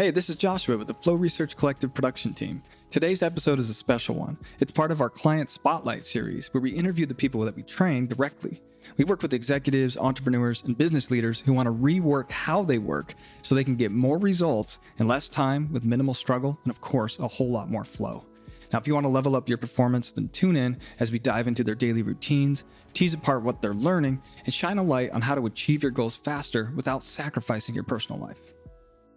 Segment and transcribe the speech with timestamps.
[0.00, 2.62] Hey, this is Joshua with the Flow Research Collective production team.
[2.88, 4.38] Today's episode is a special one.
[4.58, 8.06] It's part of our Client Spotlight series where we interview the people that we train
[8.06, 8.62] directly.
[8.96, 13.12] We work with executives, entrepreneurs, and business leaders who want to rework how they work
[13.42, 17.18] so they can get more results in less time with minimal struggle and, of course,
[17.18, 18.24] a whole lot more flow.
[18.72, 21.46] Now, if you want to level up your performance, then tune in as we dive
[21.46, 22.64] into their daily routines,
[22.94, 26.16] tease apart what they're learning, and shine a light on how to achieve your goals
[26.16, 28.54] faster without sacrificing your personal life.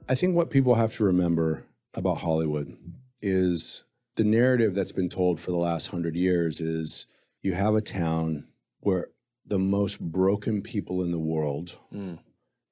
[0.08, 2.78] I think what people have to remember about Hollywood
[3.22, 3.84] is
[4.16, 7.06] the narrative that's been told for the last hundred years is
[7.42, 8.46] you have a town
[8.80, 9.08] where
[9.46, 12.20] the most broken people in the world mm.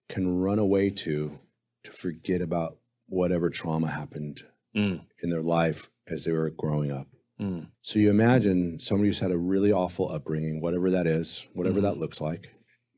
[0.10, 1.40] can run away to
[1.84, 2.78] to forget about
[3.08, 4.44] whatever trauma happened
[4.76, 5.02] mm.
[5.24, 7.08] in their life as they were growing up.
[7.40, 7.68] Mm.
[7.82, 11.84] So you imagine somebody who's had a really awful upbringing, whatever that is, whatever mm.
[11.84, 12.54] that looks like,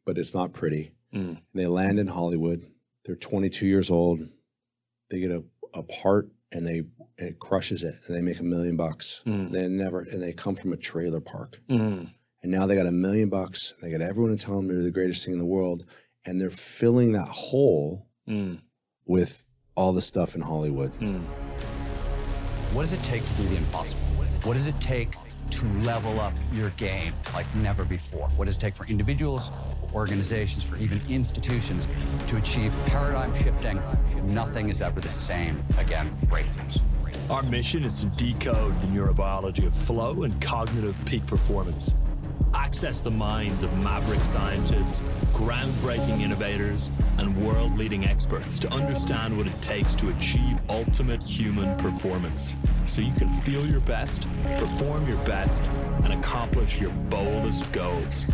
[0.05, 0.91] but it's not pretty.
[1.13, 1.41] Mm.
[1.53, 2.65] they land in Hollywood
[3.05, 4.21] they're 22 years old.
[5.09, 6.83] They get a, a part and they
[7.17, 9.21] and it crushes it and they make a million bucks.
[9.25, 9.51] Mm.
[9.51, 11.59] They never and they come from a trailer park.
[11.69, 12.09] Mm.
[12.41, 13.73] And now they got a million bucks.
[13.81, 15.85] They got everyone to tell them they're the greatest thing in the world.
[16.25, 18.59] And they're filling that hole mm.
[19.05, 19.43] with
[19.75, 20.93] all the stuff in Hollywood.
[20.99, 21.23] Mm.
[22.73, 24.01] What does it take to do the impossible?
[24.43, 25.15] What does it take
[25.51, 28.27] to level up your game like never before?
[28.35, 29.51] What does it take for individuals,
[29.93, 31.87] organizations, for even institutions
[32.27, 33.81] to achieve paradigm shifting?
[34.23, 36.81] Nothing is ever the same again, breakthroughs.
[37.29, 41.95] Our mission is to decode the neurobiology of flow and cognitive peak performance
[42.53, 45.01] access the minds of maverick scientists,
[45.33, 51.77] groundbreaking innovators, and world leading experts to understand what it takes to achieve ultimate human
[51.77, 52.53] performance
[52.85, 54.27] so you can feel your best,
[54.57, 55.65] perform your best,
[56.03, 58.25] and accomplish your boldest goals.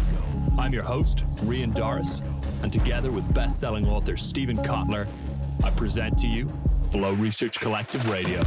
[0.59, 2.21] I'm your host, Rian Doris,
[2.63, 5.07] and together with best selling author Steven Kotler,
[5.63, 6.49] I present to you
[6.91, 8.41] Flow Research Collective Radio.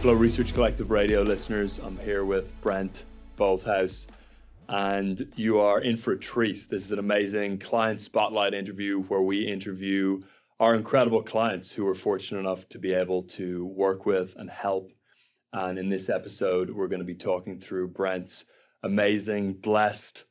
[0.00, 3.06] Flow Research Collective radio listeners, I'm here with Brent
[3.38, 4.06] Bolthouse,
[4.68, 6.68] and you are in for a treat.
[6.68, 10.20] This is an amazing client spotlight interview where we interview
[10.60, 14.92] our incredible clients who are fortunate enough to be able to work with and help.
[15.52, 18.44] And in this episode, we're going to be talking through Brent's
[18.82, 20.24] amazing, blessed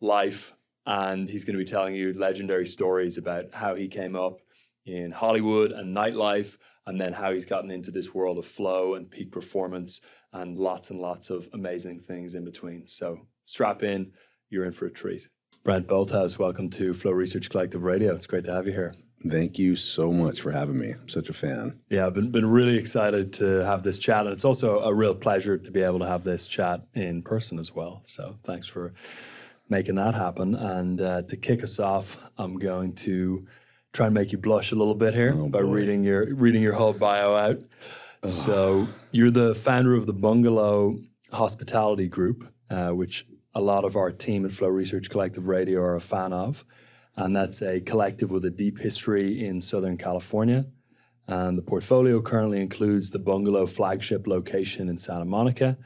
[0.00, 0.54] life.
[0.86, 4.40] And he's going to be telling you legendary stories about how he came up
[4.86, 9.10] in Hollywood and nightlife, and then how he's gotten into this world of flow and
[9.10, 10.02] peak performance
[10.34, 12.86] and lots and lots of amazing things in between.
[12.86, 14.12] So strap in,
[14.50, 15.28] you're in for a treat.
[15.64, 18.14] Brent Bolthouse, welcome to Flow Research Collective Radio.
[18.14, 18.94] It's great to have you here.
[19.28, 20.92] Thank you so much for having me.
[20.92, 21.80] I'm such a fan.
[21.88, 24.26] Yeah, I've been, been really excited to have this chat.
[24.26, 27.58] And it's also a real pleasure to be able to have this chat in person
[27.58, 28.02] as well.
[28.04, 28.92] So thanks for
[29.68, 30.54] making that happen.
[30.54, 33.46] And uh, to kick us off, I'm going to
[33.94, 35.68] try and make you blush a little bit here oh, by boy.
[35.68, 37.60] reading your reading your whole bio out.
[38.22, 38.28] Oh.
[38.28, 40.98] So you're the founder of the Bungalow
[41.32, 45.94] Hospitality Group, uh, which a lot of our team at Flow Research Collective Radio are
[45.94, 46.64] a fan of,
[47.16, 50.66] and that's a collective with a deep history in Southern California.
[51.26, 55.78] And the portfolio currently includes the Bungalow flagship location in Santa Monica,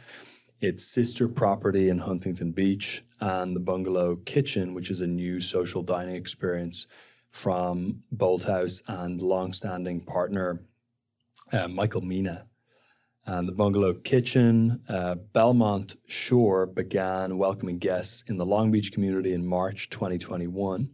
[0.60, 5.82] its sister property in Huntington Beach, and the Bungalow Kitchen, which is a new social
[5.82, 6.86] dining experience
[7.30, 10.60] from Bolthouse and long-standing partner
[11.52, 12.46] uh, Michael Mina.
[13.26, 19.34] And the bungalow kitchen, uh, Belmont Shore began welcoming guests in the Long Beach community
[19.34, 20.88] in March 2021,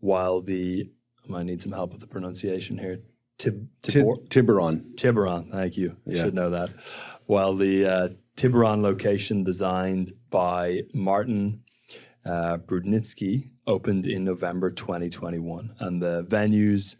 [0.00, 0.90] while the
[1.24, 2.98] I might need some help with the pronunciation here.
[3.38, 4.94] Tib, Tibor, Tiburon.
[4.96, 5.96] Tiburon, thank you.
[6.06, 6.22] I yeah.
[6.24, 6.70] should know that.
[7.26, 11.62] While the uh, Tiburon location, designed by Martin
[12.24, 15.74] uh, Brudnizki, opened in November 2021.
[15.78, 16.96] And the venue's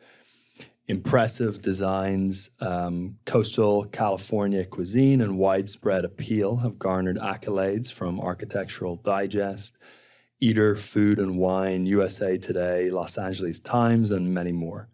[0.89, 9.79] impressive designs, um, coastal California cuisine, and widespread appeal have garnered accolades from Architectural Digest,
[10.41, 14.89] Eater, Food and Wine, USA Today, Los Angeles Times, and many more.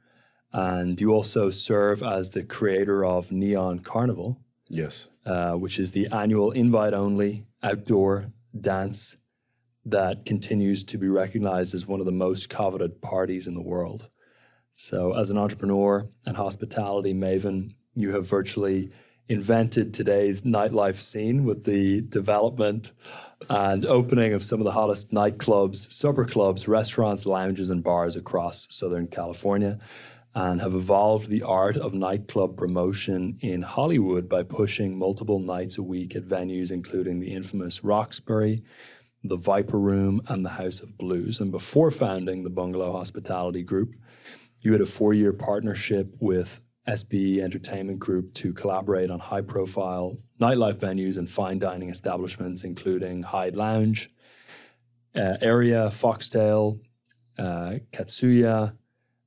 [0.52, 4.40] And you also serve as the creator of Neon Carnival.
[4.68, 5.08] Yes.
[5.24, 9.16] Uh, which is the annual invite only outdoor dance
[9.84, 14.08] that continues to be recognized as one of the most coveted parties in the world.
[14.72, 18.90] So, as an entrepreneur and hospitality maven, you have virtually
[19.28, 22.92] invented today's nightlife scene with the development
[23.48, 28.66] and opening of some of the hottest nightclubs, supper clubs, restaurants, lounges, and bars across
[28.70, 29.78] Southern California,
[30.34, 35.82] and have evolved the art of nightclub promotion in Hollywood by pushing multiple nights a
[35.82, 38.62] week at venues including the infamous Roxbury,
[39.22, 41.38] the Viper Room, and the House of Blues.
[41.38, 43.94] And before founding the Bungalow Hospitality Group,
[44.60, 50.16] you had a four year partnership with SBE Entertainment Group to collaborate on high profile
[50.40, 54.10] nightlife venues and fine dining establishments, including Hyde Lounge,
[55.14, 56.80] uh, Area, Foxtail,
[57.38, 58.76] uh, Katsuya,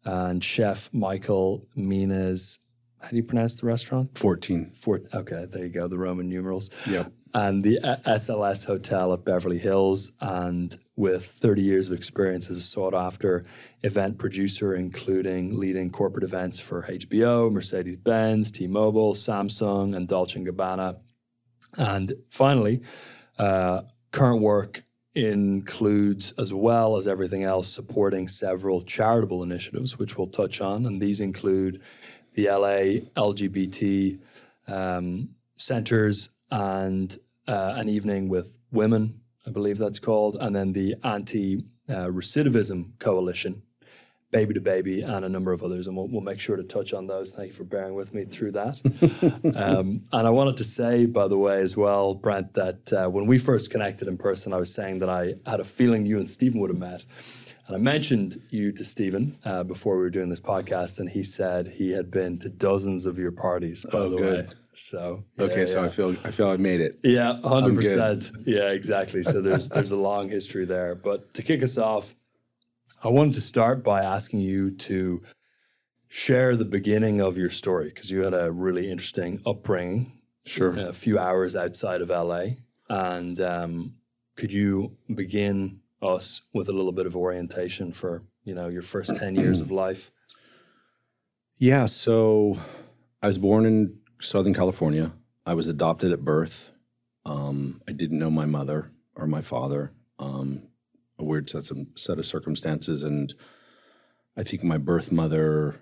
[0.03, 2.59] and chef Michael Mina's.
[3.01, 4.17] How do you pronounce the restaurant?
[4.17, 4.71] 14.
[4.71, 6.69] Fort, okay, there you go, the Roman numerals.
[6.87, 7.11] Yep.
[7.33, 10.11] And the SLS Hotel at Beverly Hills.
[10.21, 13.43] And with 30 years of experience as a sought after
[13.83, 20.39] event producer, including leading corporate events for HBO, Mercedes Benz, T Mobile, Samsung, and Dolce
[20.39, 20.99] & Gabbana.
[21.77, 22.81] And finally,
[23.37, 23.81] uh,
[24.11, 24.83] current work
[25.13, 30.85] includes, as well as everything else, supporting several charitable initiatives, which we'll touch on.
[30.85, 31.81] And these include
[32.33, 34.19] the LA LGBT
[34.67, 40.95] um, centers and uh, an evening with women, I believe that's called, and then the
[41.03, 43.61] Anti uh, Recidivism Coalition,
[44.31, 45.87] Baby to Baby, and a number of others.
[45.87, 47.31] And we'll, we'll make sure to touch on those.
[47.31, 49.53] Thank you for bearing with me through that.
[49.55, 53.27] um, and I wanted to say, by the way, as well, Brent, that uh, when
[53.27, 56.29] we first connected in person, I was saying that I had a feeling you and
[56.29, 57.05] Steven would have met.
[57.67, 61.23] And I mentioned you to Steven uh, before we were doing this podcast, and he
[61.23, 63.83] said he had been to dozens of your parties.
[63.91, 64.47] By Oh, the good.
[64.49, 65.85] way, so Okay, yeah, so yeah.
[65.85, 66.99] I feel I feel I made it.
[67.03, 68.31] Yeah, hundred percent.
[68.45, 69.23] Yeah, exactly.
[69.23, 70.93] So there's there's a long history there.
[70.93, 72.13] But to kick us off,
[73.03, 75.23] I wanted to start by asking you to
[76.07, 80.11] share the beginning of your story because you had a really interesting upbringing.
[80.45, 80.77] Sure.
[80.77, 82.45] A few hours outside of LA,
[82.89, 83.95] and um,
[84.35, 89.15] could you begin us with a little bit of orientation for you know your first
[89.15, 90.11] ten years of life?
[91.57, 92.59] Yeah, so
[93.21, 95.13] I was born in Southern California.
[95.45, 96.71] I was adopted at birth.
[97.25, 99.91] Um, I didn't know my mother or my father.
[100.19, 100.63] Um,
[101.17, 103.33] a weird set of, set of circumstances, and
[104.35, 105.79] I think my birth mother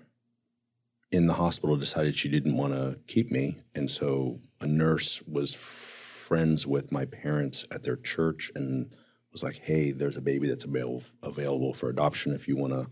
[1.10, 5.54] in the hospital decided she didn't want to keep me, and so a nurse was
[5.54, 8.94] friends with my parents at their church and
[9.34, 12.86] was like, "Hey, there's a baby that's available available for adoption if you want to."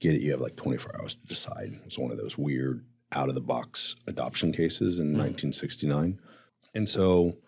[0.00, 1.80] get it, you have like 24 hours to decide.
[1.86, 6.20] It's one of those weird out of the box adoption cases in 1969.
[6.74, 7.38] And so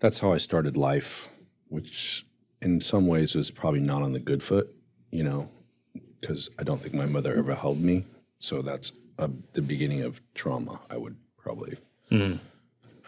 [0.00, 1.28] that's how I started life,
[1.68, 2.26] which
[2.60, 4.72] in some ways was probably not on the good foot,
[5.10, 5.48] you know,
[6.20, 8.04] because I don't think my mother ever held me.
[8.38, 11.78] So that's uh, the beginning of trauma, I would probably.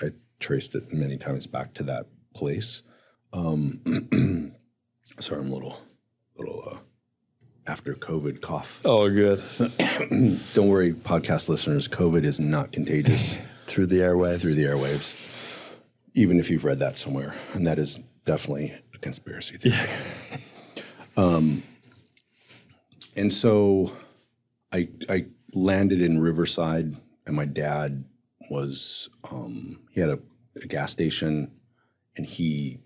[0.01, 0.11] I
[0.41, 2.83] traced it many times back to that place.
[3.35, 3.81] Um,
[5.19, 5.81] sorry, I'm a little,
[6.39, 6.79] little uh,
[7.67, 8.81] after COVID cough.
[8.85, 9.43] Oh, good.
[10.55, 11.89] Don't worry, podcast listeners.
[11.89, 13.37] COVID is not contagious
[13.67, 14.43] Through the airwaves.
[14.43, 15.73] through the airwaves,
[16.15, 20.85] even if you've read that somewhere, and that is definitely a conspiracy theory.
[21.17, 21.63] um,
[23.17, 23.91] and so,
[24.71, 26.95] I I landed in Riverside,
[27.27, 28.05] and my dad
[28.51, 30.19] was um, he had a,
[30.63, 31.51] a gas station,
[32.17, 32.84] and he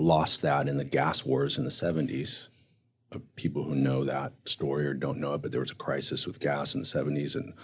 [0.00, 2.48] lost that in the gas wars in the seventies
[3.14, 6.26] uh, people who know that story or don't know it, but there was a crisis
[6.26, 7.54] with gas in the 70s and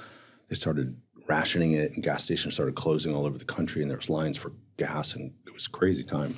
[0.49, 0.97] they started
[1.29, 4.37] rationing it and gas stations started closing all over the country and there was lines
[4.37, 6.35] for gas and it was crazy time.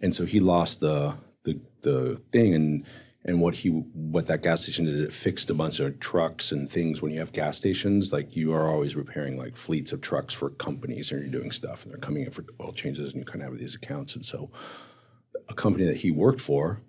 [0.00, 2.84] And so he lost the the the thing and
[3.24, 6.70] and what he what that gas station did, it fixed a bunch of trucks and
[6.70, 7.00] things.
[7.00, 10.50] When you have gas stations, like you are always repairing like fleets of trucks for
[10.50, 13.42] companies and you're doing stuff and they're coming in for oil changes and you kind
[13.42, 14.14] of have these accounts.
[14.14, 14.50] And so
[15.48, 16.80] a company that he worked for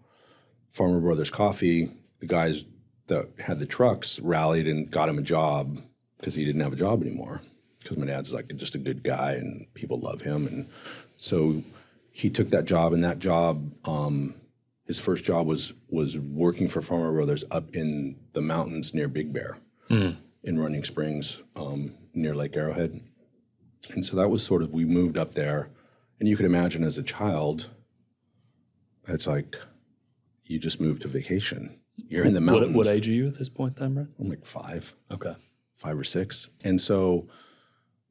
[0.72, 2.66] Farmer Brothers Coffee, the guys
[3.08, 5.80] that had the trucks rallied and got him a job
[6.18, 7.42] because he didn't have a job anymore.
[7.80, 10.68] Because my dad's like just a good guy and people love him, and
[11.18, 11.62] so
[12.12, 12.94] he took that job.
[12.94, 14.34] And that job, um,
[14.88, 19.32] his first job was was working for Farmer Brothers up in the mountains near Big
[19.32, 19.58] Bear,
[20.44, 23.02] in Running Springs, um, near Lake Arrowhead.
[23.92, 25.70] And so that was sort of we moved up there,
[26.20, 27.70] and you could imagine as a child,
[29.08, 29.56] it's like
[30.44, 31.80] you just moved to vacation.
[31.96, 32.76] You're in the mountains.
[32.76, 34.10] what age are you at this point, then, Brent?
[34.20, 35.36] I'm like five, Okay.
[35.76, 37.28] five or six, and so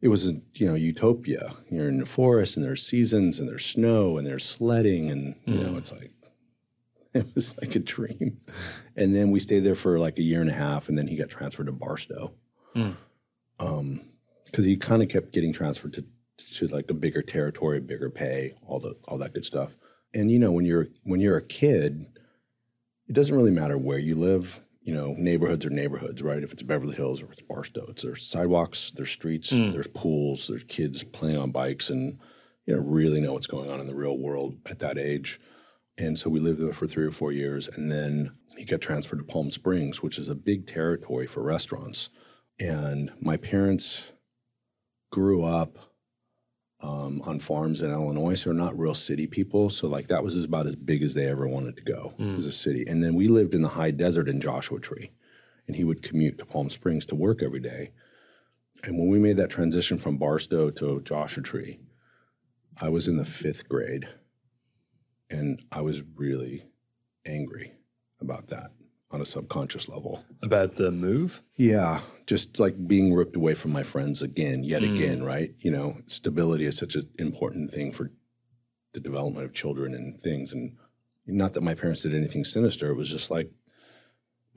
[0.01, 1.55] it was a you know utopia.
[1.71, 5.55] You're in the forest, and there's seasons, and there's snow, and there's sledding, and you
[5.55, 5.79] know mm.
[5.79, 6.13] it's like
[7.15, 8.41] it was like a dream.
[8.97, 11.17] And then we stayed there for like a year and a half, and then he
[11.17, 12.33] got transferred to Barstow,
[12.75, 12.97] mm.
[13.61, 14.01] um,
[14.47, 16.05] because he kind of kept getting transferred to
[16.55, 19.77] to like a bigger territory, bigger pay, all the all that good stuff.
[20.15, 22.07] And you know when you're when you're a kid,
[23.09, 24.61] it doesn't really matter where you live.
[24.83, 26.43] You know, neighborhoods are neighborhoods, right?
[26.43, 29.71] If it's Beverly Hills or it's Barstow, it's there's sidewalks, there's streets, hmm.
[29.71, 32.19] there's pools, there's kids playing on bikes, and
[32.67, 35.41] you know really know what's going on in the real world at that age.
[35.97, 37.69] And so we lived there for three or four years.
[37.69, 42.11] And then he got transferred to Palm Springs, which is a big territory for restaurants.
[42.59, 44.13] And my parents
[45.11, 45.79] grew up
[46.85, 49.71] um, on farms in Illinois, so they're not real city people.
[49.71, 52.53] So like that was about as big as they ever wanted to go as a
[52.53, 52.85] city.
[52.87, 55.11] And then we lived in the high desert in Joshua Tree,
[55.67, 57.93] and he would commute to Palm Springs to work every day.
[58.83, 61.81] And when we made that transition from Barstow to Joshua Tree,
[62.79, 64.07] I was in the fifth grade,
[65.31, 66.65] and I was really
[67.25, 67.73] angry
[68.21, 68.73] about that
[69.15, 70.25] on a subconscious level.
[70.43, 71.43] About the move?
[71.55, 74.93] Yeah, just like being ripped away from my friends again, yet mm.
[74.93, 75.55] again, right?
[75.61, 78.11] You know, stability is such an important thing for
[78.93, 80.53] the development of children and things.
[80.53, 80.77] And
[81.27, 83.53] not that my parents did anything sinister, it was just like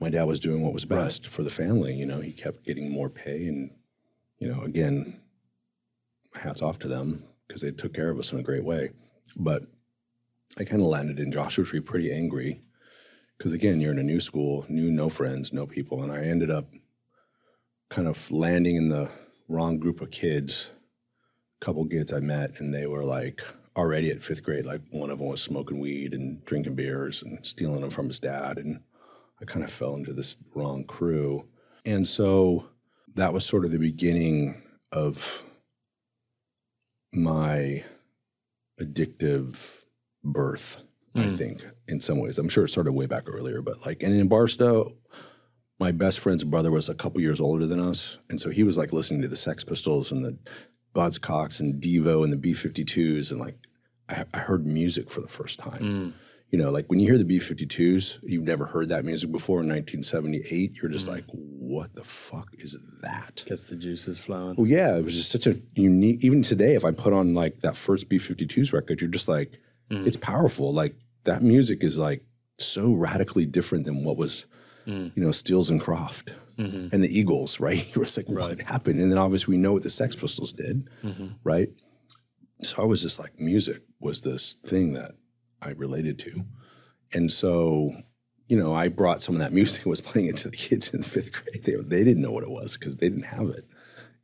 [0.00, 1.94] my dad was doing what was best for the family.
[1.94, 3.46] You know, he kept getting more pay.
[3.46, 3.70] And,
[4.38, 5.20] you know, again,
[6.34, 8.90] hats off to them because they took care of us in a great way.
[9.36, 9.62] But
[10.58, 12.60] I kind of landed in Joshua Tree pretty angry
[13.38, 16.50] because again you're in a new school new no friends no people and i ended
[16.50, 16.66] up
[17.88, 19.08] kind of landing in the
[19.48, 20.70] wrong group of kids.
[21.60, 23.42] A couple kids i met and they were like
[23.76, 27.44] already at fifth grade like one of them was smoking weed and drinking beers and
[27.44, 28.80] stealing them from his dad and
[29.40, 31.46] i kind of fell into this wrong crew.
[31.84, 32.66] And so
[33.14, 35.42] that was sort of the beginning of
[37.12, 37.84] my
[38.80, 39.56] addictive
[40.22, 40.78] birth
[41.14, 41.36] I mm.
[41.36, 42.38] think, in some ways.
[42.38, 44.94] I'm sure it started way back earlier, but like, and in Barstow,
[45.78, 48.18] my best friend's brother was a couple years older than us.
[48.28, 50.36] And so he was like listening to the Sex Pistols and the
[50.94, 53.30] Buzzcocks and Devo and the B 52s.
[53.30, 53.56] And like,
[54.08, 55.78] I, I heard music for the first time.
[55.78, 56.08] Hmm.
[56.50, 59.60] You know, like when you hear the B 52s, you've never heard that music before
[59.60, 61.12] in 1978, you're just hmm.
[61.12, 63.44] like, what the fuck is that?
[63.46, 64.56] Gets the juices flowing.
[64.56, 66.24] Well, yeah, it was just such a unique.
[66.24, 69.60] Even today, if I put on like that first B 52s record, you're just like,
[69.90, 70.06] hmm.
[70.06, 70.72] it's powerful.
[70.72, 70.96] Like
[71.28, 72.24] that music is like
[72.58, 74.46] so radically different than what was,
[74.86, 75.12] mm.
[75.14, 76.88] you know, Stills and Croft mm-hmm.
[76.92, 77.86] and the Eagles, right?
[77.88, 79.00] It was like, what happened?
[79.00, 81.28] And then obviously we know what the Sex Pistols did, mm-hmm.
[81.44, 81.68] right?
[82.62, 85.12] So I was just like, music was this thing that
[85.62, 86.44] I related to.
[87.12, 87.92] And so,
[88.48, 90.88] you know, I brought some of that music and was playing it to the kids
[90.88, 91.64] in the fifth grade.
[91.64, 93.64] They, they didn't know what it was because they didn't have it.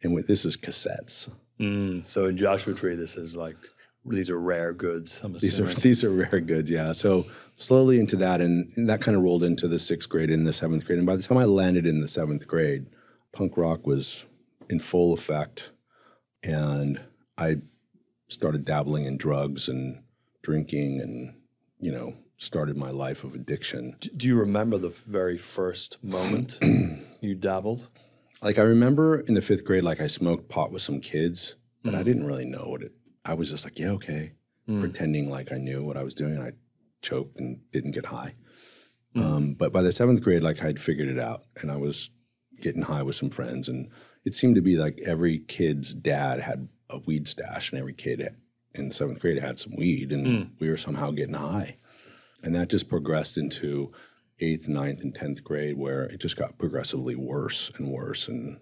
[0.03, 1.31] And with, this is cassettes.
[1.61, 2.07] Mm.
[2.07, 3.57] So in Joshua Tree, this is like,
[4.07, 5.21] these are rare goods.
[5.23, 6.93] I'm These are these are rare goods, yeah.
[6.93, 10.47] So slowly into that, and, and that kind of rolled into the sixth grade and
[10.47, 10.99] the seventh grade.
[10.99, 12.87] And by the time I landed in the seventh grade,
[13.33, 14.27] punk rock was
[14.69, 15.73] in full effect,
[16.43, 17.01] and
[17.39, 17.59] I
[18.29, 20.03] started dabbling in drugs and
[20.43, 21.35] drinking, and
[21.81, 23.97] you know, started my life of addiction.
[24.17, 26.59] Do you remember the very first moment
[27.21, 27.89] you dabbled?
[28.43, 31.95] Like I remember in the fifth grade, like I smoked pot with some kids, but
[31.95, 32.05] I mm-hmm.
[32.05, 32.93] didn't really know what it.
[33.25, 34.33] I was just like, yeah, okay,
[34.81, 36.41] pretending like I knew what I was doing.
[36.41, 36.53] I
[37.03, 38.35] choked and didn't get high.
[39.17, 42.11] Um, but by the seventh grade, like I'd figured it out, and I was
[42.61, 43.91] getting high with some friends, and
[44.25, 48.35] it seemed to be like every kid's dad had a weed stash, and every kid
[48.75, 51.77] in seventh grade had some weed, and we were somehow getting high,
[52.43, 53.93] and that just progressed into
[54.41, 58.59] eighth, ninth, and tenth grade, where it just got progressively worse and worse, and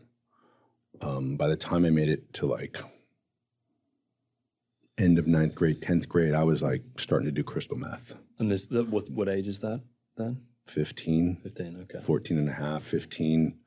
[1.00, 2.78] um, by the time I made it to like
[5.02, 8.14] end of ninth grade, tenth grade, I was like starting to do crystal meth.
[8.38, 9.82] And this, the, what, what age is that
[10.16, 10.42] then?
[10.66, 12.04] 15, 15, okay.
[12.04, 13.59] 14 and a half, 15,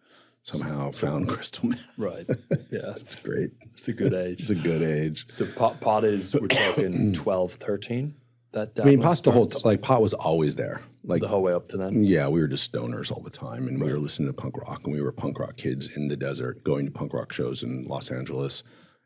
[0.43, 1.93] somehow found crystal meth.
[1.97, 2.25] Right.
[2.71, 3.51] Yeah, it's, It's great.
[3.73, 4.41] it's a good age.
[4.41, 5.25] It's a good age.
[5.27, 8.15] so pot, pot is, we're talking 12, 13?
[8.53, 10.81] That I mean, pot's the whole, like pot was always there.
[11.03, 12.03] Like, the whole way up to then?
[12.05, 14.85] yeah, we were just stoners all the time and we were listening to punk rock
[14.85, 17.83] and we were punk rock kids in the desert going to punk rock shows in
[17.85, 18.63] Los Angeles.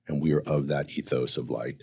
[0.07, 1.81] And we were of that ethos of like,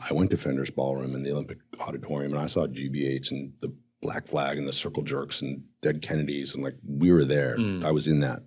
[0.00, 3.72] I went to Fender's Ballroom in the Olympic Auditorium and I saw GBH and the
[4.00, 7.56] Black Flag and the Circle Jerks and Dead Kennedys and like we were there.
[7.56, 7.84] Mm.
[7.84, 8.42] I was in that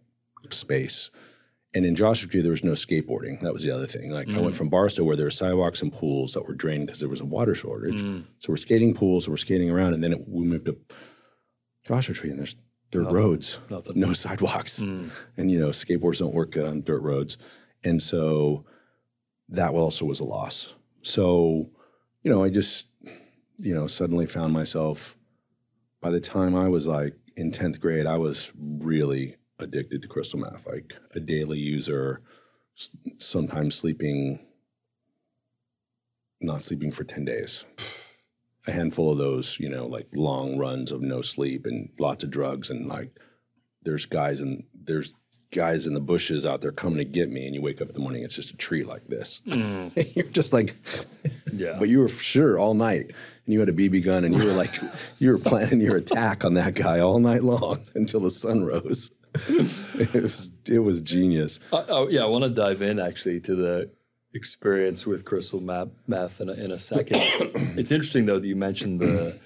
[0.49, 1.09] space.
[1.73, 3.39] And in Joshua Tree, there was no skateboarding.
[3.41, 4.11] That was the other thing.
[4.11, 4.57] Like I went mm.
[4.57, 7.25] from Barstow where there were sidewalks and pools that were drained because there was a
[7.25, 8.01] water shortage.
[8.01, 8.25] Mm.
[8.39, 10.77] So we're skating pools, we're skating around, and then it, we moved to
[11.85, 12.57] Joshua Tree and there's
[12.91, 13.99] dirt roads, nothing.
[13.99, 14.79] no sidewalks,
[15.37, 17.37] and you know skateboards don't work good on dirt roads,
[17.83, 18.65] and so
[19.49, 20.75] that also was a loss.
[21.01, 21.69] So
[22.23, 22.87] you know, I just
[23.57, 25.15] you know suddenly found myself.
[26.01, 30.39] By the time I was like in tenth grade, I was really addicted to crystal
[30.39, 32.21] meth, like a daily user,
[33.19, 34.39] sometimes sleeping,
[36.39, 37.65] not sleeping for ten days
[38.67, 42.29] a handful of those, you know, like long runs of no sleep and lots of
[42.29, 43.17] drugs and like
[43.83, 45.13] there's guys and there's
[45.51, 47.93] guys in the bushes out there coming to get me and you wake up in
[47.93, 49.41] the morning it's just a tree like this.
[49.45, 50.75] You're just like
[51.53, 51.75] Yeah.
[51.79, 53.07] but you were sure all night
[53.45, 54.69] and you had a BB gun, and you were like,
[55.19, 59.11] you were planning your attack on that guy all night long until the sun rose.
[59.49, 61.59] it was it was genius.
[61.73, 63.89] Uh, oh yeah, I want to dive in actually to the
[64.33, 67.17] experience with crystal meth, meth in a, in a second.
[67.77, 69.37] it's interesting though that you mentioned the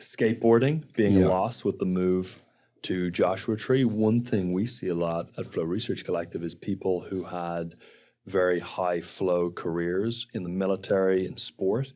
[0.00, 1.26] skateboarding being Yeah.
[1.28, 2.38] lost with the move
[2.82, 3.84] to Joshua Tree.
[3.84, 7.74] One thing we see a lot at Flow Research Collective is people who had
[8.26, 11.92] very high flow careers in the military and sport.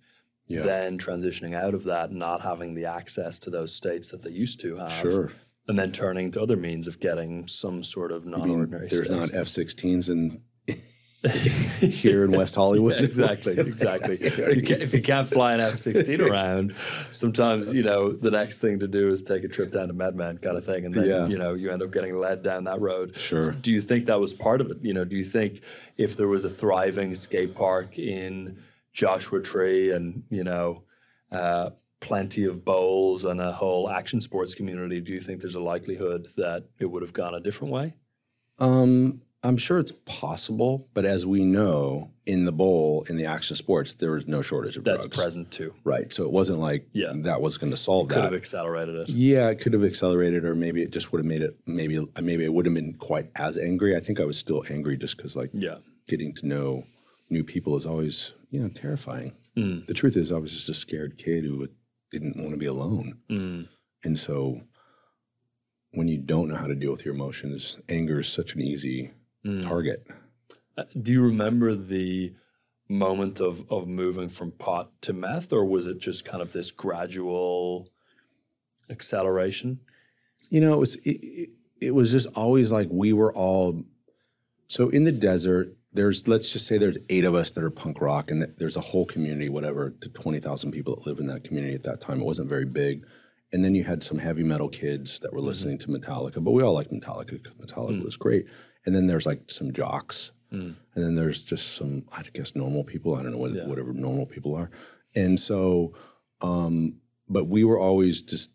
[0.48, 0.62] Yeah.
[0.62, 4.60] Then transitioning out of that, not having the access to those states that they used
[4.60, 5.32] to have, Sure.
[5.66, 9.16] and then turning to other means of getting some sort of non-ordinary there's state.
[9.16, 10.42] not F-16s in
[11.80, 12.96] here in West Hollywood.
[12.96, 14.16] Yeah, exactly, exactly.
[14.20, 16.74] if, you can't, if you can't fly an F sixteen around,
[17.10, 20.40] sometimes you know the next thing to do is take a trip down to MedMen
[20.42, 21.26] kind of thing, and then Yeah.
[21.26, 23.16] you know you end up getting led down that road.
[23.18, 23.42] Sure.
[23.42, 24.78] So do you think that was part of it?
[24.82, 25.60] You know, do you think
[25.96, 28.58] if there was a thriving skate park in
[28.92, 30.82] Joshua Tree and you know
[31.32, 35.60] uh, plenty of bowls and a whole action sports community, do you think there's a
[35.60, 37.94] likelihood that it would have gone a different way?
[38.58, 43.54] Um, I'm sure it's possible, but as we know, in the bowl in the action
[43.54, 45.16] sports, there was no shortage of That's drugs.
[45.16, 45.72] present too.
[45.84, 46.12] Right.
[46.12, 47.12] So it wasn't like Yeah.
[47.14, 48.20] that was going to solve Could that.
[48.22, 49.08] Could have accelerated it.
[49.10, 51.56] Yeah, it could have accelerated, or maybe it just would have made it.
[51.66, 53.94] Maybe maybe it would have been quite as angry.
[53.96, 55.76] I think I was still angry just because like Yeah.
[56.08, 56.84] getting to know
[57.30, 59.36] new people is always you know terrifying.
[59.56, 59.86] Mm.
[59.86, 61.68] The truth is, I was just a scared kid who
[62.10, 63.68] didn't want to be alone, Mm.
[64.02, 64.62] and so
[65.92, 69.12] when you don't know how to deal with your emotions, anger is such an easy
[69.46, 69.62] Mm.
[69.62, 70.06] target.
[70.76, 72.34] Uh, Do you remember the
[72.88, 76.70] moment of of moving from pot to meth, or was it just kind of this
[76.70, 77.88] gradual
[78.90, 79.80] acceleration?
[80.50, 81.50] You know, it was it, it,
[81.80, 83.82] it was just always like we were all
[84.68, 85.76] so in the desert.
[85.92, 88.80] There's let's just say there's eight of us that are punk rock, and there's a
[88.82, 92.20] whole community, whatever, to twenty thousand people that live in that community at that time.
[92.20, 93.06] It wasn't very big,
[93.52, 96.62] and then you had some heavy metal kids that were listening to Metallica, but we
[96.62, 97.42] all liked Metallica.
[97.42, 98.44] 'cause Metallica was great,
[98.86, 103.14] and then there's like some jocks, and then there's just some I guess normal people.
[103.14, 103.66] I don't know what, Yeah.
[103.66, 104.70] whatever normal people are,
[105.14, 105.92] and so,
[106.40, 106.94] um,
[107.28, 108.52] but we were always just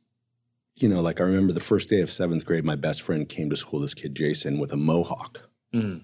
[0.77, 3.49] you know, like I remember the first day of seventh grade, my best friend came
[3.51, 5.49] to school, this kid Jason, with a mohawk.
[5.73, 6.01] Mm.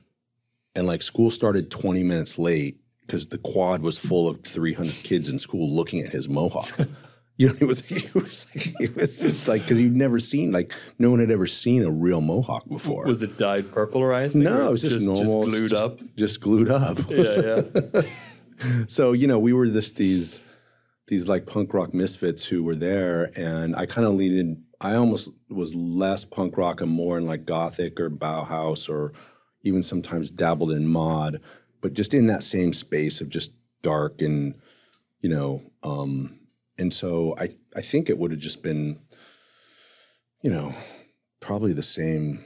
[0.75, 5.30] And like school started 20 minutes late because the quad was full of 300 kids
[5.30, 6.69] in school looking at his mohawk.
[7.38, 10.73] you know, it was, it was, it was just like, because you'd never seen, like,
[11.00, 13.06] no one had ever seen a real mohawk before.
[13.06, 14.43] Was it dyed purple or anything?
[14.43, 15.43] no, or it was just, normal.
[15.43, 16.15] just glued just- up.
[16.15, 16.97] Just glued up.
[17.10, 18.02] Yeah, yeah.
[18.88, 20.41] so you know we were just these
[21.08, 25.30] these like punk rock misfits who were there and i kind of leaned i almost
[25.50, 29.13] was less punk rock and more in like gothic or bauhaus or
[29.62, 31.39] even sometimes dabbled in mod
[31.82, 33.52] but just in that same space of just
[33.84, 34.56] dark and
[35.21, 36.34] you know um
[36.78, 39.00] and so i i think it would have just been
[40.42, 40.74] you know
[41.40, 42.44] probably the same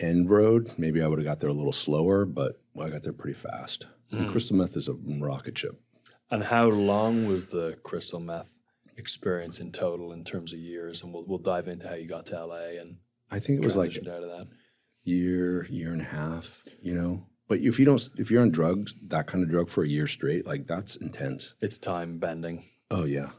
[0.00, 3.02] end road maybe i would have got there a little slower but well, i got
[3.02, 4.30] there pretty fast and hmm.
[4.30, 5.80] crystal meth is a rocket ship
[6.30, 8.58] And how long was the crystal meth
[8.96, 11.02] experience in total in terms of years?
[11.02, 12.96] And we'll we'll dive into how you got to LA and
[13.30, 14.48] I think it was like out of that.
[15.04, 17.26] year, year and a half, you know.
[17.46, 20.06] But if you don't, if you're on drugs, that kind of drug for a year
[20.06, 21.54] straight, like that's intense.
[21.60, 22.64] It's time bending.
[22.90, 23.30] Oh yeah.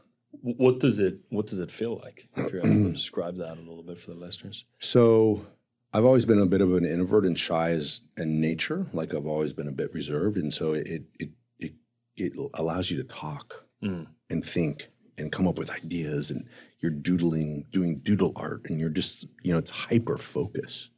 [0.42, 2.28] What does it What does it feel like?
[2.36, 4.64] If you're able to describe that a little bit for the listeners.
[4.78, 5.46] So
[5.92, 8.86] I've always been a bit of an introvert and shy as in nature.
[8.92, 11.74] Like I've always been a bit reserved, and so it it it
[12.16, 14.06] it allows you to talk Mm.
[14.30, 16.46] and think and come up with ideas, and
[16.80, 20.90] you're doodling, doing doodle art, and you're just you know it's hyper focus,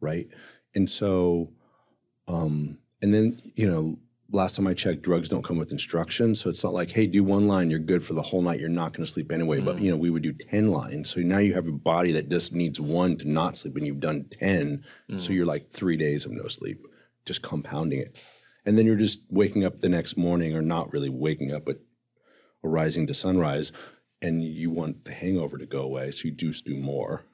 [0.00, 0.28] right?
[0.74, 1.52] And so,
[2.28, 3.98] um, and then you know.
[4.32, 7.24] Last time I checked, drugs don't come with instructions, so it's not like, "Hey, do
[7.24, 8.60] one line, you're good for the whole night.
[8.60, 9.82] You're not going to sleep anyway." But mm.
[9.82, 12.52] you know, we would do ten lines, so now you have a body that just
[12.52, 14.84] needs one to not sleep, and you've done ten,
[15.16, 15.34] so mm.
[15.34, 16.86] you're like three days of no sleep,
[17.26, 18.22] just compounding it,
[18.64, 21.80] and then you're just waking up the next morning, or not really waking up, but
[22.62, 23.72] rising to sunrise,
[24.22, 27.24] and you want the hangover to go away, so you do do more.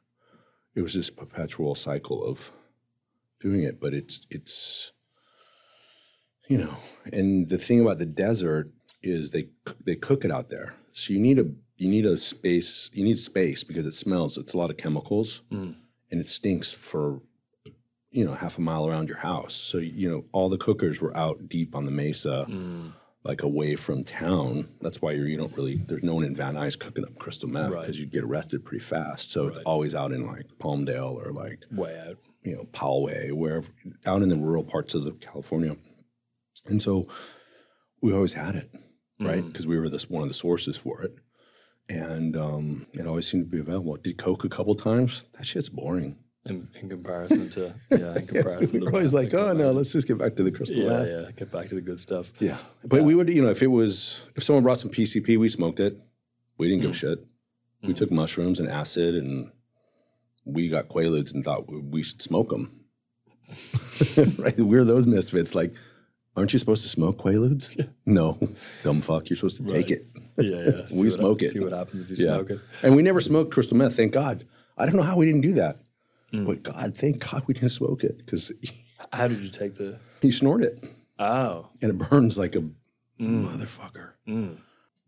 [0.74, 2.52] It was this perpetual cycle of
[3.40, 4.92] doing it, but it's it's
[6.48, 6.76] you know,
[7.12, 8.70] and the thing about the desert
[9.02, 9.48] is they
[9.84, 13.18] they cook it out there, so you need a you need a space you need
[13.18, 14.38] space because it smells.
[14.38, 15.74] It's a lot of chemicals, Mm.
[16.10, 17.20] and it stinks for
[18.10, 19.54] you know half a mile around your house.
[19.54, 22.92] So you know all the cookers were out deep on the mesa Mm.
[23.24, 24.68] like away from town.
[24.80, 27.48] That's why you're, you don't really, there's no one in Van Nuys cooking up crystal
[27.48, 27.80] meth Right.
[27.80, 29.32] because you'd get arrested pretty fast.
[29.32, 32.18] So it's always out in like Palmdale or like, Way out.
[32.44, 33.66] you know, Poway, wherever,
[34.06, 35.74] out in the rural parts of the California.
[36.68, 37.08] And so
[38.00, 38.70] we always had it.
[39.20, 39.42] right?
[39.42, 39.48] Mm.
[39.48, 41.16] Because we were this one of the sources for it,
[41.88, 43.96] and um, it always seemed to be available.
[43.96, 45.24] Did coke a couple times.
[45.34, 46.18] That shit's boring.
[46.44, 50.06] In, in comparison to yeah, in comparison We're to always like, oh no, let's just
[50.06, 51.08] get back to the crystal yeah, meth.
[51.08, 52.30] yeah, get back to the good stuff.
[52.40, 52.58] Yeah.
[52.84, 55.80] But we would, you know, if it was, if someone brought some PCP, we smoked
[55.80, 56.00] it.
[56.56, 56.96] We didn't give a mm.
[56.96, 57.26] shit.
[57.82, 57.96] We mm.
[57.96, 59.50] took mushrooms and acid and
[60.44, 62.84] we got Quaaludes and thought we- we should smoke them.
[64.38, 64.56] right?
[64.56, 65.52] We're those misfits.
[65.52, 65.74] Like,
[66.36, 67.88] aren't you supposed to smoke Quaaludes?
[68.08, 68.38] No,
[68.84, 69.28] dumb fuck.
[69.28, 70.06] You're supposed to take it.
[70.38, 70.86] Yeah, yeah.
[70.88, 71.50] see We smoke it.
[71.50, 72.34] See what happens if you Yeah.
[72.36, 72.60] smoke it.
[72.82, 74.46] And we never smoked crystal meth, thank God.
[74.78, 75.78] I don't know how we didn't do that.
[76.32, 76.46] Mm.
[76.46, 78.52] But God, thank God we didn't smoke it because
[79.12, 79.98] How did you take the?
[80.22, 80.84] you snort it
[81.18, 82.72] Oh, and it burns like a mm.
[83.18, 84.10] motherfucker.
[84.28, 84.56] Mm.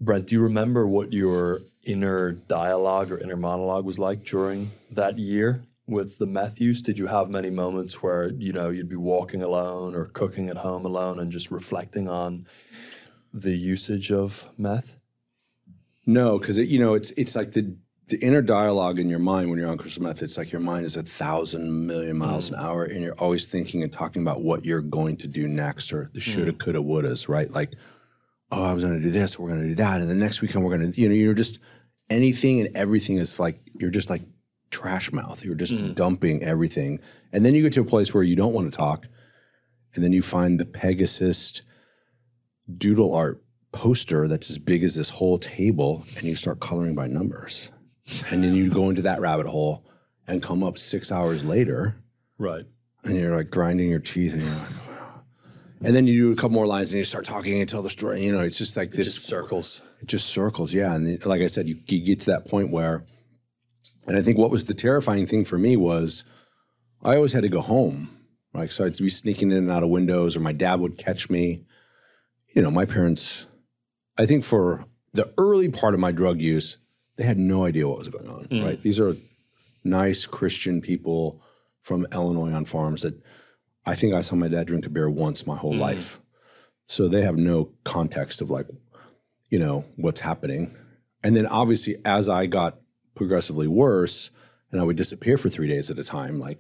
[0.01, 5.19] Brent, do you remember what your inner dialogue or inner monologue was like during that
[5.19, 6.83] year with the meth use?
[6.83, 10.59] Did you have many moments where you know you'd be walking alone or cooking at
[10.59, 12.47] home alone and just reflecting on
[13.33, 14.97] the usage of meth?
[16.07, 17.77] No, because you know it's it's like the
[18.09, 20.23] the inner dialogue in your mind when you're on crystal meth.
[20.23, 22.55] It's like your mind is a thousand million miles mm.
[22.55, 25.93] an hour, and you're always thinking and talking about what you're going to do next,
[25.93, 26.59] or the shoulda, mm.
[26.59, 27.51] coulda, wouldas, right?
[27.51, 27.75] Like,
[28.51, 30.41] oh, I was going to do this, we're going to do that, and the next
[30.41, 31.59] weekend we're going to, you know, you're just
[32.11, 34.23] anything and everything is like you're just like
[34.71, 35.45] trash mouth.
[35.45, 35.95] You're just mm.
[35.95, 37.01] dumping everything,
[37.33, 39.07] and then you get to a place where you don't want to talk,
[39.95, 41.63] and then you find the Pegasus
[42.77, 47.07] doodle art poster that's as big as this whole table and you start coloring by
[47.07, 47.71] numbers.
[48.31, 49.85] And then you go into that rabbit hole
[50.27, 51.97] and come up six hours later
[52.39, 52.65] Right.
[53.05, 55.21] and you're like grinding your teeth and you're like, "Wow."
[55.83, 57.91] and then you do a couple more lines and you start talking and tell the
[57.91, 58.23] story.
[58.23, 59.83] You know, it's just like this Just circles.
[60.01, 60.95] it just circles, yeah.
[60.95, 63.05] And then, like I said, you, you get to that point where,
[64.09, 66.25] and I think what was the terrifying thing for me was
[67.03, 68.11] I always had to go home.
[68.55, 71.31] Like, so I'd be sneaking in and out of windows, or my dad would catch
[71.31, 71.65] me.
[72.55, 73.47] You know, my parents,
[74.17, 76.79] I think for the early part of my drug use,
[77.17, 78.65] they had no idea what was going on, mm.
[78.65, 78.81] right?
[78.81, 79.15] These are
[79.85, 81.43] nice Christian people
[81.81, 83.15] from Illinois on farms that
[83.85, 85.81] I think I saw my dad drink a beer once my whole mm.
[85.81, 86.21] life.
[86.87, 88.67] So they have no context of like,
[89.51, 90.75] you know, what's happening.
[91.23, 92.79] And then obviously, as I got
[93.19, 94.31] progressively worse
[94.71, 96.59] and I would disappear for three days at a time, like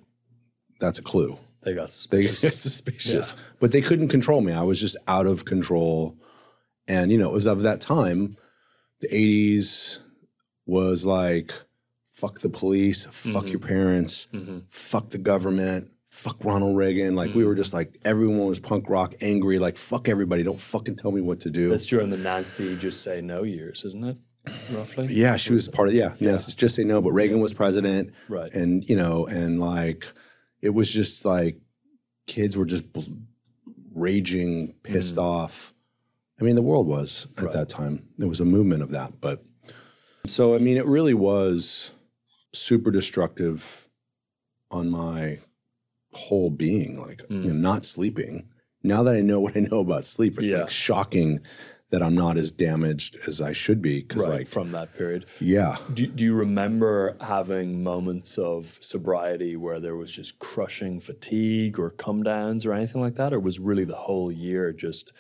[0.80, 1.38] that's a clue.
[1.62, 2.40] They got They suspicious.
[2.40, 3.34] get suspicious.
[3.60, 4.52] But they couldn't control me.
[4.52, 6.16] I was just out of control.
[6.86, 8.36] And, you know, it was of that time,
[9.00, 9.98] the 80s
[10.66, 11.52] was like,
[12.06, 13.46] fuck the police, fuck mm-hmm.
[13.48, 14.60] your parents, mm-hmm.
[14.68, 17.14] fuck the government, fuck Ronald Reagan.
[17.14, 17.60] Like, we were mm-hmm.
[17.60, 20.42] just like, everyone was punk rock, angry, like, fuck everybody.
[20.42, 21.68] Don't fucking tell me what to do.
[21.68, 24.16] That's during the Nancy just say no years, isn't it?
[24.72, 25.12] Roughly.
[25.14, 26.14] Yeah, she was part of yeah.
[26.18, 27.00] Yes, it's just say no.
[27.00, 28.52] But Reagan was president, Right.
[28.52, 30.06] And you know, and like
[30.62, 31.58] it was just like
[32.26, 33.02] kids were just bl-
[33.94, 35.72] raging, pissed off.
[36.40, 38.08] I mean, the world was at that time.
[38.16, 39.42] There was a movement of that, but
[40.26, 41.92] so I mean, it really was
[42.52, 43.88] super destructive
[44.70, 45.38] on my
[46.12, 46.98] whole being.
[47.00, 48.48] Like you know, not sleeping.
[48.84, 50.61] Now that I know what I know about sleep, it's Yeah.
[50.61, 51.40] like shocking
[51.90, 54.01] that I'm not as damaged as I should be.
[54.01, 54.38] Because Right.
[54.40, 55.24] like from that period.
[55.40, 55.77] yeah.
[55.92, 61.90] Do, do you remember having moments of sobriety where there was just crushing fatigue or
[61.90, 63.33] come downs or anything like that?
[63.33, 65.12] Or was really the whole year just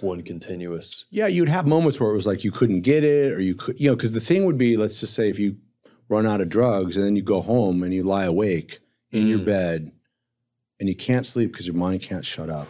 [0.00, 1.04] one continuous?
[1.10, 3.78] Yeah, you'd have moments where it was like you couldn't get it or you could,
[3.78, 5.58] you know, because the thing would be, let's just say if you
[6.08, 8.80] run out of drugs and then you go home and you lie awake
[9.12, 9.44] in your mm.
[9.46, 9.92] bed
[10.78, 12.68] and you can't sleep because your mind can't shut up.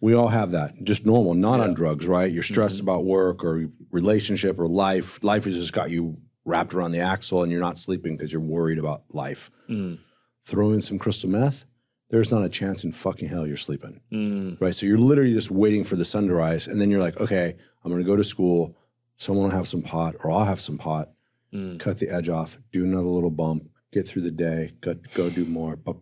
[0.00, 1.64] We all have that, just normal, not yeah.
[1.64, 2.30] on drugs, right?
[2.30, 2.88] You're stressed mm-hmm.
[2.88, 5.22] about work or relationship or life.
[5.22, 8.40] Life has just got you wrapped around the axle and you're not sleeping because you're
[8.40, 9.50] worried about life.
[9.68, 9.98] Mm.
[10.42, 11.66] Throw in some crystal meth,
[12.08, 14.00] there's not a chance in fucking hell you're sleeping.
[14.10, 14.60] Mm.
[14.60, 14.74] Right?
[14.74, 16.66] So you're literally just waiting for the sun to rise.
[16.66, 18.76] And then you're like, okay, I'm going to go to school.
[19.16, 21.10] Someone will have some pot or I'll have some pot.
[21.52, 21.78] Mm.
[21.78, 25.44] Cut the edge off, do another little bump, get through the day, go, go do
[25.44, 25.78] more.
[25.84, 25.96] It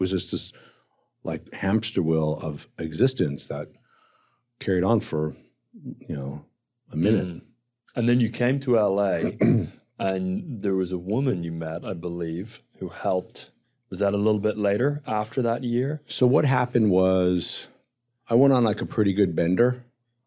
[0.00, 0.52] was just this
[1.28, 3.68] like hamster wheel of existence that
[4.58, 5.34] carried on for,
[5.82, 6.44] you know,
[6.90, 7.26] a minute.
[7.26, 7.42] Mm.
[7.94, 9.32] And then you came to LA
[9.98, 13.50] and there was a woman you met, I believe, who helped.
[13.90, 16.00] Was that a little bit later after that year?
[16.06, 17.68] So what happened was
[18.28, 19.82] I went on like a pretty good bender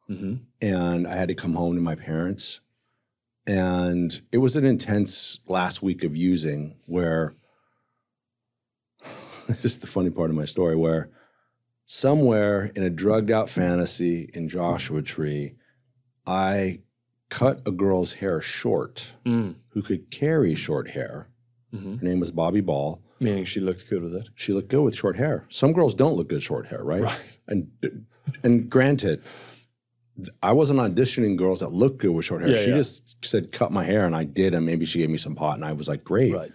[0.10, 0.36] mm-hmm.
[0.62, 2.62] and I had to come home to my parents.
[3.48, 7.34] And it was an intense last week of using where
[9.62, 11.10] this is the funny part of my story where
[11.86, 15.56] somewhere in a drugged out fantasy in Joshua Tree,
[16.26, 16.82] I
[17.30, 19.52] cut a girl's hair short hmm.
[19.70, 21.30] who could carry short hair.
[21.74, 21.98] Mm-hmm.
[21.98, 24.30] Her name was Bobby Ball Meaning she looked good with it.
[24.34, 25.46] she looked good with short hair.
[25.48, 27.06] Some girls don't look good short hair, right?
[27.48, 27.70] And
[28.44, 29.22] and granted,
[30.42, 32.52] I wasn't auditioning girls that looked good with short hair.
[32.52, 32.78] Yeah, she yeah.
[32.78, 35.56] just said cut my hair, and I did, and maybe she gave me some pot,
[35.56, 36.34] and I was like, great.
[36.34, 36.52] Right.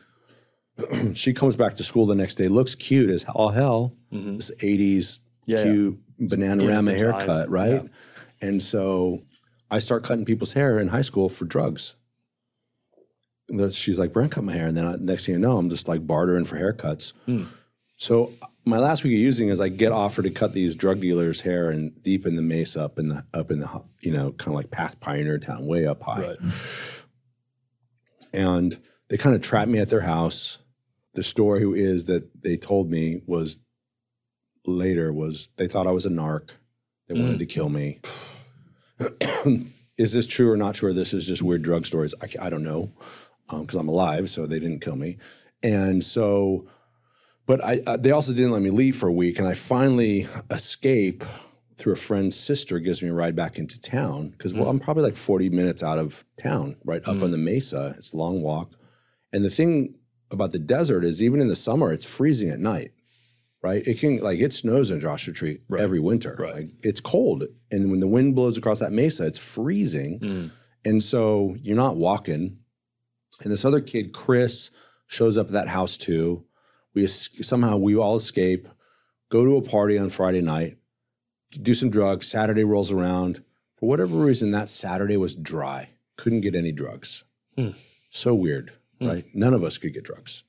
[1.15, 3.95] She comes back to school the next day, looks cute as all hell.
[4.11, 5.53] This '80s Mm-hmm.
[5.53, 7.89] Yeah, cute banana In rama time, haircut, right?
[8.41, 9.23] And so
[9.71, 11.95] I start cutting people's hair in high school for drugs.
[13.71, 14.67] She's like, Brent, cut my hair.
[14.67, 17.12] And then I, next thing you know, I'm just like bartering for haircuts.
[17.27, 17.45] Hmm.
[17.97, 18.33] So
[18.65, 21.71] my last week of using is I get offered to cut these drug dealers' hair
[21.71, 24.55] and deep in the mesa up in the up in the you know kind of
[24.55, 26.21] like past Pioneertown, way up high.
[26.21, 26.37] Right.
[28.33, 28.77] And
[29.09, 30.59] they kind of trapped me at their house.
[31.17, 33.59] The story is that they told me was
[34.67, 36.51] later was they thought I was a narc.
[37.09, 37.23] They mm.
[37.23, 38.01] wanted to kill me.
[39.97, 40.91] is this true or not true?
[40.91, 42.15] Or this is just weird drug stories.
[42.23, 42.93] I, I don't know
[43.49, 45.19] um, because I'm alive, so they didn't kill me.
[45.63, 46.67] And so,
[47.47, 50.27] but I uh, they also didn't let me leave for a week, and I finally
[50.51, 51.25] escape
[51.77, 54.71] through a friend's sister gives me a ride back into town because well mm.
[54.71, 57.31] I'm probably like 40 minutes out of town, right up on mm.
[57.31, 57.95] the mesa.
[57.99, 58.73] It's a long walk,
[59.33, 59.95] and the thing
[60.31, 62.93] about the desert is even in the summer it's freezing at night
[63.62, 63.85] right?
[63.87, 66.37] It can like it snows in Joshua Tree every winter.
[66.39, 66.55] Right.
[66.55, 70.51] Like it's cold, and when the wind blows across that mesa, it's freezing, Mm.
[70.85, 72.59] and so you're not walking.
[73.43, 74.71] And this other kid, Chris,
[75.09, 76.45] shows up at that house too.
[76.95, 78.69] We somehow we all escape,
[79.31, 80.77] go to a party on Friday night,
[81.51, 82.29] do some drugs.
[82.29, 83.43] Saturday rolls around.
[83.75, 85.89] For whatever reason, that Saturday was dry.
[86.17, 87.25] Couldn't get any drugs.
[87.57, 87.71] Hmm.
[88.11, 89.25] So weird, right?
[89.35, 90.43] None of us could get drugs.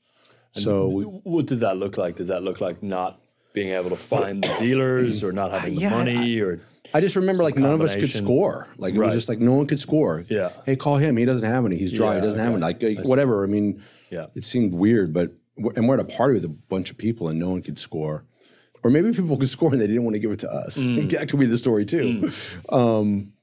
[0.53, 2.15] So we, What does that look like?
[2.15, 3.19] Does that look like not
[3.53, 6.61] being able to find the dealers or not having the Yeah, money or
[6.93, 8.67] I just remember like none of us could score.
[8.77, 10.23] Like it was just like no one could score.
[10.29, 10.51] Yeah.
[10.65, 11.17] Hey, call him.
[11.17, 11.75] He doesn't have any.
[11.75, 12.13] He's dry.
[12.13, 12.85] Yeah, he doesn't have okay.
[12.87, 12.95] any.
[12.95, 13.43] Like uh, whatever.
[13.43, 14.27] I mean, Yeah.
[14.35, 15.31] it seemed weird, but
[15.75, 18.23] and we're at a party with a bunch of people and no one could score.
[18.83, 20.77] Or maybe people could score and they didn't want to give it to us.
[20.77, 21.09] Mm.
[21.17, 22.31] that could be the story too.
[22.69, 23.33] Um,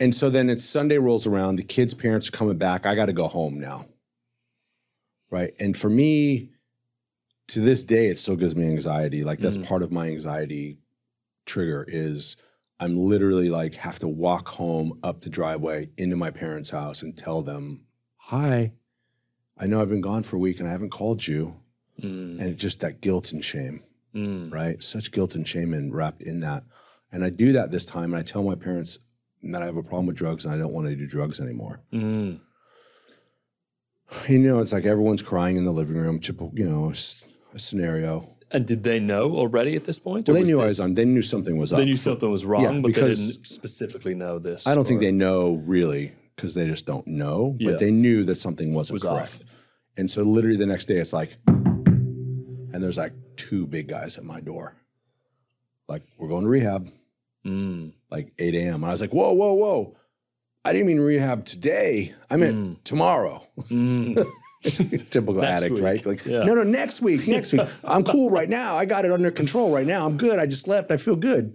[0.00, 1.56] and so then it's Sunday rolls around.
[1.56, 2.86] The kids' parents are coming back.
[2.86, 3.86] I got to go home now.
[5.34, 5.52] Right.
[5.58, 6.50] And for me,
[7.48, 9.24] to this day, it still gives me anxiety.
[9.24, 10.78] Like that's part of my anxiety
[11.44, 12.36] trigger is
[12.80, 17.16] I'm literally like have to walk home up the driveway into my parents' house and
[17.16, 17.82] tell them,
[18.30, 18.74] "Hi,
[19.58, 21.56] I know I've been gone for a week and I haven't called you,"
[22.00, 22.38] Mm.
[22.40, 23.82] and it's just that guilt and shame,
[24.14, 24.52] Mm.
[24.52, 24.82] right?
[24.82, 26.64] Such guilt and shame and wrapped in that.
[27.12, 28.98] And I do that this time, and I tell my parents
[29.42, 31.82] that I have a problem with drugs and I don't want to do drugs anymore.
[31.92, 32.40] Mm.
[34.28, 36.20] You know, it's like everyone's crying in the living room.
[36.20, 36.94] typical, You know, a,
[37.54, 38.28] a scenario.
[38.52, 40.28] And did they know already at this point?
[40.28, 40.94] Well, they knew I was on.
[40.94, 41.78] They knew something was up.
[41.78, 44.66] They knew something was wrong, Yeah, but they didn't specifically know this.
[44.66, 47.72] I don't think they know really because they just don't know, Yeah.
[47.72, 49.20] but they knew that something wasn't Was correct.
[49.20, 49.40] off.
[49.96, 54.24] And so literally the next day it's like, and there's like two big guys at
[54.24, 54.76] my door.
[55.88, 56.88] Like, we're going to rehab,
[57.44, 57.92] Mm.
[58.10, 58.76] like 8 a.m.
[58.76, 59.96] And I was like, whoa, whoa, whoa.
[60.64, 62.14] I didn't mean rehab today.
[62.30, 63.46] I meant tomorrow.
[63.70, 64.24] Mm.
[65.10, 65.82] Typical addict, week.
[65.82, 66.06] right?
[66.06, 66.44] Like, Yeah.
[66.44, 67.68] no, no, next week, next week.
[67.84, 68.76] I'm cool right now.
[68.76, 70.06] I got it under control right now.
[70.06, 70.38] I'm good.
[70.38, 70.90] I just slept.
[70.90, 71.54] I feel good.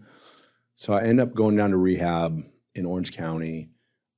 [0.75, 2.43] So I end up going down to rehab
[2.75, 3.71] in Orange County.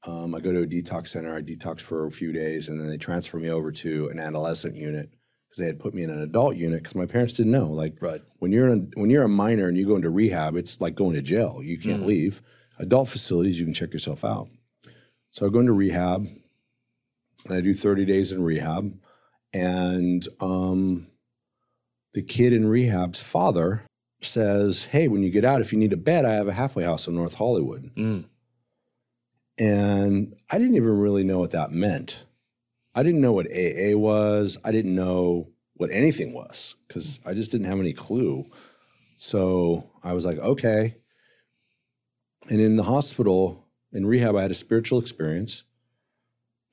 [0.06, 1.34] Um, I go to a detox center.
[1.34, 4.76] I detox for a few days, and then they transfer me over to an adolescent
[4.76, 5.10] unit
[5.44, 7.68] because they had put me in an adult unit because my parents didn't know.
[7.68, 8.22] Like, Right.
[8.40, 11.16] when you're in, when you're a minor and you go into rehab, it's like going
[11.16, 11.62] to jail.
[11.64, 12.42] You can't leave.
[12.78, 14.50] Adult facilities, you can check yourself out.
[15.32, 16.28] So I go into rehab,
[17.46, 19.00] and I do 30 days in rehab,
[19.54, 21.08] and um,
[22.14, 23.84] the kid in rehab's father
[24.22, 26.84] says, "Hey, when you get out, if you need a bed, I have a halfway
[26.84, 28.26] house in North Hollywood." Mm.
[29.58, 32.26] And I didn't even really know what that meant.
[32.94, 34.58] I didn't know what AA was.
[34.66, 38.46] I didn't know what anything was because I just didn't have any clue.
[39.18, 40.96] So I was like, okay.
[42.50, 43.61] And in the hospital,
[43.92, 45.64] in rehab, I had a spiritual experience.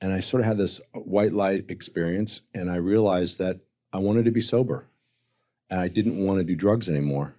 [0.01, 2.41] And I sort of had this white light experience.
[2.53, 3.59] And I realized that
[3.91, 4.87] I wanted to be sober
[5.69, 7.35] and I didn't want to do drugs anymore.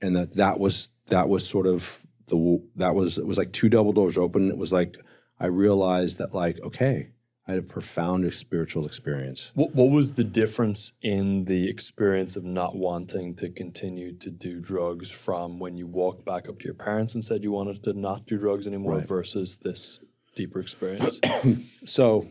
[0.00, 3.68] And that that was that was sort of the that was it was like two
[3.68, 4.48] double doors open.
[4.48, 4.96] It was like
[5.38, 7.10] I realized that like okay,
[7.46, 9.50] I had a profound spiritual experience.
[9.54, 14.60] What, what was the difference in the experience of not wanting to continue to do
[14.60, 17.94] drugs from when you walked back up to your parents and said you wanted to
[17.94, 19.08] not do drugs anymore Right.
[19.08, 20.00] versus this
[20.36, 21.20] deeper experience?
[21.84, 22.28] So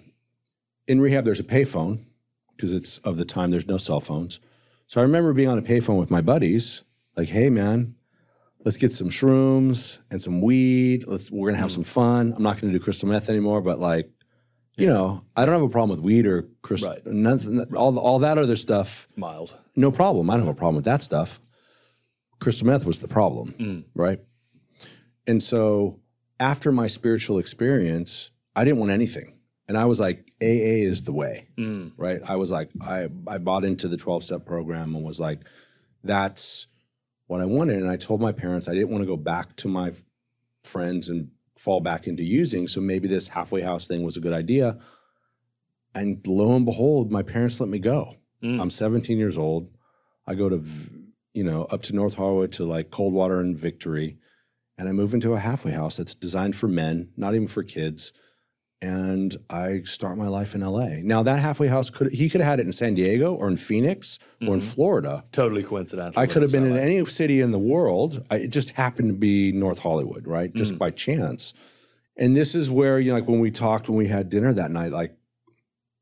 [0.88, 2.00] in rehab, there's a payphone
[2.56, 4.40] because it's of the time there's no cell phones.
[4.88, 6.84] So I remember being on a payphone with my buddies,
[7.18, 7.96] like, hey man,
[8.64, 11.06] let's get some shrooms and some weed.
[11.08, 11.76] Let's we're gonna have hmm.
[11.76, 12.34] some fun.
[12.36, 14.10] I'm not gonna do crystal meth anymore, but like,
[14.78, 17.06] you know, I don't have a problem with weed or crystal Right.
[17.06, 19.08] nothing all all that other stuff.
[19.16, 19.58] Mild.
[19.76, 20.30] No problem.
[20.30, 21.40] I don't have a problem with that stuff.
[22.40, 23.84] Crystal meth was the problem, mm.
[23.94, 24.20] right?
[25.28, 26.00] And so
[26.40, 29.38] after my spiritual experience, I didn't want anything.
[29.68, 31.92] And I was like, AA is the way, mm.
[31.96, 32.20] right?
[32.28, 35.42] I was like, I, I bought into the 12 step program and was like,
[36.04, 36.68] that's
[37.28, 37.78] what I wanted.
[37.78, 40.04] And I told my parents I didn't want to go back to my f-
[40.64, 41.30] friends and
[41.62, 42.68] fall back into using.
[42.68, 44.80] So maybe this halfway house thing was a good idea.
[45.94, 48.16] And lo and behold, my parents let me go.
[48.44, 48.60] Mm.
[48.60, 49.70] I'm 17 years old.
[50.26, 50.64] I go to,
[51.34, 54.18] you know, up to North Hollywood to like Coldwater and Victory.
[54.76, 58.12] And I move into a halfway house that's designed for men, not even for kids.
[58.84, 61.02] And I start my life in LA.
[61.04, 63.58] Now that halfway house could he could have had it in San Diego or in
[63.58, 65.24] Phoenix or in Florida.
[65.32, 66.20] Totally coincidental.
[66.20, 68.26] I could have been in any city in the world.
[68.32, 70.52] I, it just happened to be North Hollywood, right?
[70.54, 71.54] Just by chance.
[72.18, 74.72] And this is where, you know, like when we talked, when we had dinner that
[74.72, 75.16] night, like,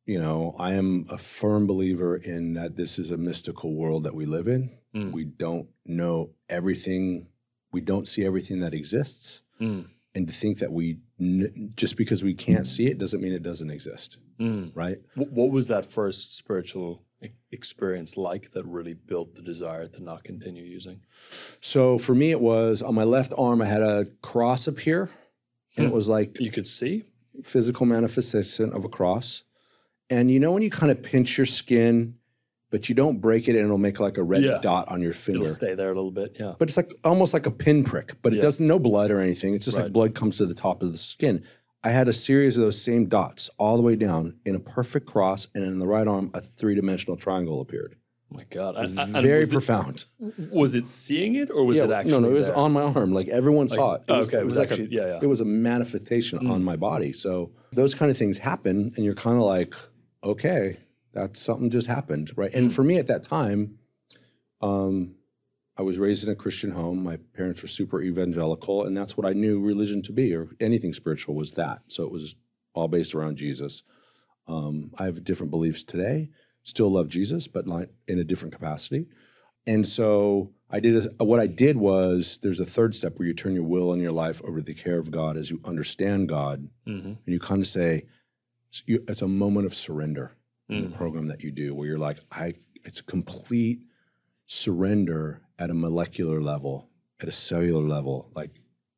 [0.05, 4.15] you know, I am a firm believer in that this is a mystical world that
[4.15, 4.71] we live in.
[4.95, 5.11] Mm.
[5.11, 7.27] We don't know everything,
[7.71, 9.43] we don't see everything that exists.
[9.61, 9.85] Mm.
[10.15, 13.43] And to think that we, n- just because we can't see it doesn't mean it
[13.43, 14.71] doesn't exist, Mm.
[14.75, 14.99] right?
[15.15, 20.03] Wh- What was that first spiritual e- experience like that really built the desire to
[20.03, 21.01] not continue using?
[21.61, 25.09] So for me, it was on my left arm, I had a cross appear.
[25.77, 27.03] And it was like You could see.
[27.43, 29.43] physical manifestation of a cross.
[30.09, 32.15] And you know when you kind of pinch your skin,
[32.71, 34.59] but you don't break it and it'll make like a red Yeah.
[34.61, 35.43] dot on your finger.
[35.43, 36.35] It'll stay there a little bit.
[36.39, 36.53] Yeah.
[36.57, 39.53] But it's like almost like a pinprick, but it doesn't no blood or anything.
[39.55, 39.83] It's just Right.
[39.83, 41.43] like blood comes to the top of the skin.
[41.83, 45.05] I had a series of those same dots all the way down in a perfect
[45.07, 47.95] cross, and in the right arm, a three dimensional triangle appeared.
[48.31, 48.75] Oh my God.
[48.75, 50.05] And- and Very was, it, profound.
[50.51, 52.11] was it seeing it or was yeah, it actually?
[52.11, 52.55] no, no, it was there?
[52.57, 53.13] on my arm.
[53.13, 54.03] Like everyone saw it.
[54.07, 55.19] It was, okay, it was like actually- a, yeah, yeah.
[55.21, 56.65] It was a manifestation on mm.
[56.65, 57.13] my body.
[57.13, 59.73] So those kind of things happen, and you're kind of like,
[60.23, 60.77] okay,
[61.11, 62.53] that's something just happened, right?
[62.53, 63.79] And for me at that time,
[64.61, 65.15] um,
[65.77, 67.01] I was raised in a Christian home.
[67.03, 70.93] My parents were super evangelical, and that's what I knew religion to be, or anything
[70.93, 71.81] spiritual was that.
[71.87, 72.35] So it was
[72.73, 73.83] all based around Jesus.
[74.47, 76.29] Um, I have different beliefs today.
[76.63, 79.07] Still love Jesus, but not in a different capacity.
[79.65, 83.33] And so I did a, what I did was there's a third step where you
[83.33, 86.27] turn your will and your life over to the care of God as you understand
[86.27, 87.05] God, Mhm.
[87.05, 88.05] and you kind of say
[88.87, 90.33] it's a moment of surrender
[90.69, 92.53] in the program that you do, where you're like, I
[92.85, 93.79] it's a complete
[94.45, 96.89] surrender at a molecular level,
[97.21, 98.31] at a cellular level.
[98.35, 98.51] Like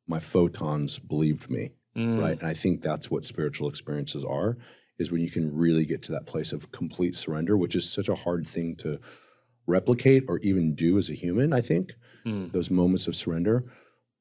[0.06, 2.20] my photons believed me, Mm.
[2.22, 2.38] right?
[2.38, 4.56] And I think that's what spiritual experiences are.
[4.98, 8.08] Is when you can really get to that place of complete surrender, which is such
[8.08, 8.98] a hard thing to
[9.66, 12.52] replicate or even do as a human, I think, Mm.
[12.52, 13.64] those moments of surrender.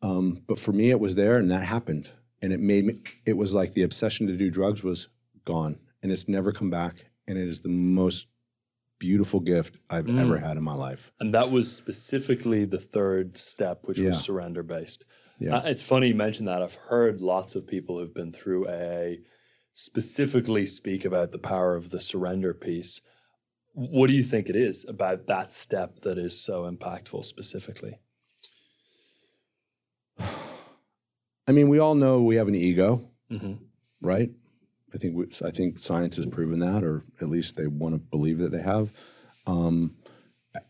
[0.02, 2.12] Um, but for me, it was there and that happened.
[2.42, 5.08] And it made me, it was like the obsession to do drugs was
[5.46, 7.11] gone and it's never come back.
[7.28, 8.28] And it is the most
[9.00, 10.20] beautiful gift I've Mm.
[10.20, 11.12] ever had in my life.
[11.20, 14.10] And that was specifically the third step, which Yeah.
[14.10, 15.06] was surrender based.
[15.40, 15.58] Yeah.
[15.58, 16.62] Uh, it's funny you mentioned that.
[16.62, 19.24] I've heard lots of people who've been through AA
[19.74, 23.02] specifically speak about the power of the surrender piece.
[23.74, 27.98] What do you think it is about that step that is so impactful specifically?
[30.20, 33.58] I mean, we all know we have an ego, Mhm.
[34.02, 34.30] right?
[34.94, 38.40] I think I think science has proven that, or at least they want to believe
[38.40, 38.92] that they have.
[39.48, 39.96] Um,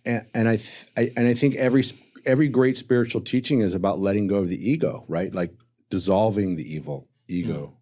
[0.05, 1.83] and, and I, th- I and I think every
[2.25, 5.33] every great spiritual teaching is about letting go of the ego, right?
[5.33, 5.53] Like
[5.89, 7.77] dissolving the evil ego.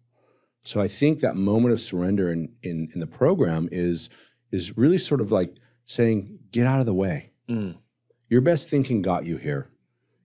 [0.62, 4.08] So I think that moment of surrender in in in the program is
[4.50, 7.32] is really sort of like saying, get out of the way.
[7.48, 7.76] Mm.
[8.28, 9.70] Your best thinking got you here.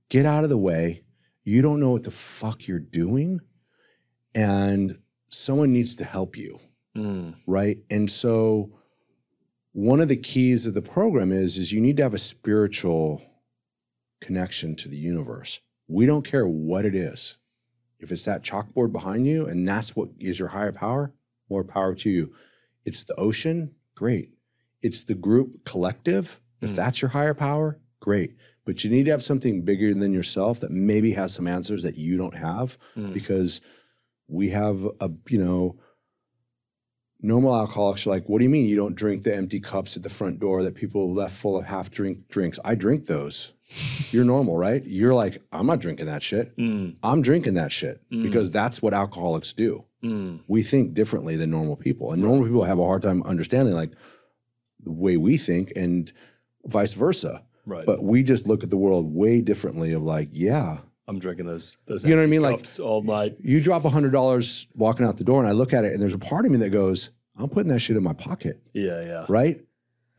[0.10, 1.04] Get out of the way.
[1.44, 3.40] You don't know what the fuck you're doing.
[4.34, 4.98] And
[5.36, 6.60] someone needs to help you,
[6.96, 7.36] Mm.
[7.46, 7.80] right?
[7.90, 8.72] And so
[9.74, 13.22] one of the keys of the program is is you need to have a spiritual
[14.22, 15.60] connection to the universe.
[15.88, 17.38] We don't care what it is.
[18.00, 21.14] If it's that chalkboard behind you and that's what is your higher power,
[21.50, 22.34] more power to you.
[22.86, 24.36] It's the ocean, great.
[24.82, 26.40] It's the group collective.
[26.62, 26.76] If Mm.
[26.76, 28.36] that's your higher power, great.
[28.64, 31.98] But you need to have something bigger than yourself that maybe has some answers that
[31.98, 33.14] you don't have Mm.
[33.14, 33.62] because
[34.28, 35.78] we have a, you know,
[37.22, 40.04] normal alcoholics are like, what do you mean you don't drink the empty cups at
[40.04, 42.60] the front door that people left full of half drink drinks?
[42.64, 43.54] I drink those.
[44.12, 44.84] You're normal, right?
[44.86, 46.56] You're like, I'm not drinking that shit.
[46.58, 46.98] Mm.
[47.02, 49.86] I'm drinking that shit because that's what alcoholics do.
[50.04, 50.42] Mm.
[50.48, 52.12] We think differently than normal people.
[52.12, 53.94] And normal people have a hard time understanding like
[54.80, 56.14] the way we think and
[56.66, 57.44] vice versa.
[57.66, 57.86] Right.
[57.88, 61.78] But we just look at the world way differently of like, yeah, I'm drinking those
[61.88, 62.42] those You know what I mean?
[62.42, 63.36] Like- all night.
[63.42, 66.02] you drop a hundred dollars walking out the door and I look at it and
[66.02, 69.02] there's a part of me that goes, I'm putting that shit in my pocket, Yeah,
[69.06, 69.26] yeah.
[69.30, 69.60] right?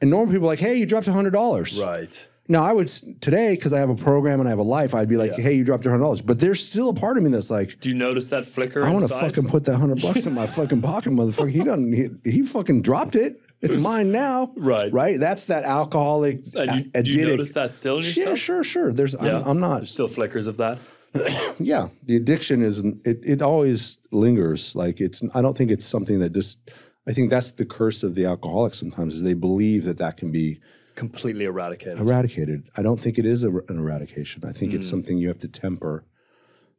[0.00, 1.80] And normal people are like, hey, you dropped a hundred dollars.
[1.80, 2.28] Right.
[2.48, 2.86] Now I would
[3.20, 4.94] today because I have a program and I have a life.
[4.94, 5.42] I'd be like, Yeah.
[5.42, 7.80] "Hey, you dropped a hundred dollars," but there's still a part of me that's like,
[7.80, 8.84] Do you notice that flicker?
[8.84, 11.50] I want to fucking put that hundred bucks in my fucking pocket, motherfucker.
[11.50, 11.92] He doesn't.
[11.92, 13.40] He, he fucking dropped it.
[13.62, 14.52] It's mine now.
[14.56, 14.92] Right.
[14.92, 15.18] Right.
[15.18, 16.40] That's that alcoholic.
[16.54, 18.26] And you, a- do you notice that still in yourself?
[18.28, 18.92] Yeah, sure, sure.
[18.92, 19.14] There's.
[19.20, 19.38] Yeah.
[19.38, 19.76] I'm, I'm not.
[19.78, 20.78] There's still flickers of that.
[21.58, 26.18] yeah the addiction is it, it always lingers like it's i don't think it's something
[26.18, 26.58] that just
[27.06, 30.30] i think that's the curse of the alcoholic sometimes is they believe that that can
[30.30, 30.60] be
[30.94, 31.98] Completely eradicated.
[32.00, 34.74] eradicated i don't think it is a, an eradication i think Mm.
[34.74, 36.04] it's something you have to temper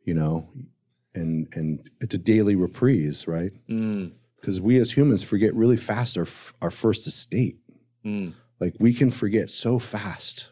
[0.04, 0.48] you know
[1.16, 4.12] and and it's a daily reprieve right Mm.
[4.48, 6.26] Because we as humans forget really fast our,
[6.62, 7.58] our first estate.
[8.06, 8.32] Mm.
[8.62, 10.52] like we can forget so fast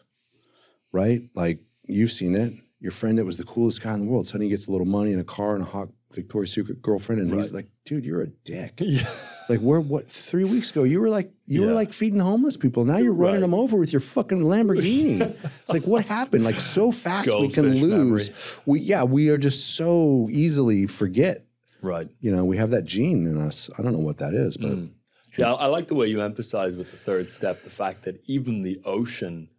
[0.92, 1.22] right?
[1.34, 2.54] Like you've seen it.
[2.82, 5.12] Your friend that was the coolest guy in the world suddenly gets a little money
[5.14, 8.28] and a car and a hot victoria's secret girlfriend and he's like dude you're a
[8.28, 8.74] dick.
[8.82, 9.08] Yeah.
[9.50, 12.84] like we're what three weeks ago you were like you were like feeding homeless people.
[12.84, 13.42] Now you're running Right.
[13.42, 15.22] them over with your fucking lamborghini.
[15.64, 16.44] It's like what happened?
[16.44, 18.36] Like so fast we can lose memory.
[18.66, 21.46] we yeah we are just so easily forget
[21.86, 22.10] Right.
[22.20, 24.72] you know we have that gene in us i don't know what that is but
[24.72, 24.90] mm.
[25.38, 28.22] Yeah, I I like the way you emphasize with the third step the fact that
[28.26, 29.50] even the ocean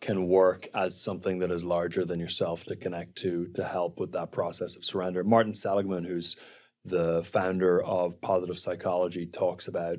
[0.00, 4.12] can work as something that is larger than yourself to connect to to help with
[4.12, 5.22] that process of surrender.
[5.22, 6.36] Martin Seligman, who's
[6.84, 9.98] the founder of positive psychology, talks about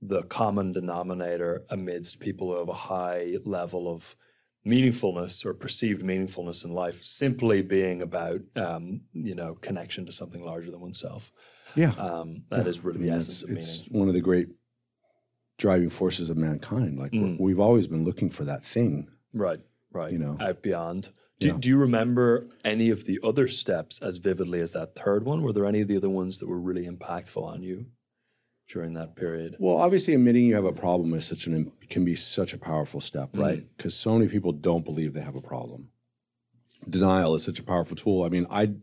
[0.00, 4.14] the common denominator amidst people who have a high level of
[4.66, 10.44] meaningfulness or perceived meaningfulness in life simply being about um, you know connection to something
[10.44, 11.32] larger than oneself.
[11.74, 13.98] yeah Um, that is really the I mean, essence it's, of it's meaning.
[14.00, 14.48] one of the great
[15.58, 16.98] driving forces of mankind.
[16.98, 17.38] Like Mm.
[17.40, 19.08] we've always been looking for that thing.
[19.34, 19.60] Right,
[19.92, 20.12] right.
[20.12, 20.36] You know.
[20.40, 21.10] out beyond.
[21.40, 21.56] Do, Yeah.
[21.58, 25.42] do you remember any of the other steps as vividly as that third one?
[25.42, 27.86] Were there any of the other ones that were really impactful on you
[28.68, 29.56] during that period?
[29.58, 33.00] Well, obviously, admitting you have a problem is such an can be such a powerful
[33.00, 33.40] step, Mm.
[33.40, 33.66] right?
[33.76, 35.88] Because so many people don't believe they have a problem.
[36.88, 38.22] Denial is such a powerful tool.
[38.24, 38.74] I mean, I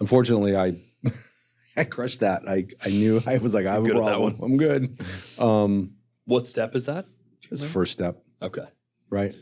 [0.00, 0.76] unfortunately I
[1.76, 2.42] I crushed that.
[2.48, 4.38] I I knew I was like I have a good at that problem.
[4.42, 4.98] I'm good.
[5.38, 5.94] Um,
[6.26, 7.06] What step is that?
[7.50, 8.22] it's the first step.
[8.40, 8.64] Okay.
[9.10, 9.34] right?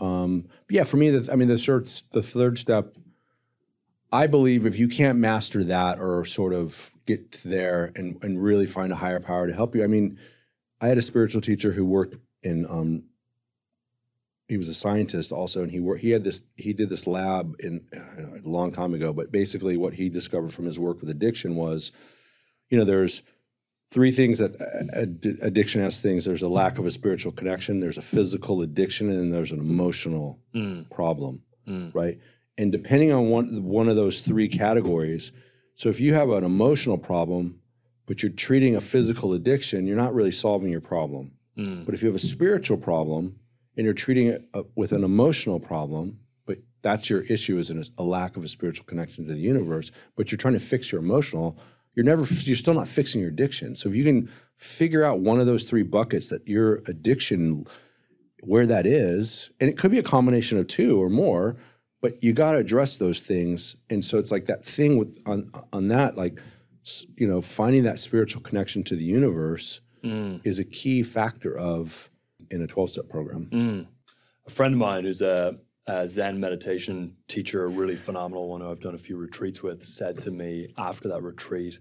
[0.00, 2.94] Um, yeah, for me, the, I mean, the third, the third step,
[4.12, 8.42] I believe if you can't master that or sort of get to there and, and
[8.42, 9.82] really find a higher power to help you.
[9.82, 10.18] I mean,
[10.80, 13.04] I had a spiritual teacher who worked in, um,
[14.48, 17.54] he was a scientist also, and he worked, he had this, he did this lab
[17.60, 21.08] in know, a long time ago, but basically what he discovered from his work with
[21.10, 21.90] addiction was,
[22.68, 23.22] you know, there's
[23.90, 27.78] three things that uh, ad- addiction has things there's a lack of a spiritual connection
[27.78, 30.88] there's a physical addiction and then there's an emotional Mm.
[30.88, 31.94] problem Mm.
[31.94, 32.16] right
[32.58, 35.32] and depending on one one of those three categories
[35.74, 37.58] so if you have an emotional problem
[38.06, 41.84] but you're treating a physical addiction you're not really solving your problem Mm.
[41.84, 43.36] but if you have a spiritual problem
[43.76, 48.02] and you're treating it uh, with an emotional problem but that's your issue is a
[48.02, 51.58] lack of a spiritual connection to the universe but you're trying to fix your emotional
[51.94, 55.38] you're never you're still not fixing your addiction so if you can figure out one
[55.40, 57.66] of those three buckets that your addiction
[58.40, 61.56] where that is and it could be a combination of two or more
[62.02, 65.50] but you got to address those things and so it's like that thing with on
[65.72, 66.38] on that like
[67.16, 70.40] you know finding that spiritual connection to the universe Mm.
[70.44, 72.10] is a key factor of
[72.50, 73.86] in a 12 step program Mm.
[74.46, 78.68] A friend of mine who's a, a Zen meditation teacher, a really phenomenal one who
[78.68, 81.78] I've done a few retreats with, said to me after that retreat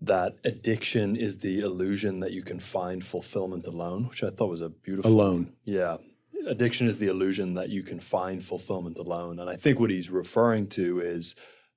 [0.00, 4.60] that addiction is the illusion that you can find fulfillment alone, which I thought was
[4.60, 5.98] a beautiful alone Yeah.
[6.46, 9.38] Addiction is the illusion that you can find fulfillment alone.
[9.38, 11.34] And I think what he's referring to is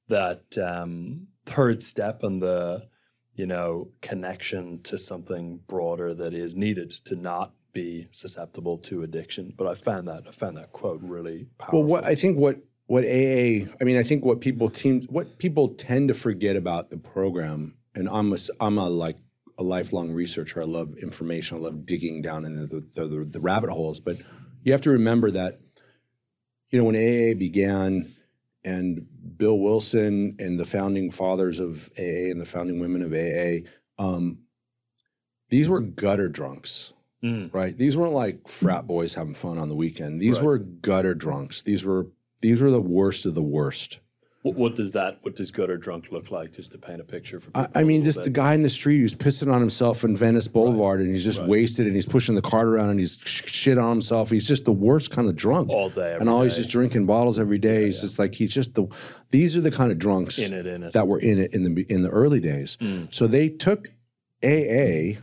[0.08, 2.88] that um, third step and the,
[3.34, 9.54] you know, connection to something broader that is needed to not be susceptible to addiction.
[9.58, 11.84] But I found that I found that quote really powerful.
[11.84, 15.38] Well, what I think what what AA, I mean, I think what people team, what
[15.38, 19.18] people tend to forget about the program, and I'm a, I'm a like
[19.58, 20.62] a lifelong researcher.
[20.62, 21.58] I love information.
[21.58, 24.02] I love digging down in the the, the, the rabbit holes.
[24.02, 24.18] But
[24.64, 25.60] you have to remember that,
[26.70, 28.08] you know, when AA began,
[28.64, 29.06] and
[29.38, 34.40] Bill Wilson and the founding fathers of AA and the founding women of AA, um,
[35.50, 36.94] these were gutter drunks
[37.24, 37.78] Mm, right?
[37.78, 40.20] These weren't like frat boys having fun on the weekend.
[40.20, 40.46] These Right.
[40.46, 41.62] were gutter drunks.
[41.62, 42.08] These were
[42.42, 44.00] these were the worst of the worst.
[44.44, 45.20] What, what does that?
[45.22, 46.54] What does gutter drunk look like?
[46.54, 47.68] Just to paint a picture for people.
[47.76, 48.24] I, I mean, just bit.
[48.26, 51.40] the guy in the street who's pissing on himself in Venice Boulevard, and he's just
[51.40, 51.48] Right.
[51.50, 54.32] wasted, and he's pushing the cart around, and he's sh- shit on himself.
[54.32, 55.70] He's just the worst kind of drunk.
[55.70, 56.58] all day, and he's day.
[56.60, 57.86] just drinking bottles every day.
[57.86, 58.88] He's just like he's just the.
[59.30, 60.94] These are the kind of drunks in it, in it.
[60.94, 62.78] that were in it in the in the early days.
[62.82, 63.14] Mm.
[63.14, 63.90] So they took
[64.44, 65.20] AA,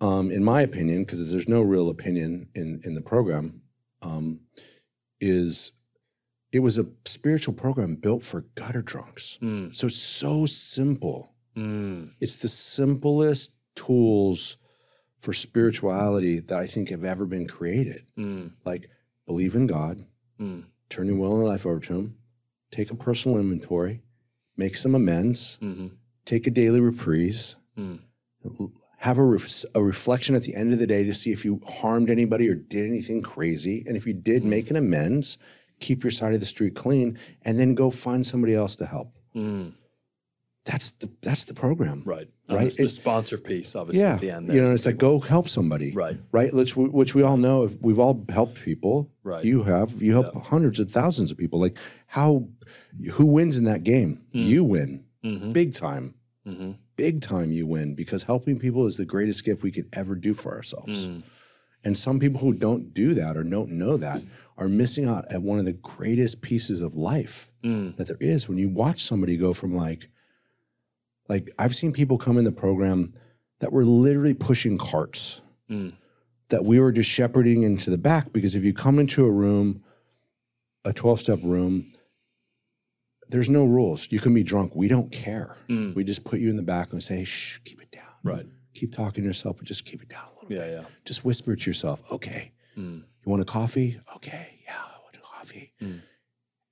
[0.00, 3.62] um, in my opinion, because there's no real opinion in in the program.
[4.02, 4.40] um,
[5.20, 5.72] is
[6.56, 9.38] it was a spiritual program built for gutter drunks.
[9.42, 9.76] Mm.
[9.76, 11.32] So it's so simple.
[11.56, 12.12] Mm.
[12.20, 14.56] It's the simplest tools
[15.18, 18.06] for spirituality that I think have ever been created.
[18.18, 18.52] Mm.
[18.64, 18.88] Like
[19.26, 20.06] believe in God,
[20.40, 20.64] Mm.
[20.88, 22.16] turn your will and life over to Him,
[22.70, 24.02] take a personal inventory,
[24.56, 25.88] make some amends, hmm
[26.24, 28.00] take a daily reprieve, Mm.
[28.98, 31.60] have a, ref- a reflection at the end of the day to see if you
[31.80, 33.84] harmed anybody or did anything crazy.
[33.86, 34.46] And if you did, Mm.
[34.46, 35.38] make an amends,
[35.80, 39.14] keep your side of the street clean, and then go find somebody else to help.
[39.34, 39.72] Mm.
[40.64, 42.02] That's the that's the program.
[42.04, 42.28] Right.
[42.48, 42.66] And Right.
[42.66, 44.14] It's the sponsor piece, obviously, Yeah.
[44.14, 44.52] at the end.
[44.52, 45.92] you know, it's like go help somebody.
[45.92, 46.18] Right.
[46.32, 46.52] Right.
[46.52, 47.64] Which we, which we all know.
[47.64, 49.12] If we've all helped people.
[49.22, 49.44] Right.
[49.44, 50.00] You have.
[50.02, 51.60] You help hundreds of thousands of people.
[51.60, 51.76] Like
[52.08, 52.48] how?
[53.12, 54.22] Who wins in that game?
[54.32, 55.04] You win.
[55.24, 55.52] Mhm.
[55.52, 56.14] Big time.
[56.44, 57.52] hmm Big time.
[57.52, 61.06] You win because helping people is the greatest gift we could ever do for ourselves.
[61.06, 61.22] Mm.
[61.84, 64.22] And some people who don't do that or don't know that
[64.58, 67.96] are missing out at one of the greatest pieces of life Mm.
[67.96, 70.08] that there is when you watch somebody go from like
[71.28, 73.12] like I've seen people come in the program
[73.58, 75.94] that were literally pushing carts Mm.
[76.48, 79.82] that we were just shepherding into the back because if you come into a room
[80.84, 81.92] a 12 step room
[83.28, 85.94] there's no rules you can be drunk we don't care Mm.
[85.94, 88.46] we just put you in the back and say shh keep it down Right.
[88.74, 90.88] keep talking to yourself but just keep it down a little Yeah, bit yeah.
[91.04, 93.02] just whisper to yourself okay Mm.
[93.26, 94.00] You want a coffee?
[94.16, 95.72] Okay, yeah, I want a coffee.
[95.82, 96.00] Mm.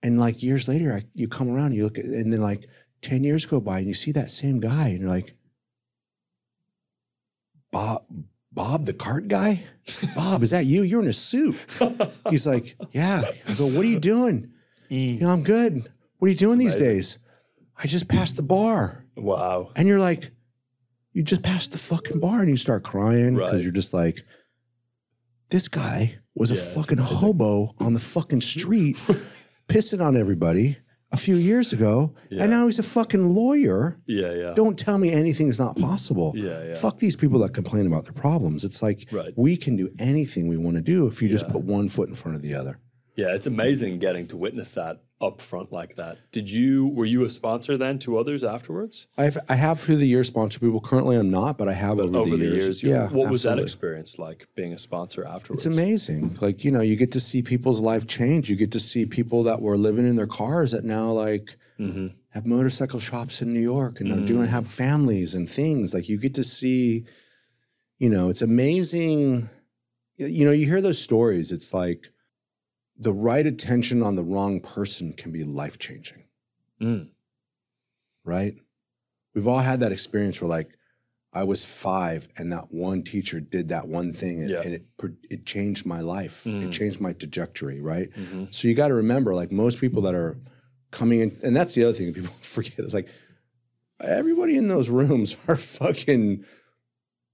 [0.03, 2.67] And like years later, I, you come around, you look at, and then like
[3.03, 5.35] 10 years go by and you see that same guy and you're like,
[7.73, 8.05] Bob,
[8.53, 9.65] Bob, the cart guy?
[10.15, 10.83] Bob, is that you?
[10.83, 11.57] You're in a suit.
[12.31, 13.25] He's like, yeah.
[13.49, 14.53] I go, what are you doing?
[14.89, 15.91] You know, I'm good.
[16.19, 17.19] What are you doing these days?
[17.77, 19.05] I just passed the bar.
[19.17, 19.73] Wow.
[19.75, 20.31] And you're like,
[21.13, 23.63] you just passed the fucking bar and you start crying because Right.
[23.63, 24.23] you're just like,
[25.51, 28.97] this guy was a Yeah, it's fucking hobo on the fucking street
[29.69, 30.77] pissing on everybody
[31.13, 32.13] a few years ago.
[32.31, 32.43] Yeah.
[32.43, 34.01] And now he's a fucking lawyer.
[34.07, 34.53] Yeah, yeah.
[34.55, 36.33] Don't tell me anything's not possible.
[36.35, 36.75] Yeah, yeah.
[36.75, 38.65] Fuck these people that complain about their problems.
[38.65, 39.33] It's like Right.
[39.37, 42.15] we can do anything we want to do if you just put one foot in
[42.17, 42.81] front of the other.
[43.17, 46.19] Yeah, it's amazing getting to witness that up front like that.
[46.33, 49.07] Did you were you a sponsor then to others afterwards?
[49.17, 50.81] I've, I have through the years sponsored people.
[50.81, 52.83] Currently, I'm not, but I have over, Over the years.
[52.83, 53.09] you- Yeah.
[53.09, 55.65] What was that experience like being a sponsor afterwards?
[55.65, 56.37] It's amazing.
[56.41, 58.51] Like, you know, you get to see people's life change.
[58.51, 62.07] You get to see people that were living in their cars that now like Mm-hmm.
[62.31, 65.93] have motorcycle shops in New York and are doing have families and things.
[65.93, 67.05] Like you get to see,
[67.99, 69.49] you know, it's amazing.
[70.19, 71.51] You know, you hear those stories.
[71.51, 72.11] It's like
[72.97, 76.25] the right attention on the wrong person can be life changing,
[76.81, 77.09] Mm.
[78.25, 78.55] right?
[79.35, 80.77] We've all had that experience where like
[81.33, 84.61] I was five and that one teacher did that one thing and, Yeah.
[84.63, 84.87] and it
[85.29, 86.45] it changed my life.
[86.45, 86.69] Mm.
[86.69, 88.11] It changed my trajectory, right?
[88.13, 88.55] Mhm.
[88.55, 90.39] So you got to remember, like most people that are
[90.93, 93.09] coming in, and that's the other thing that people forget is like
[94.01, 96.45] everybody in those rooms are fucking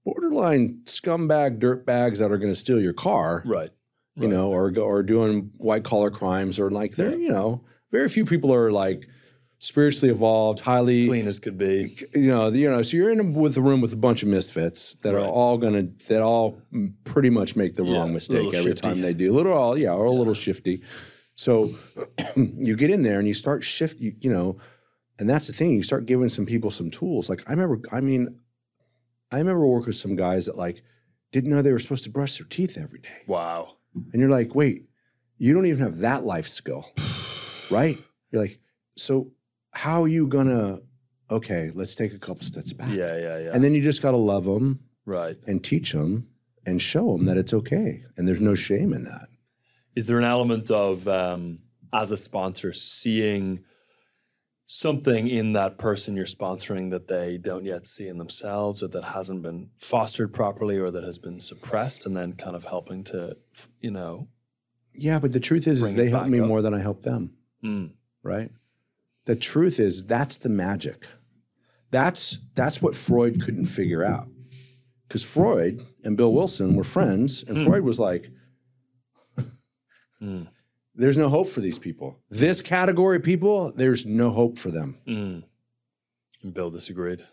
[0.03, 3.69] borderline scumbag dirtbags that are going to steal your car, Right.
[4.15, 7.17] You know, or or doing white collar crimes, or like they're Yeah.
[7.17, 9.07] you know very few people are like
[9.59, 11.95] spiritually evolved, highly Clean as could be.
[12.15, 14.29] you know, you know, so you're in a, with a room with a bunch of
[14.29, 15.23] misfits that Right.
[15.23, 16.59] are all gonna that all
[17.03, 18.81] pretty much make the Yeah, wrong mistake every shifty.
[18.81, 19.31] time they do.
[19.31, 20.81] A little, all yeah, or a little shifty.
[21.35, 21.69] So
[22.35, 24.57] you get in there and you start shift, you, you know,
[25.19, 25.71] and that's the thing.
[25.73, 27.29] You start giving some people some tools.
[27.29, 28.39] Like I remember, I mean,
[29.31, 30.81] I remember working with some guys that like
[31.31, 33.75] didn't know they were supposed to brush their teeth every day, Wow.
[33.93, 34.85] And you're like, wait,
[35.37, 36.91] you don't even have that life skill,
[37.71, 37.97] right?
[38.31, 38.59] You're like,
[38.95, 39.31] so
[39.73, 40.79] how are you gonna?
[41.29, 42.89] Okay, let's take a couple steps back.
[42.89, 43.51] Yeah, yeah, yeah.
[43.53, 45.37] And then you just got to love them right.
[45.47, 46.27] and teach them
[46.65, 48.03] and show them that it's okay.
[48.17, 49.29] And there's no shame in that.
[49.95, 51.59] Is there an element of um,
[51.93, 53.63] as a sponsor seeing
[54.71, 59.03] something in that person you're sponsoring that they don't yet see in themselves or that
[59.03, 63.35] hasn't been fostered properly or that has been suppressed and then kind of helping to
[63.81, 64.27] you know
[64.93, 66.47] Yeah, but the truth is, is they help me up.
[66.47, 67.91] more than I help them, mm,
[68.23, 68.51] right?
[69.25, 71.05] The truth is that's the magic.
[71.91, 74.27] That's that's what Freud couldn't figure out.
[75.07, 78.31] Because Freud and Bill Wilson were friends, and Freud was like,
[80.21, 80.47] Mm.
[80.95, 82.19] "There's no hope for these people.
[82.29, 85.43] This category of people, there's no hope for them." mm.
[86.43, 87.23] And Bill disagreed.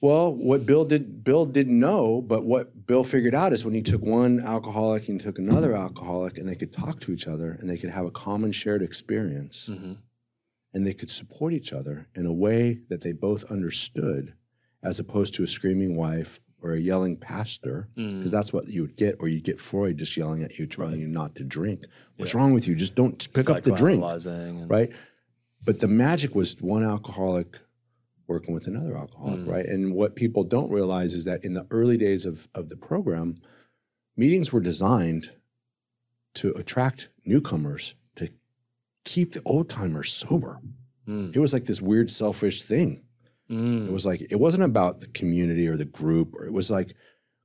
[0.00, 3.82] Well, what Bill did Bill didn't know, but what Bill figured out is when he
[3.82, 7.70] took one alcoholic and took another alcoholic and they could talk to each other and
[7.70, 9.92] they could have a common shared experience hmm
[10.74, 14.34] and they could support each other in a way that they both understood
[14.82, 18.18] as opposed to a screaming wife or a yelling pastor, Mm.
[18.18, 21.00] because that's what you would get, or you'd get Freud just yelling at you, telling
[21.00, 21.84] you not to drink.
[22.16, 22.74] What's wrong with you?
[22.74, 24.90] Just don't pick up the drink, and- right?
[25.64, 27.58] But the magic was one alcoholic
[28.28, 29.48] working with another alcoholic, Mm.
[29.48, 29.66] right?
[29.66, 33.36] And what people don't realize is that in the early days of, of the program,
[34.16, 35.32] meetings were designed
[36.34, 38.30] to attract newcomers to
[39.04, 40.60] keep the old timers sober.
[41.06, 41.34] Mm.
[41.34, 43.02] It was like this weird selfish thing.
[43.52, 43.86] Mm.
[43.88, 46.94] It was like it wasn't about the community or the group, or it was like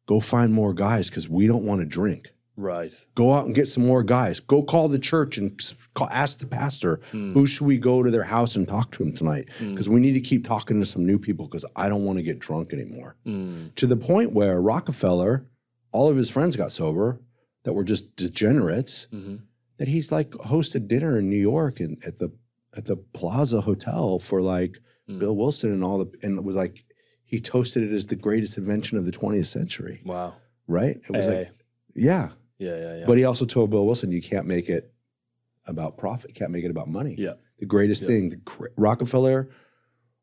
[0.08, 2.30] go find more guys because we don't want to drink.
[2.56, 2.92] Right.
[3.14, 4.40] Go out and get some more guys.
[4.40, 5.62] Go call the church and
[5.94, 9.14] call, ask the pastor who should we go to their house and talk to him
[9.14, 12.18] tonight because we need to keep talking to some new people because I don't want
[12.18, 13.16] to get drunk anymore.
[13.28, 13.76] Mm.
[13.76, 15.46] To the point where Rockefeller,
[15.92, 17.22] all of his friends got sober
[17.64, 19.08] that were just degenerates.
[19.14, 19.42] Mhm.
[19.78, 22.32] That he's like hosted dinner in New York and at the
[22.76, 24.80] at the Plaza Hotel for like
[25.10, 25.20] Mm.
[25.20, 26.84] Bill Wilson and all the and it was like
[27.24, 30.02] he toasted it as the greatest invention of the 20th century.
[30.06, 30.36] Wow.
[30.68, 30.98] Right?
[30.98, 31.32] It was AA.
[31.32, 31.52] like
[31.96, 32.30] yeah.
[32.60, 33.06] Yeah, yeah, yeah.
[33.06, 34.92] But he also told Bill Wilson, you can't make it
[35.68, 37.16] about profit, can't make it about money.
[37.18, 37.34] Yeah.
[37.60, 38.08] The greatest Yeah.
[38.08, 39.50] thing, the gr- Rockefeller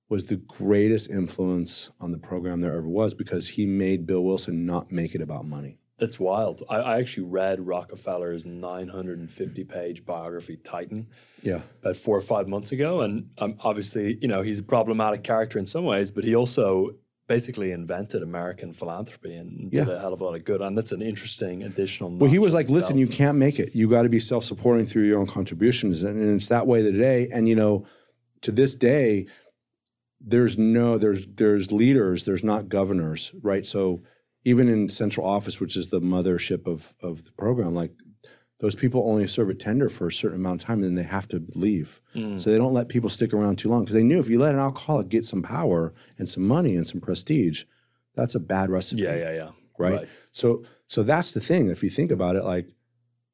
[0.08, 4.66] was the greatest influence on the program there ever was because he made Bill Wilson
[4.66, 5.78] not make it about money.
[5.98, 6.62] That's wild.
[6.68, 11.06] I, I actually read Rockefeller's 950 page biography, Titan,
[11.42, 11.60] Yeah.
[11.82, 13.00] about four or five months ago.
[13.02, 16.96] And um, obviously, you know, he's a problematic character in some ways, but he also
[17.28, 20.60] basically invented American philanthropy and did a hell of a lot of good.
[20.60, 22.10] And that's an interesting additional.
[22.10, 23.74] Well, he was like, listen, you can't make it.
[23.74, 26.02] You got to be self supporting through your own contributions.
[26.02, 27.28] And, and it's that way today.
[27.32, 27.86] And, you know,
[28.42, 29.26] to this day,
[30.20, 33.64] there's no, there's, there's leaders, there's not governors, right?
[33.64, 34.02] So
[34.44, 37.92] even in central office, which is the mothership of, of the program, like
[38.60, 41.02] those people only serve a tender for a certain amount of time and then they
[41.08, 42.00] have to leave.
[42.14, 42.40] Mm.
[42.40, 44.54] So they don't let people stick around too long because they knew if you let
[44.54, 47.64] an alcoholic get some power and some money and some prestige,
[48.14, 49.50] that's a bad recipe Yeah, yeah, yeah.
[49.78, 50.08] right?
[50.32, 51.68] So so that's the thing.
[51.68, 52.68] If you think about it, like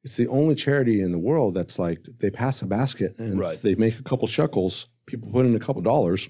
[0.03, 3.59] it's the only charity in the world that's like they pass a basket and Right.
[3.61, 6.29] they make a couple shekels, people put in a couple dollars,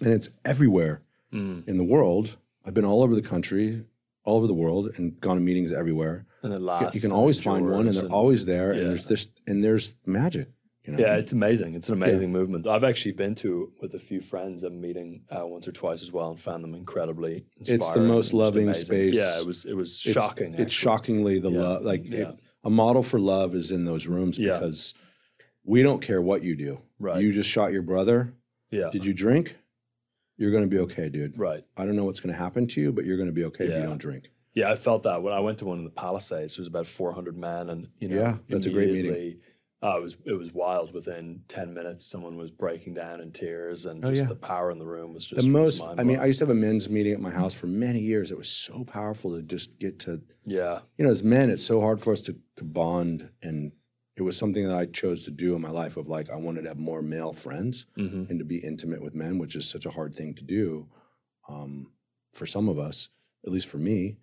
[0.00, 1.68] and it's everywhere Mm.
[1.68, 2.38] in the world.
[2.68, 3.82] I've been all over the country,
[4.24, 6.26] all over the world, and gone to meetings everywhere.
[6.42, 6.94] And it lasts.
[6.94, 8.74] you can always find one, and they're always there.
[8.74, 8.80] yeah.
[8.80, 10.48] And there's this, and there's magic.
[10.84, 10.98] You know?
[11.00, 11.74] Yeah, it's amazing.
[11.74, 12.68] It's an amazing movement.
[12.68, 16.12] I've actually been to with a few friends a meeting uh, once or twice as
[16.12, 17.46] well, and found them incredibly.
[17.58, 19.14] It's the most loving space.
[19.16, 19.64] Yeah, it was.
[19.64, 20.48] It was It's- shocking.
[20.48, 20.70] It's, actually.
[20.70, 21.60] shockingly the Yeah.
[21.60, 21.84] love.
[21.86, 22.28] Like Yeah.
[22.28, 24.58] it- a model for love is in those rooms Yeah.
[24.58, 24.92] because
[25.64, 26.80] we don't care what you do.
[26.98, 27.22] Right.
[27.22, 28.34] You just shot your brother.
[28.70, 28.90] Yeah.
[28.92, 29.56] Did you drink?
[30.38, 31.38] You're going to be okay, dude.
[31.38, 31.64] Right.
[31.76, 33.64] I don't know what's going to happen to you, but you're going to be okay
[33.66, 34.30] if you don't drink.
[34.54, 36.56] Yeah, I felt that when I went to one in the Palisades.
[36.56, 39.40] There was about 400 men, and you know, Yeah, that's a great meeting.
[39.80, 40.92] Uh, it was it was wild.
[40.92, 44.28] Within 10 minutes, someone was breaking down in tears, and Oh, just yeah.
[44.28, 46.18] the power in the room was just The most, I mean.
[46.18, 48.32] I used to have a men's meeting at my house for many years.
[48.32, 51.80] It was so powerful to just get to, yeah, you know, as men, it's so
[51.80, 53.28] hard for us to, to bond.
[53.40, 53.70] And
[54.18, 56.62] it was something that I chose to do in my life of like, I wanted
[56.62, 59.86] to have more male friends hmm and to be intimate with men, which is such
[59.86, 60.88] a hard thing to do
[61.48, 61.72] um,
[62.32, 63.08] for some of us,
[63.46, 64.16] at least for me.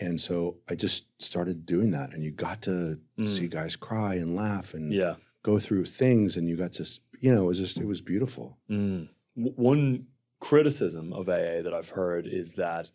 [0.00, 2.12] And so I just started doing that.
[2.12, 4.96] And you got to see guys cry and laugh and Mm.
[5.02, 5.14] yeah.
[5.42, 6.36] go through things.
[6.36, 6.84] And you got to,
[7.20, 8.58] you know, it was just, it was beautiful.
[8.70, 9.08] Mm.
[9.34, 10.06] One
[10.40, 12.90] criticism of AA that I've heard is that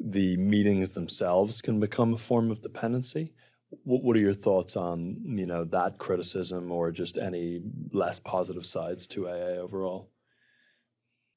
[0.00, 3.32] the meetings themselves can become a form of dependency.
[3.70, 7.60] What, what are your thoughts on you know that criticism, or just any
[7.92, 10.10] less positive sides to AA overall?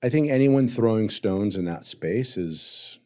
[0.03, 2.99] I think anyone throwing stones in that space is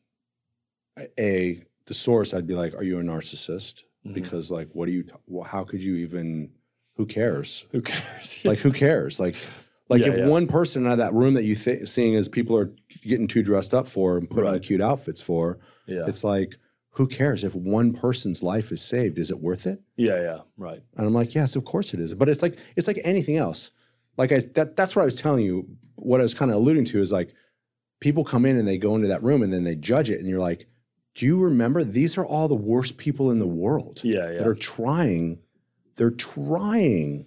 [1.20, 2.34] a the source.
[2.34, 4.14] I'd be like, "Are you a narcissist?" Mhm.
[4.14, 5.04] Because like, what do you?
[5.04, 6.52] T- well, how could you even?
[6.98, 7.66] Who cares?
[7.72, 8.42] Who cares?
[8.46, 9.20] Like, who cares?
[9.20, 9.36] Like,
[9.90, 10.28] like Yeah, if yeah.
[10.28, 12.74] one person out of that room that you th- seeing as people are
[13.04, 16.56] getting too dressed up for and putting on cute outfits for, yeah, it's like,
[16.96, 19.18] who cares if one person's life is saved?
[19.20, 19.82] Is it worth it?
[19.98, 20.82] yeah, yeah, right.
[20.98, 22.14] And I'm like, yes, of course it is.
[22.16, 23.72] But it's like it's like anything else.
[24.18, 25.68] Like I that that's what I was telling you.
[25.96, 27.34] What I was kind of alluding to is like
[28.02, 30.28] people come in and they go into that room and then they judge it, and
[30.28, 30.68] you're like,
[31.16, 34.38] do you remember these are all the worst people in the world Yeah, yeah.
[34.40, 35.40] that are trying,
[35.96, 37.26] they're trying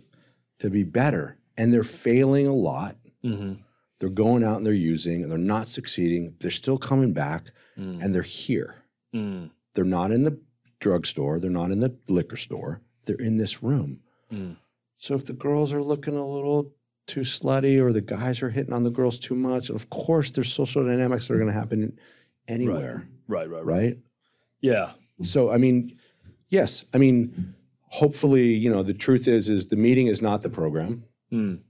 [0.61, 2.97] to be better, and they're failing a lot.
[3.25, 3.55] Mm-hmm.
[4.01, 6.35] They're going out and they're using and they're not succeeding.
[6.41, 7.49] They're still coming back
[7.79, 8.03] Mm.
[8.03, 8.75] and they're here.
[9.15, 9.51] Mm.
[9.79, 10.37] They're not in the
[10.81, 11.39] drugstore.
[11.39, 12.81] They're not in the liquor store.
[13.07, 14.01] They're in this room.
[14.33, 14.57] Mm.
[14.97, 16.73] So if the girls are looking a little
[17.07, 20.53] too slutty or the guys are hitting on the girls too much, of course there's
[20.53, 21.97] social dynamics that are going to happen
[22.49, 23.83] anywhere, right, right, right.
[23.83, 23.99] right?
[24.61, 24.91] Yeah,
[25.23, 25.97] So I mean,
[26.49, 30.51] yes, I mean, hopefully, you know, the truth is is the meeting is not the
[30.51, 31.05] program.
[31.33, 31.61] Mm.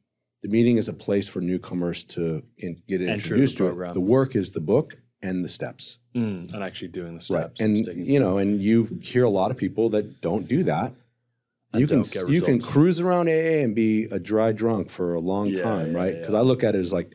[0.41, 3.93] The meeting is a place for newcomers to in, get Enter introduced to it.
[3.93, 5.99] The work is the book and the steps.
[6.15, 7.61] Mm, and actually doing the steps.
[7.61, 7.77] Right.
[7.77, 7.89] steps.
[7.89, 10.93] And you know, and you hear a lot of people that don't do that.
[11.73, 15.21] And you can you can cruise around AA and be a dry drunk for a
[15.21, 16.15] long Yeah, time, yeah, right?
[16.15, 16.21] yeah.
[16.21, 17.15] Because I look at it as like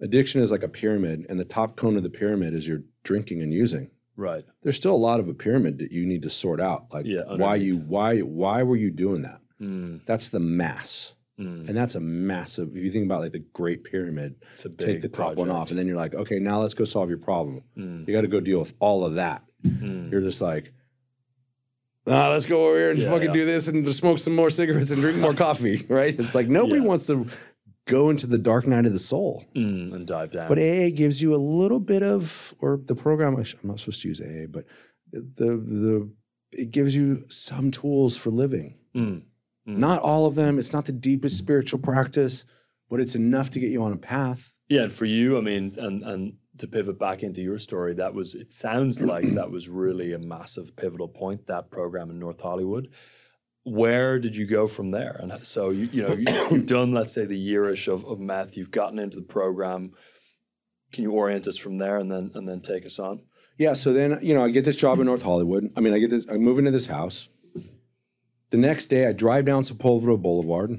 [0.00, 3.40] addiction is like a pyramid, and the top cone of the pyramid is your drinking
[3.42, 3.90] and using.
[4.16, 4.44] right.
[4.62, 6.92] There's still a lot of a pyramid that you need to sort out.
[6.92, 9.40] Like Yeah, why you why why were you doing that?
[9.62, 11.14] Mm, That's the mass.
[11.38, 11.68] Mm.
[11.68, 14.86] And that's a massive if you think about like the great pyramid, It's a big
[14.86, 17.18] take the top one off, and then you're like, okay, now let's go solve your
[17.18, 17.62] problem.
[17.76, 19.42] Mm, You got to go deal with all of that.
[19.64, 20.10] mm.
[20.10, 20.72] You're just like,
[22.06, 23.32] ah, let's go over here and Yeah, fucking yeah.
[23.34, 26.18] do this and just smoke some more cigarettes and drink more coffee, right?
[26.18, 26.86] It's like nobody Yeah.
[26.86, 27.26] wants to
[27.86, 29.44] go into the dark night of the soul.
[29.54, 30.48] Mm, and dive down.
[30.48, 33.36] But AA gives you a little bit of, or the program.
[33.36, 34.64] I sh- I'm not supposed to use AA, but
[35.12, 36.10] the the
[36.52, 38.76] it gives you some tools for living.
[39.66, 39.78] Mm.
[39.78, 40.58] Not all of them.
[40.58, 42.44] It's not the deepest spiritual practice,
[42.88, 44.52] but it's enough to get you on a path.
[44.68, 48.14] Yeah, and for you, I mean, and and to pivot back into your story, that
[48.14, 52.40] was it sounds like that was really a massive pivotal point, that program in North
[52.40, 52.88] Hollywood.
[53.64, 55.16] Where did you go from there?
[55.20, 58.56] And so you you know you, you've done let's say the yearish of, of meth,
[58.56, 59.92] you've gotten into the program.
[60.92, 63.22] Can you orient us from there and then and then take us on?
[63.58, 63.72] Yeah.
[63.72, 65.70] So then, you know, I get this job in North Hollywood.
[65.76, 67.28] I mean, I get this, I move into this house.
[68.50, 70.78] The next day, I drive down Sepulveda Boulevard,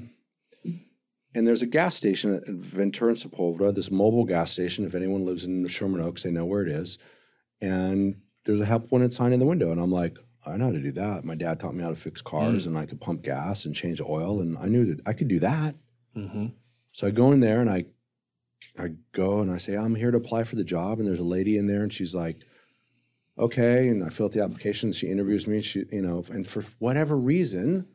[1.34, 4.84] and there's a gas station at Ventura and Sepulveda, this Mobil gas station.
[4.84, 6.98] If anyone lives in Sherman Oaks, they know where it is.
[7.60, 9.70] And there's a help wanted sign in the window.
[9.70, 10.16] And I'm like,
[10.46, 11.24] I know how to do that.
[11.24, 14.00] My dad taught me how to fix cars, and I could pump gas and change
[14.00, 15.74] oil, and I knew that I could do that.
[16.16, 16.46] Mm-hmm.
[16.92, 17.84] So I go in there and I
[18.78, 20.98] I go and I say, I'm here to apply for the job.
[20.98, 22.44] And there's a lady in there and she's like,
[23.38, 23.88] okay.
[23.88, 24.92] And I fill out the application.
[24.92, 25.60] She interviews me.
[25.62, 27.86] She, you know, and for whatever reason,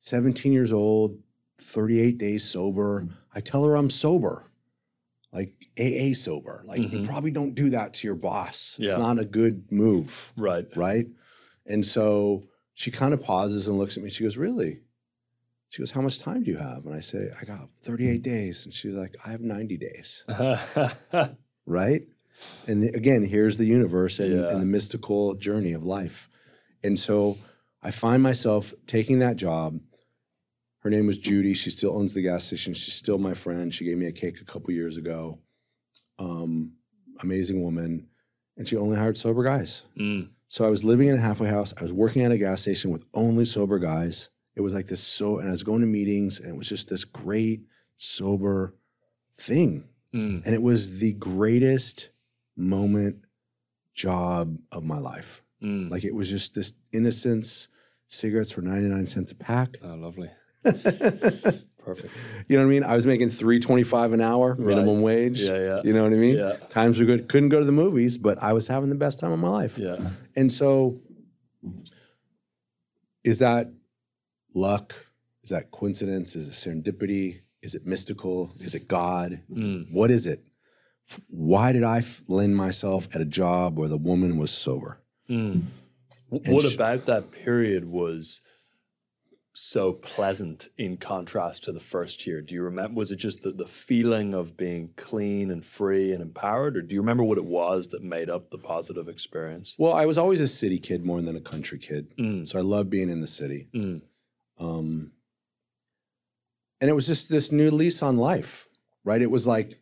[0.00, 1.18] 17 years old,
[1.60, 4.50] 38 days sober, I tell her I'm sober,
[5.32, 6.62] like AA sober.
[6.66, 7.06] Like, you Mhm.
[7.06, 8.76] probably don't do that to your boss.
[8.78, 8.90] Yeah.
[8.90, 10.66] It's not a good move Right.
[10.76, 11.08] right?
[11.66, 14.10] And so she kind of pauses and looks at me.
[14.10, 14.80] She goes, Really?
[15.68, 16.84] She goes, How much time do you have?
[16.86, 18.64] And I say, I got 38 days.
[18.64, 20.24] And she's like, I have 90 days,
[21.66, 22.02] right?
[22.66, 24.50] And again, here's the universe and, Yeah.
[24.50, 26.28] and the mystical journey of life.
[26.82, 27.38] And so
[27.82, 29.80] I find myself taking that job.
[30.80, 31.54] Her name was Judy.
[31.54, 32.74] She still owns the gas station.
[32.74, 33.72] She's still my friend.
[33.72, 35.38] She gave me a cake a couple years ago.
[36.18, 36.72] Um,
[37.20, 38.08] amazing woman.
[38.56, 39.84] And she only hired sober guys.
[39.98, 40.28] Mm.
[40.48, 41.72] So I was living in a halfway house.
[41.78, 44.28] I was working at a gas station with only sober guys.
[44.54, 46.88] It was like this so, and I was going to meetings, and it was just
[46.88, 47.66] this great
[47.96, 48.74] sober
[49.36, 49.88] thing.
[50.14, 50.44] Mm.
[50.44, 52.10] And it was the greatest
[52.56, 53.24] moment,
[53.94, 55.42] job of my life.
[55.62, 55.90] Mm.
[55.90, 57.68] Like it was just this innocence.
[58.06, 59.76] Cigarettes were 99 cents a pack.
[59.82, 60.30] oh, lovely.
[60.64, 62.18] Perfect.
[62.48, 62.82] You know what I mean?
[62.84, 65.38] I was making 325 an hour, minimum wage.
[65.40, 65.80] Yeah, yeah.
[65.84, 66.36] You know what I mean?
[66.38, 66.54] Yeah.
[66.70, 67.28] Times were good.
[67.28, 69.76] Couldn't go to the movies, but I was having the best time of my life.
[69.76, 69.96] Yeah.
[70.34, 71.00] And so,
[73.22, 73.70] is that
[74.54, 74.94] luck?
[75.42, 76.36] Is that coincidence?
[76.36, 77.40] Is it serendipity?
[77.62, 78.52] Is it mystical?
[78.60, 79.40] Is it God?
[79.54, 80.42] Is- what is it?
[81.28, 85.00] Why did I f- land myself at a job where the woman was sober?
[85.28, 85.64] Mm.
[86.28, 88.40] What sh- about that period was
[89.56, 92.40] so pleasant in contrast to the first year?
[92.40, 92.96] Do you remember?
[92.96, 96.94] Was it just the, the feeling of being clean and free and empowered, or do
[96.94, 99.76] you remember what it was that made up the positive experience?
[99.78, 102.16] Well, I was always a city kid more than a country kid.
[102.18, 102.48] Mm.
[102.48, 103.68] So I love being in the city.
[103.72, 104.02] Mm.
[104.58, 105.12] Um,
[106.80, 108.68] and it was just this new lease on life,
[109.04, 109.22] right?
[109.22, 109.78] It was like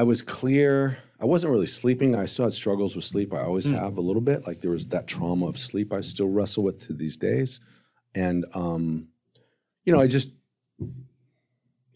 [0.00, 0.96] I was clear.
[1.20, 2.16] I wasn't really sleeping.
[2.16, 3.34] I still had struggles with sleep.
[3.34, 3.74] I always Mm.
[3.78, 4.46] have a little bit.
[4.46, 7.60] Like there was that trauma of sleep I still wrestle with to these days.
[8.14, 9.08] And, um,
[9.84, 10.30] you know, I just,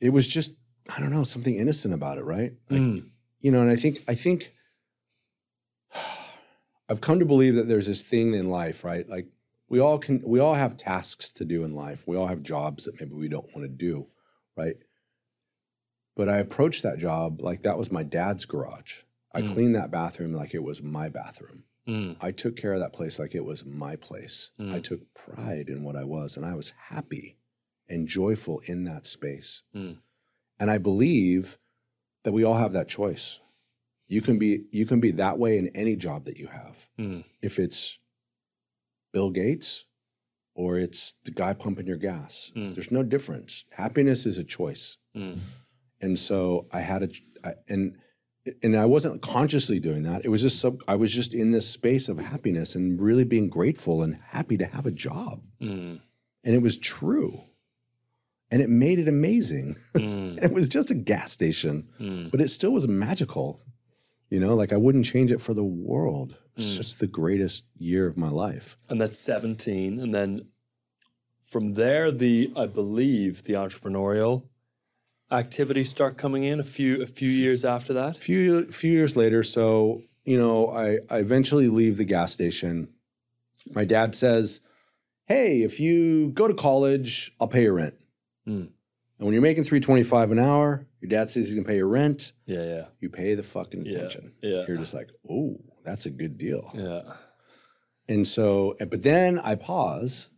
[0.00, 0.52] it was just,
[0.94, 2.52] I don't know, something innocent about it, right?
[2.68, 3.08] Like, Mm.
[3.40, 4.52] you know, and I think, I think
[6.90, 9.08] I've come to believe that there's this thing in life, right?
[9.08, 9.28] Like
[9.70, 12.06] we all can, we all have tasks to do in life.
[12.06, 14.08] We all have jobs that maybe we don't want to do,
[14.58, 14.76] right?
[16.16, 19.02] But I approached that job like that was my dad's garage.
[19.32, 19.52] I Mm.
[19.52, 21.64] cleaned that bathroom like it was my bathroom.
[21.88, 22.16] Mm.
[22.20, 24.52] I took care of that place like it was my place.
[24.58, 24.82] I Mm.
[24.84, 27.36] took pride in what I was, and I was happy
[27.88, 29.62] and joyful in that space.
[29.74, 29.98] Mm.
[30.58, 31.58] And I believe
[32.22, 33.40] that we all have that choice.
[34.06, 36.88] You can be you can be that way in any job that you have.
[36.98, 37.24] Mm.
[37.42, 37.98] If it's
[39.12, 39.84] Bill Gates
[40.54, 42.74] or it's the guy pumping your gas, Mm.
[42.74, 43.64] there's no difference.
[43.72, 44.96] Happiness is a choice.
[46.04, 47.08] And so I had a
[47.48, 47.96] I, and
[48.62, 50.24] and I wasn't consciously doing that.
[50.24, 53.48] It was just sub, I was just in this space of happiness and really being
[53.48, 55.40] grateful and happy to have a job.
[55.62, 56.00] Mm.
[56.44, 57.40] And it was true.
[58.50, 59.76] And it made it amazing.
[59.94, 60.42] Mm.
[60.44, 62.30] it was just a gas station, Mm.
[62.30, 63.62] but it still was magical.
[64.28, 66.36] You know, like I wouldn't change it for the world.
[66.56, 66.76] It's Mm.
[66.76, 68.76] just the greatest year of my life.
[68.90, 69.98] And that's 17.
[69.98, 70.48] And then
[71.42, 74.48] from there, the I believe the entrepreneurial
[75.30, 78.16] activities start coming in a few a few years after that.
[78.16, 82.88] A few few years later, so you know, I, I eventually leave the gas station.
[83.72, 84.60] My dad says,
[85.26, 87.94] "Hey, if you go to college, I'll pay your rent."
[88.48, 88.68] Mm.
[89.18, 91.76] And when you're making three twenty five an hour, your dad says he's gonna pay
[91.76, 92.32] your rent.
[92.46, 94.32] Yeah, yeah, You pay the fucking Yeah, attention.
[94.42, 94.64] yeah.
[94.66, 96.70] You're just like, oh, that's a good deal.
[96.74, 97.02] yeah.
[98.06, 100.28] And so, but then I pause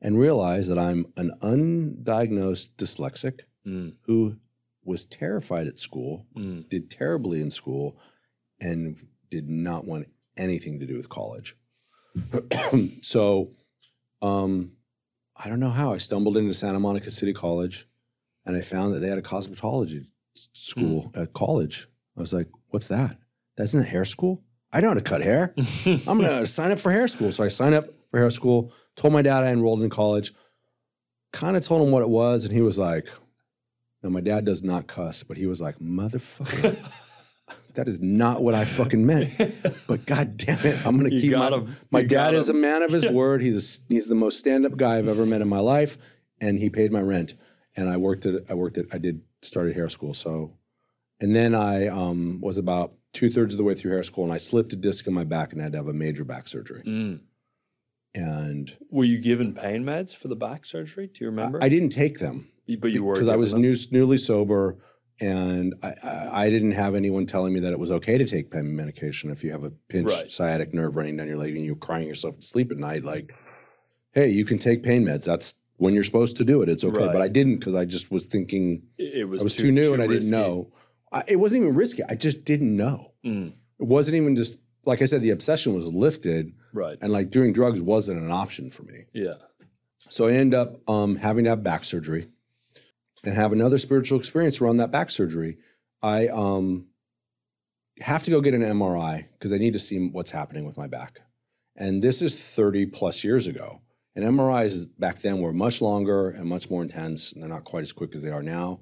[0.00, 4.36] and realize that I'm an undiagnosed dyslexic Mm, who
[4.84, 7.98] was terrified at school, mm, did terribly in school,
[8.60, 8.96] and
[9.30, 10.06] did not want
[10.36, 11.56] anything to do with college.
[13.02, 13.50] so,
[14.22, 14.72] um,
[15.36, 17.86] I don't know how I stumbled into Santa Monica City College,
[18.46, 21.86] and I found that they had a cosmetology school at college.
[22.16, 23.18] I was like, "What's that?
[23.56, 24.42] That's in a hair school?
[24.72, 25.54] I know how to cut hair.
[25.86, 28.72] I'm gonna sign up for hair school." So I signed up for hair school.
[28.96, 30.32] Told my dad I enrolled in college.
[31.32, 33.06] Kind of told him what it was, and he was like,
[34.02, 37.04] "No, my dad does not cuss, but he was like, motherfucker."
[37.74, 39.30] That is not what I fucking meant.
[39.86, 41.76] But god damn it, I'm gonna You keep my, him.
[41.92, 43.40] my You dad is a man of his word.
[43.40, 45.96] He's a, he's the most stand up guy I've ever met in my life,
[46.40, 47.34] and he paid my rent.
[47.76, 50.12] And I worked at I worked at I did started hair school.
[50.12, 50.54] So,
[51.20, 54.32] and then I um, was about two thirds of the way through hair school, and
[54.32, 56.48] I slipped a disc in my back and I had to have a major back
[56.48, 56.82] surgery.
[56.84, 57.20] mm.
[58.12, 61.06] And Were you given pain meds for the back surgery?
[61.06, 61.62] Do you remember?
[61.62, 64.78] I, I didn't take them but you were because I was new, newly sober.
[65.20, 68.52] And I, I, I didn't have anyone telling me that it was okay to take
[68.52, 70.30] pain medication if you have a pinched Right.
[70.30, 73.02] sciatic nerve running down your leg and you're crying yourself to sleep at night.
[73.02, 73.34] Like,
[74.12, 75.24] hey, you can take pain meds.
[75.24, 76.68] That's when you're supposed to do it.
[76.68, 76.98] It's okay.
[77.06, 77.12] Right.
[77.12, 80.00] But I didn't because I just was thinking It was, I was too, new and
[80.00, 80.30] I risky.
[80.30, 80.72] didn't know.
[81.12, 82.04] I, it wasn't even risky.
[82.08, 83.12] I just didn't know.
[83.26, 85.22] Mm, It wasn't even just like I said.
[85.22, 86.96] The obsession was lifted, right.
[87.02, 89.06] and like doing drugs wasn't an option for me.
[89.12, 89.34] Yeah.
[90.10, 92.28] So I end up um, having to have back surgery
[93.28, 95.58] and have another spiritual experience around that back surgery.
[96.02, 96.86] I um,
[98.00, 100.86] have to go get an MRI because I need to see what's happening with my
[100.86, 101.20] back.
[101.76, 103.82] And this is 30 plus years ago.
[104.16, 107.82] And MRIs back then were much longer and much more intense, and they're not quite
[107.82, 108.80] as quick as they are now.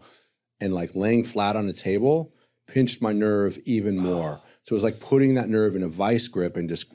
[0.61, 2.33] And like laying flat on a table
[2.69, 4.41] pinched my nerve even more.
[4.63, 6.93] So it was like putting that nerve in a vice grip and just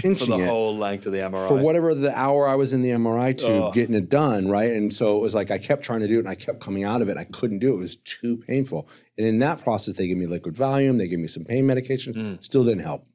[0.00, 1.48] For the it whole length of the MRI.
[1.48, 3.74] for whatever the hour I was in the MRI tube Ugh.
[3.74, 4.70] getting it done, right?
[4.72, 6.84] And so it was like I kept trying to do it and I kept coming
[6.84, 7.12] out of it.
[7.12, 7.76] And I couldn't do it.
[7.76, 8.88] It was too painful.
[9.18, 12.14] And in that process, they gave me liquid Valium, they gave me some pain medication,
[12.14, 12.44] Mm.
[12.44, 13.06] still didn't help.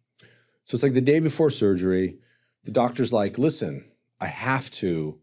[0.63, 2.17] So it's like the day before surgery,
[2.63, 3.83] the doctor's like, listen,
[4.19, 5.19] I have to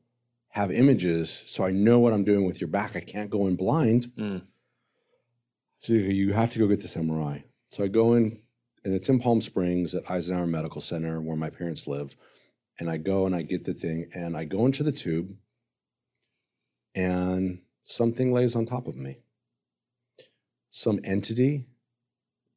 [0.51, 2.95] have images so I know what I'm doing with your back.
[2.95, 4.13] I can't go in blind.
[4.19, 4.43] Mm.
[5.81, 7.45] So you have to go get this MRI.
[7.71, 8.42] So I go in,
[8.85, 12.17] and it's in Palm Springs at Eisenhower Medical Center where my parents live.
[12.79, 15.37] And I go and I get the thing, and I go into the tube,
[16.95, 19.19] and something lays on top of me.
[20.71, 21.67] Some entity,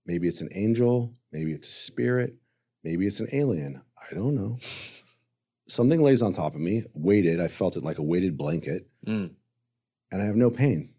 [0.05, 2.35] maybe it's an angel, maybe it's a spirit,
[2.83, 3.81] maybe it's an alien.
[4.09, 4.57] I don't know.
[5.67, 7.41] Something lays on top of me, weighted.
[7.41, 9.31] I felt it like a weighted blanket, Mm.
[10.11, 10.89] and I have no pain.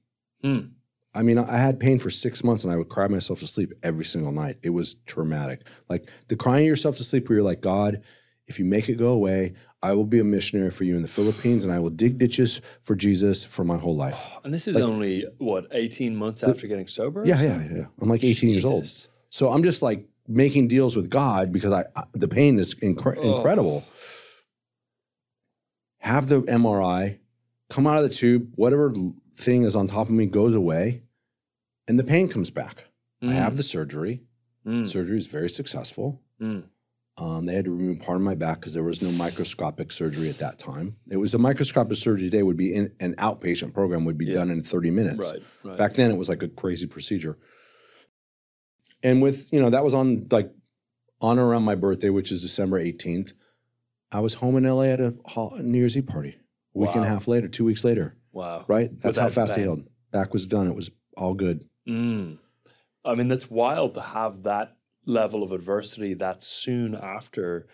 [0.44, 0.72] Mm.
[1.16, 3.72] I mean, I had pain for six months and I would cry myself to sleep
[3.82, 4.58] every single night.
[4.62, 5.62] It was traumatic.
[5.88, 8.02] Like the crying yourself to sleep where you're like, God,
[8.46, 11.08] if you make it go away, I will be a missionary for you in the
[11.08, 14.24] Philippines and I will dig ditches for Jesus for my whole life.
[14.44, 17.24] And this is Like- only what 18 months after getting sober.
[17.26, 17.84] Yeah, yeah, yeah.
[18.00, 18.86] I'm like 18 years old.
[19.30, 23.16] So I'm just like making deals with God because I, I the pain is incre-
[23.18, 23.36] Oh.
[23.36, 23.84] incredible.
[25.98, 27.18] Have the MRI,
[27.68, 28.92] come out of the tube, whatever
[29.36, 31.02] thing is on top of me goes away,
[31.88, 32.88] and the pain comes back.
[33.22, 33.32] I Mm.
[33.32, 34.22] have the surgery.
[34.66, 34.86] Mm.
[34.88, 36.20] Surgery is very successful.
[36.40, 36.64] Mm.
[37.18, 40.28] Um, they had to remove part of my back because there was no microscopic surgery
[40.28, 40.96] at that time.
[41.08, 44.34] It was a microscopic surgery today would be in an outpatient program would be Yeah.
[44.34, 45.32] done in 30 minutes.
[45.32, 45.42] Right.
[45.64, 45.78] Right.
[45.78, 47.38] Back then, it was like a crazy procedure.
[49.02, 50.52] And with you know that was on like
[51.20, 53.32] on or around my birthday, which is December 18th.
[54.12, 55.14] I was home in LA at a
[55.62, 56.36] New Year's Eve party.
[56.74, 58.64] A week and a half later, two weeks later, wow.
[58.68, 58.90] right?
[59.00, 59.64] That's how fast pain.
[59.64, 59.88] healed.
[60.12, 60.66] Back was done.
[60.68, 61.64] It was all good.
[61.88, 62.38] Mm.
[63.04, 67.66] I mean, that's wild to have that level of adversity that soon after,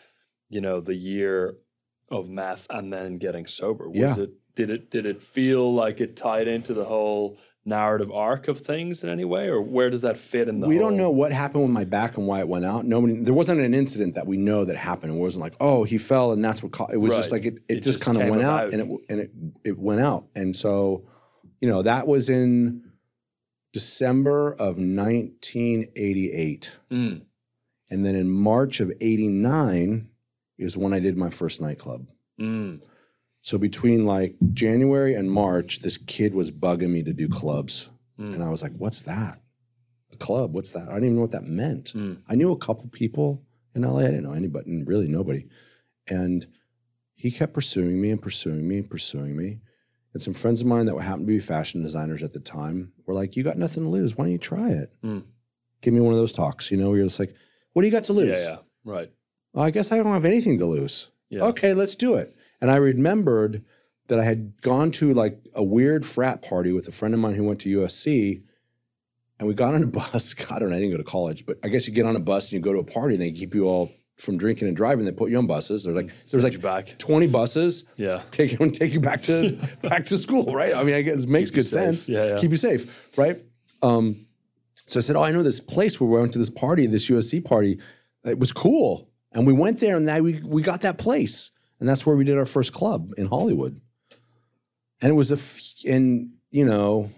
[0.50, 1.56] you know, the year
[2.10, 3.88] of meth and then getting sober.
[3.88, 4.24] Was Yeah.
[4.24, 8.58] it did it did it feel like it tied into the whole narrative arc of
[8.58, 10.66] things in any way, or where does that fit in the?
[10.68, 12.84] we don't know what happened with my back and why it went out.
[12.84, 15.14] Nobody, there wasn't an incident that we know that happened.
[15.14, 16.72] It wasn't like, oh, he fell and that's what.
[16.72, 16.88] Ca-.
[16.92, 17.54] It was just like it.
[17.68, 18.66] It, It just, just kind of went about.
[18.66, 19.30] out, and it and it
[19.64, 20.26] it went out.
[20.34, 21.06] And so,
[21.62, 22.82] you know, that was in
[23.72, 26.78] December of 1988.
[26.90, 27.22] Mm.
[27.90, 30.08] And then in March of 89
[30.58, 32.06] is when I did my first nightclub.
[32.40, 32.82] Mm.
[33.42, 37.90] So between like January and March, this kid was bugging me to do clubs.
[38.18, 38.34] Mm.
[38.34, 39.40] And I was like, what's that?
[40.12, 40.54] A club?
[40.54, 40.88] What's that?
[40.88, 41.92] I didn't even know what that meant.
[41.94, 42.22] Mm.
[42.28, 43.42] I knew a couple people
[43.74, 44.00] in LA.
[44.00, 45.46] I didn't know anybody, really nobody.
[46.06, 46.46] And
[47.14, 49.60] he kept pursuing me and pursuing me and pursuing me.
[50.12, 53.14] And some friends of mine that happened to be fashion designers at the time were
[53.14, 54.16] like, You got nothing to lose.
[54.16, 54.92] Why don't you try it?
[55.02, 55.24] Mm.
[55.80, 57.34] Give me one of those talks, you know, where you're just like,
[57.72, 58.38] What do you got to lose?
[58.38, 58.58] Yeah, yeah.
[58.84, 59.12] Right.
[59.52, 61.10] Well, I guess I don't have anything to lose.
[61.30, 61.44] Yeah.
[61.44, 62.36] Okay, let's do it.
[62.60, 63.64] And I remembered
[64.08, 67.34] that I had gone to like a weird frat party with a friend of mine
[67.34, 68.42] who went to USC.
[69.38, 70.34] And we got on a bus.
[70.34, 72.16] God, I don't know, I didn't go to college, but I guess you get on
[72.16, 74.68] a bus and you go to a party and they keep you all from drinking
[74.68, 75.04] and driving.
[75.04, 75.84] They put you on buses.
[75.84, 76.96] There's like there's like back.
[76.98, 77.84] 20 buses.
[77.96, 78.22] Yeah.
[78.30, 80.74] Take you and take you back to back to school, right?
[80.74, 82.08] I mean, I guess it makes Keep good sense.
[82.08, 82.38] Yeah, yeah.
[82.38, 83.42] Keep you safe, right?
[83.82, 84.26] Um,
[84.86, 87.08] so I said, "Oh, I know this place where we went to this party, this
[87.10, 87.78] USC party.
[88.24, 91.50] It was cool." And we went there, and that we we got that place,
[91.80, 93.80] and that's where we did our first club in Hollywood.
[95.00, 97.10] And it was a, f- and you know,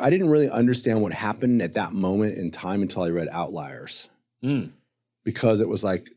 [0.00, 4.08] I didn't really understand what happened at that moment in time until I read Outliers,
[4.42, 4.70] Mm.
[5.24, 6.08] because it was like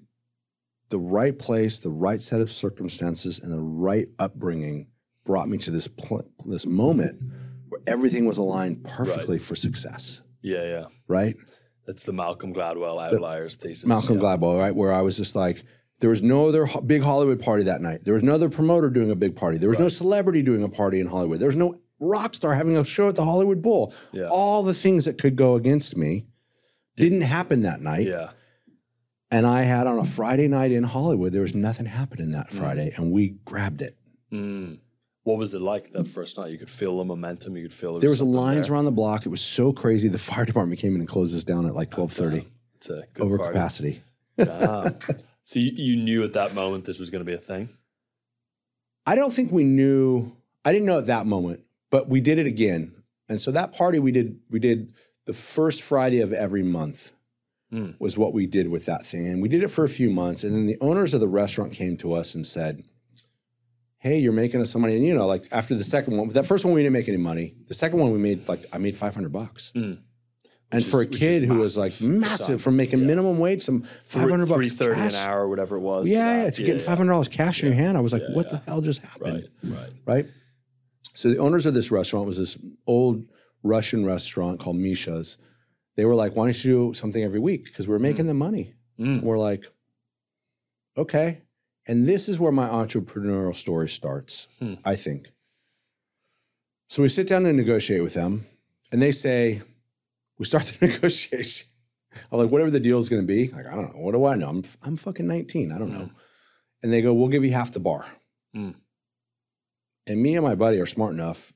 [0.91, 4.87] the right place, the right set of circumstances, and the right upbringing
[5.25, 7.19] brought me to this pl- this moment
[7.69, 10.21] where everything was aligned perfectly for success.
[10.41, 10.85] Yeah, yeah.
[11.07, 11.35] Right?
[11.87, 13.85] That's the Malcolm Gladwell outliers thesis.
[13.85, 14.23] Malcolm yeah.
[14.23, 14.75] Gladwell, right?
[14.75, 15.63] Where I was just like,
[15.99, 18.03] there was no other ho- big Hollywood party that night.
[18.05, 19.57] There was no other promoter doing a big party.
[19.57, 21.39] There was no celebrity doing a party in Hollywood.
[21.39, 23.93] There was no rock star having a show at the Hollywood Bowl.
[24.11, 24.27] Yeah.
[24.27, 26.25] All the things that could go against me
[26.95, 28.07] didn't happen that night.
[28.07, 28.31] Yeah.
[29.31, 32.91] And I had on a Friday night in Hollywood, there was nothing happening that Friday,
[32.97, 33.97] and we grabbed it.
[34.31, 34.79] Mm.
[35.23, 36.51] What was it like that first night?
[36.51, 37.55] You could feel the momentum.
[37.55, 38.73] You could feel There was something lines there.
[38.75, 39.25] around the block.
[39.25, 40.07] It was so crazy.
[40.09, 42.45] The fire department came in and closed us down at like twelve thirty.
[42.75, 43.53] It's a good Over party.
[43.53, 44.03] capacity.
[45.43, 47.69] So you, you knew at that moment this was going to be a thing.
[49.05, 50.31] I don't think we knew.
[50.63, 52.93] I didn't know at that moment, but we did it again.
[53.27, 54.93] And so that party we did, we did
[55.25, 57.11] the first Friday of every month
[57.71, 57.95] Mm.
[57.99, 59.27] was what we did with that thing.
[59.27, 60.43] And we did it for a few months.
[60.43, 62.83] And then the owners of the restaurant came to us and said,
[63.99, 64.97] Hey, you're making us some money.
[64.97, 67.17] And you know, like after the second one, that first one we didn't make any
[67.17, 67.53] money.
[67.67, 69.71] The second one we made like I made 500 bucks.
[69.75, 69.99] Mm.
[70.73, 72.19] And for is- a kid who was like massive at the time.
[72.19, 73.05] massive from making Yeah.
[73.07, 76.07] minimum wage, some 500 Three bucks thirty an hour, whatever it was.
[76.07, 76.43] to Yeah, that.
[76.43, 77.95] yeah, to getting five hundred dollars cash in your hand.
[77.97, 78.59] I was like, Yeah, what yeah.
[78.59, 79.47] the hell just happened?
[79.63, 79.89] Right, right.
[80.05, 80.25] right?
[81.13, 82.57] So the owners of this restaurant was this
[82.87, 83.25] old
[83.63, 85.37] Russian restaurant called Misha's.
[85.95, 88.73] They were like, "Why don't you do something every week?" Because we're making the money.
[88.99, 89.21] Mm.
[89.23, 89.65] We're like,
[90.97, 91.41] "Okay."
[91.87, 94.47] And this is where my entrepreneurial story starts.
[94.59, 94.75] Hmm.
[94.85, 95.31] I think.
[96.89, 98.45] So we sit down and negotiate with them,
[98.91, 99.61] and they say,
[100.37, 101.67] "We start the negotiation."
[102.31, 104.01] I'm like, "Whatever the deal is going to be." Like, I don't know.
[104.01, 104.49] What do I know?
[104.49, 105.71] I'm I'm fucking 19.
[105.71, 106.09] I don't know.
[106.83, 108.05] And they go, "We'll give you half the bar."
[108.53, 108.71] Hmm.
[110.07, 111.53] And me and my buddy are smart enough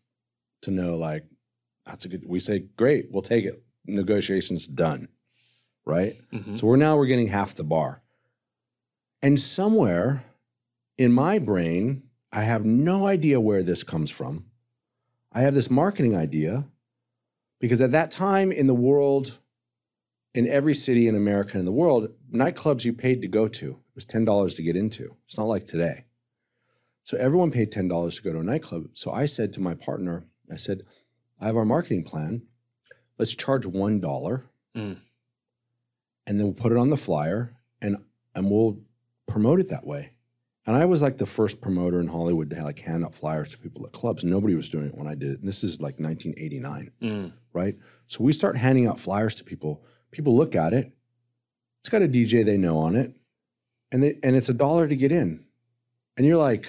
[0.62, 1.26] to know, like,
[1.86, 2.26] that's a good.
[2.28, 5.08] We say, "Great, we'll take it." Negotiations done,
[5.86, 6.16] right?
[6.32, 6.58] Mhm.
[6.58, 8.02] So we're now we're getting half the bar.
[9.22, 10.26] And somewhere
[10.98, 14.46] in my brain, I have no idea where this comes from.
[15.32, 16.68] I have this marketing idea
[17.60, 19.40] because at that time in the world,
[20.34, 23.72] in every city in America and in the world, nightclubs you paid to go to.
[23.72, 25.16] It was $10 to get into.
[25.26, 26.06] It's not like today.
[27.04, 28.90] So everyone paid $10 to go to a nightclub.
[28.94, 30.84] So I said to my partner, I said,
[31.40, 32.44] I have our marketing plan.
[33.18, 34.44] Let's charge $1
[34.76, 34.98] Mm.
[36.28, 37.98] and then we'll put it on the flyer and
[38.34, 38.80] and we'll
[39.28, 40.12] promote it that way.
[40.68, 43.58] And I was like the first promoter in Hollywood to like hand out flyers to
[43.58, 44.24] people at clubs.
[44.26, 45.40] Nobody was doing it when I did it.
[45.40, 47.32] And this is like 1989, Mm.
[47.54, 47.78] right?
[48.08, 49.84] So we start handing out flyers to people.
[50.12, 50.92] People look at it.
[51.80, 53.14] It's got a DJ they know on it,
[53.92, 55.46] and they, and it's a dollar to get in.
[56.18, 56.68] And you're like,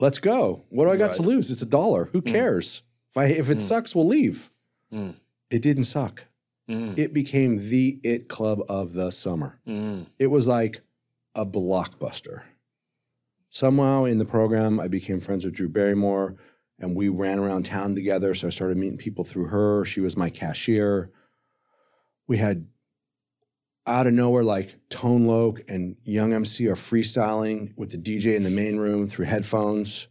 [0.00, 0.64] let's go.
[0.68, 1.50] What do I got to lose?
[1.50, 2.06] It's a dollar.
[2.12, 2.82] Who cares?
[3.10, 3.62] If I if it Mm.
[3.62, 4.50] sucks, we'll leave.
[5.50, 6.26] It didn't suck.
[6.68, 6.98] Mm.
[6.98, 10.06] It became the it club of the summer Mm.
[10.18, 10.80] it was like
[11.34, 12.42] a blockbuster.
[13.50, 16.36] Somehow in the program, I became friends with Drew Barrymore
[16.78, 18.34] and we ran around town together.
[18.34, 19.84] So I started meeting people through her.
[19.84, 21.10] She was my cashier.
[22.26, 22.66] We had
[23.86, 28.42] out of nowhere, like Tone Loc and Young MC are freestyling with the DJ in
[28.42, 30.08] the main room through headphones.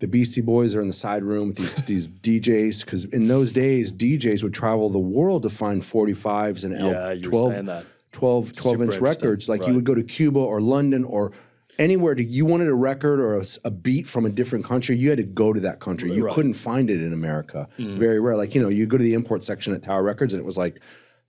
[0.00, 2.08] The Beastie Boys are in the side room with these, these
[2.40, 2.84] DJs.
[2.84, 7.08] Because in those days, DJs would travel the world to find 45s and L- Yeah,
[7.14, 7.86] were 12, saying that.
[8.12, 9.48] 12, 12 Super inch records.
[9.48, 9.68] Like Right.
[9.68, 11.32] you would go to Cuba or London or
[11.78, 15.18] anywhere to you wanted a record or a beat from a different country, you had
[15.18, 16.12] to go to that country.
[16.12, 16.34] You Right.
[16.34, 17.68] couldn't find it in America.
[17.78, 17.98] Mm.
[17.98, 18.36] Very rare.
[18.36, 20.56] Like you know, you go to the import section at Tower Records, and it was
[20.56, 20.80] like.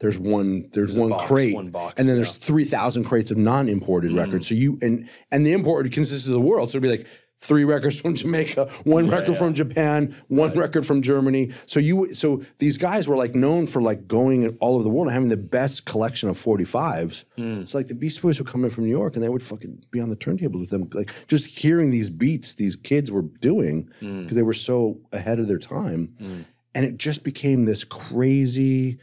[0.02, 0.70] There's one.
[0.72, 2.24] There's, a one box, crate, one box, and then yeah.
[2.24, 4.48] there's three thousand crates of non-imported records.
[4.48, 6.70] So you and and the imported consists of the world.
[6.70, 7.06] So it'd be like
[7.40, 11.52] three records from Jamaica, one record from Japan, one record from Germany.
[11.66, 15.08] So you so these guys were like known for like going all over the world
[15.08, 17.24] and having the best collection of 45s.
[17.38, 17.68] Mm.
[17.68, 19.84] So like the Beastie Boys would come in from New York and they would fucking
[19.92, 23.90] be on the turntables with them, like just hearing these beats these kids were doing
[24.02, 24.24] mm.
[24.24, 26.14] because they were so ahead of their time.
[26.22, 26.46] Mm.
[26.76, 29.00] And it just became this crazy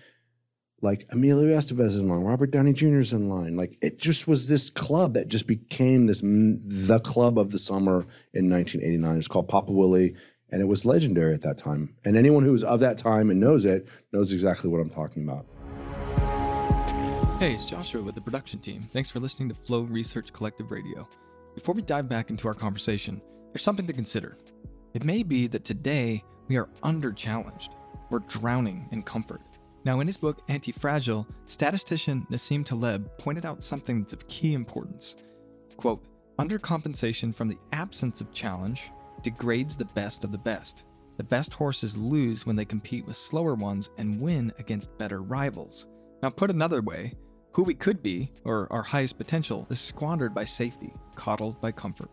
[0.86, 2.98] like Emilio Estevez is in line, Robert Downey Jr.
[2.98, 3.56] is in line.
[3.56, 8.06] Like it just was this club that just became this the club of the summer
[8.32, 9.18] in 1989.
[9.18, 10.14] It's called Papa Willie,
[10.48, 11.96] and it was legendary at that time.
[12.04, 15.24] And anyone who was of that time and knows it knows exactly what I'm talking
[15.24, 15.46] about.
[17.40, 18.80] Hey, it's Joshua with the production team.
[18.80, 21.06] Thanks for listening to Flow Research Collective Radio.
[21.56, 23.20] Before we dive back into our conversation,
[23.52, 24.38] there's something to consider.
[24.94, 27.72] It may be that today we are under challenged.
[28.08, 29.42] We're drowning in comfort.
[29.86, 34.52] Now, in his book Anti Fragile, statistician Nassim Taleb pointed out something that's of key
[34.52, 35.14] importance.
[35.76, 36.04] Quote,
[36.40, 38.90] undercompensation from the absence of challenge
[39.22, 40.82] degrades the best of the best.
[41.18, 45.86] The best horses lose when they compete with slower ones and win against better rivals.
[46.20, 47.12] Now, put another way,
[47.52, 52.10] who we could be, or our highest potential, is squandered by safety, coddled by comfort.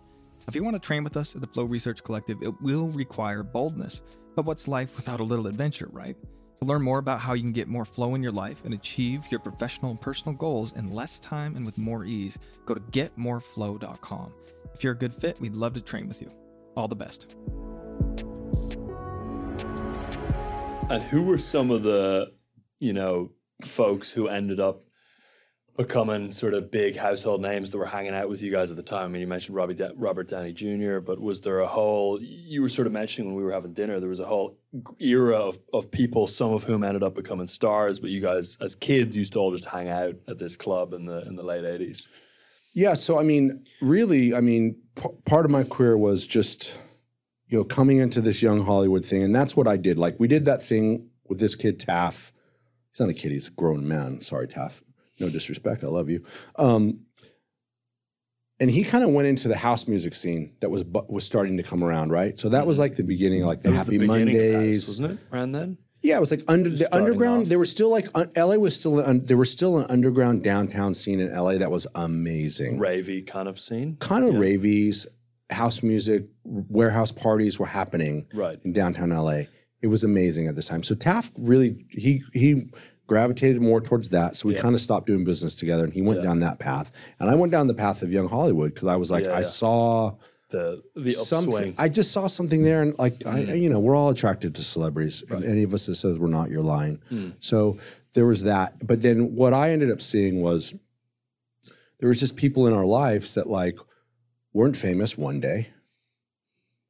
[0.48, 3.42] If you want to train with us at the Flow Research Collective, it will require
[3.42, 4.04] boldness.
[4.36, 6.16] But what's life without a little adventure, right?
[6.62, 9.30] To learn more about how you can get more flow in your life and achieve
[9.30, 14.34] your professional and personal goals in less time and with more ease, go to getmoreflow.com.
[14.74, 16.32] If you're a good fit, we'd love to train with you.
[16.76, 17.36] All the best.
[20.90, 22.34] And who were some of the,
[22.80, 23.32] you know,
[23.62, 24.83] folks who ended up
[25.76, 28.84] becoming sort of big household names that were hanging out with you guys at the
[28.84, 29.06] time?
[29.06, 32.62] I mean, you mentioned Robbie Da- Robert Downey Jr., but was there a whole, you
[32.62, 34.58] were sort of mentioning when we were having dinner, there was a whole
[35.00, 38.76] era of, of people, some of whom ended up becoming stars, but you guys as
[38.76, 41.64] kids used to all just hang out at this club in the in the late
[41.64, 42.08] 80s.
[42.74, 42.96] Yeah.
[42.96, 46.80] So, I mean, really, I mean, p- part of my career was just,
[47.48, 49.22] you know, coming into this young Hollywood thing.
[49.22, 50.00] And that's what I did.
[50.00, 52.34] Like, we did that thing with this kid, Taff.
[52.92, 54.22] He's not a kid, he's a grown man.
[54.22, 54.84] Sorry, Taff.
[55.24, 55.84] No disrespect.
[55.84, 56.24] I love you.
[56.58, 57.00] Um,
[58.60, 61.64] and he kind of went into the house music scene that was was starting to
[61.64, 62.38] come around, right?
[62.40, 64.88] So that was like the beginning, like the That Happy the beginning of House, Mondays,
[64.88, 65.18] wasn't it?
[65.32, 65.78] Around then?
[66.02, 67.44] yeah, it was like under the underground.
[67.44, 67.48] off.
[67.50, 68.08] There was still like
[68.38, 71.88] LA was still un, there was still an underground downtown scene in LA that was
[71.96, 72.78] amazing.
[72.80, 73.98] Ravey kind of scene.
[74.00, 75.08] Kind of ravies,
[75.50, 78.60] house music, warehouse parties were happening Right.
[78.64, 79.44] in downtown LA.
[79.82, 80.84] It was amazing at this time.
[80.84, 82.70] So Taft really he he
[83.14, 84.36] gravitated more towards that.
[84.38, 87.30] So we kind of stopped doing business together, and he went down that path, and
[87.30, 89.60] I went down the path of young Hollywood because I was like Yeah, I yeah.
[89.62, 90.16] saw
[90.50, 91.74] The the something.
[91.78, 95.24] I just saw something there, and like I, you know, we're all attracted to celebrities.
[95.30, 96.96] And any of us that says we're not, you're lying.
[97.40, 97.78] So
[98.16, 98.70] there was that.
[98.92, 100.74] But then what I ended up seeing was
[102.00, 103.78] there was just people in our lives that like
[104.58, 105.60] weren't famous one day,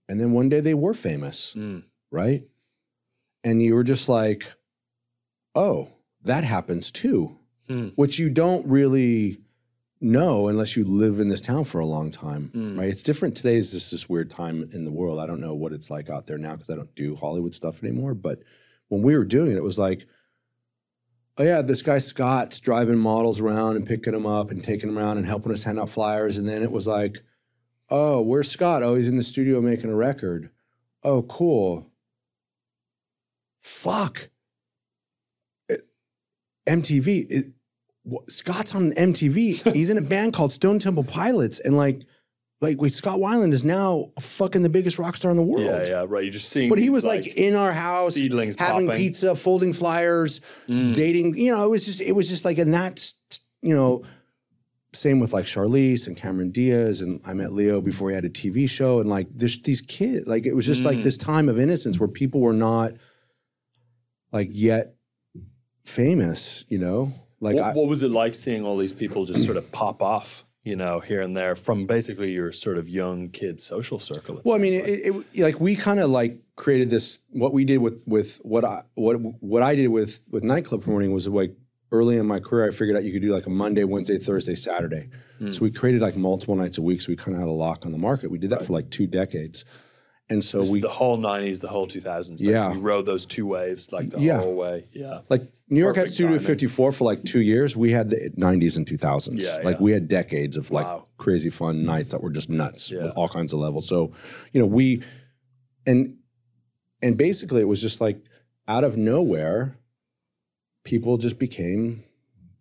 [0.09, 1.83] and then one day they were famous, Mm.
[2.11, 2.43] right?
[3.45, 4.41] And you were just like,
[5.55, 5.89] oh,
[6.23, 7.87] that happens too, Hmm.
[7.95, 9.39] which you don't really
[10.01, 12.77] know unless you live in this town for a long time, Hmm.
[12.79, 12.89] right?
[12.89, 13.55] It's different today.
[13.57, 15.19] Is just this weird time in the world.
[15.19, 17.81] I don't know what it's like out there now because I don't do Hollywood stuff
[17.83, 18.13] anymore.
[18.13, 18.39] But
[18.89, 20.05] when we were doing it, it was like,
[21.37, 24.99] oh yeah, this guy Scott's driving models around and picking them up and taking them
[24.99, 26.37] around and helping us hand out flyers.
[26.37, 27.23] And then it was like,
[27.89, 28.83] oh, where's Scott?
[28.83, 30.49] Oh, he's in the studio making a record.
[31.01, 31.91] Oh, cool.
[33.59, 34.29] Fuck.
[36.67, 37.25] MTV.
[37.29, 37.45] It,
[38.29, 39.73] Scott's on MTV.
[39.75, 42.01] He's in a band called Stone Temple Pilots, and like,
[42.61, 45.65] like wait, Scott Weiland is now fucking the biggest rock star in the world.
[45.65, 46.23] Yeah, yeah, right.
[46.23, 46.69] You're just seeing.
[46.69, 49.01] But he was like, in our house, seedlings having popping.
[49.01, 50.93] pizza, folding flyers, Mm.
[50.93, 51.37] dating.
[51.37, 53.15] You know, it was just, it was just like, and that's,
[53.61, 54.03] you know,
[54.93, 58.29] same with like Charlize and Cameron Diaz, and I met Leo before he had a
[58.29, 60.85] TV show, and like this, these kids, like it was just Mm.
[60.87, 62.93] like this time of innocence where people were not
[64.31, 64.95] like yet
[65.83, 66.65] famous.
[66.67, 69.57] You know, like what, I, what was it like seeing all these people just sort
[69.57, 73.61] of pop off, you know, here and there from basically your sort of young kid
[73.61, 74.41] social circle?
[74.45, 74.89] Well, I mean, like.
[74.89, 77.19] it, it, like we kind of like created this.
[77.29, 81.11] What we did with with what I what what I did with with nightclub promoting
[81.11, 81.55] was like
[81.91, 82.67] early in my career.
[82.67, 85.09] I figured out you could do like a Monday, Wednesday, Thursday, Saturday.
[85.51, 85.65] So hmm.
[85.65, 87.01] we created like multiple nights a week.
[87.01, 88.31] So we kind of had a lock on the market.
[88.31, 89.65] We did that for like two decades,
[90.29, 92.39] And so This we the whole '90s, the whole 2000s.
[92.41, 92.51] Yeah.
[92.53, 92.79] basically.
[92.81, 94.39] rode those two waves like the Yeah.
[94.39, 94.85] whole way.
[94.93, 96.45] Yeah, like New York had Studio timing.
[96.47, 97.75] 54 for like two years.
[97.75, 99.43] We had the 90s and 2000s.
[99.43, 99.81] Yeah, like yeah.
[99.83, 101.07] we had decades of like Wow.
[101.17, 103.03] crazy fun nights that were just nuts Yeah.
[103.03, 103.85] with all kinds of levels.
[103.87, 104.13] So,
[104.53, 105.01] you know, we
[105.85, 106.15] and
[107.01, 108.17] and basically it was just like
[108.65, 109.77] out of nowhere,
[110.85, 112.01] people just became,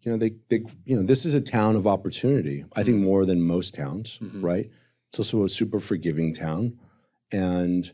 [0.02, 2.64] you know, they they you know, this is a town of opportunity.
[2.74, 4.42] I think more than most towns, Mhm.
[4.42, 4.68] right?
[5.10, 6.78] It's also a super forgiving town.
[7.32, 7.90] And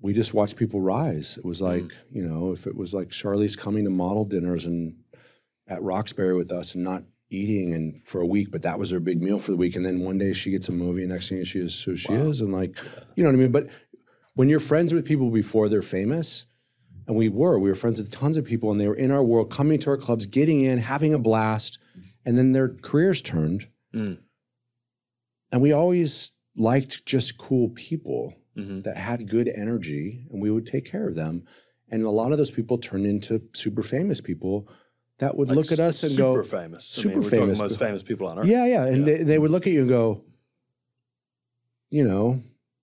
[0.00, 1.36] we just watched people rise.
[1.36, 4.96] It was like, you know, if it was like Charlize coming to model dinners and
[5.68, 9.00] at Roxbury with us and not eating and for a week, but that was her
[9.00, 9.76] big meal for the week.
[9.76, 12.12] And then one day she gets a movie, and next thing she is who she
[12.12, 12.40] is.
[12.40, 12.78] And like,
[13.14, 13.52] you know what I mean?
[13.52, 13.68] But
[14.34, 16.46] when you're friends with people before they're famous,
[17.06, 19.22] and we were, we were friends with tons of people, and they were in our
[19.22, 21.78] world, coming to our clubs, getting in, having a blast,
[22.24, 23.66] and then their careers turned.
[23.94, 24.18] Mm.
[25.52, 28.84] And we always liked just cool people Mhm.
[28.84, 31.44] that had good energy, and we would take care of them.
[31.90, 34.68] And a lot of those people turned into super famous people
[35.18, 36.96] that would Like look at us and super go, famous.
[36.98, 37.58] I super mean, we're famous.
[37.58, 38.46] Most famous people on earth.
[38.46, 38.86] yeah, yeah.
[38.86, 39.16] And Yeah.
[39.18, 40.24] They, they would look at you and go,
[41.90, 42.42] you know,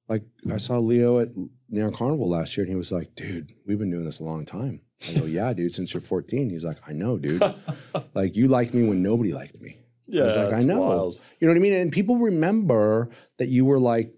[0.10, 1.30] like I saw Leo at
[1.70, 4.46] Neon Carnival last year, and he was like, dude, we've been doing this a long
[4.46, 4.82] time.
[5.10, 6.50] I go, yeah, dude, since you're 14.
[6.50, 7.42] He's like, I know, dude.
[8.14, 9.78] like you liked me when nobody liked me.
[10.08, 10.24] yeah.
[10.24, 10.80] I was like, I know.
[10.82, 11.22] wild.
[11.40, 11.74] You know what I mean?
[11.74, 14.14] And people remember that you were like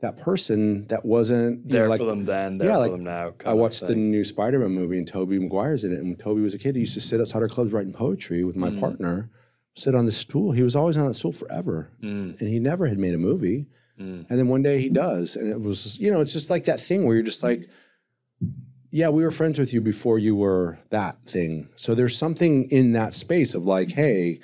[0.00, 3.04] that person that wasn't There know, like for them then, there yeah, for like, them
[3.04, 3.34] now.
[3.44, 5.98] I watched the new Spider-Man movie and Tobey Maguire's in it.
[5.98, 8.42] And when Tobey was a kid, he used to sit outside our clubs writing poetry
[8.44, 8.80] with my Mm.
[8.80, 9.30] partner,
[9.76, 10.52] sit on the stool.
[10.52, 11.90] He was always on that stool forever.
[12.02, 13.66] Mm, And he never had made a movie.
[14.00, 14.24] mm.
[14.30, 15.36] And then one day he does.
[15.36, 17.68] And it was, you know, it's just like that thing where you're just like,
[18.90, 21.68] yeah, we were friends with you before you were that thing.
[21.76, 24.40] So there's something in that space of like, hey,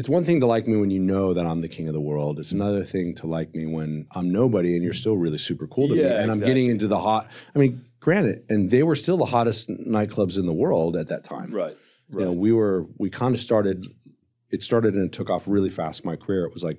[0.00, 2.00] it's one thing to like me when you know that I'm the king of the
[2.00, 2.38] world.
[2.38, 5.88] It's another thing to like me when I'm nobody and you're still really super cool
[5.88, 6.00] to me.
[6.00, 7.30] Yeah, And I'm getting into the hot.
[7.54, 11.22] I mean, granted, and they were still the hottest nightclubs in the world at that
[11.22, 11.52] time.
[11.52, 11.76] Right.
[12.08, 12.36] You know, Right.
[12.38, 13.84] we were we kind of started.
[14.50, 16.02] It started and it took off really fast.
[16.02, 16.78] My career, it was like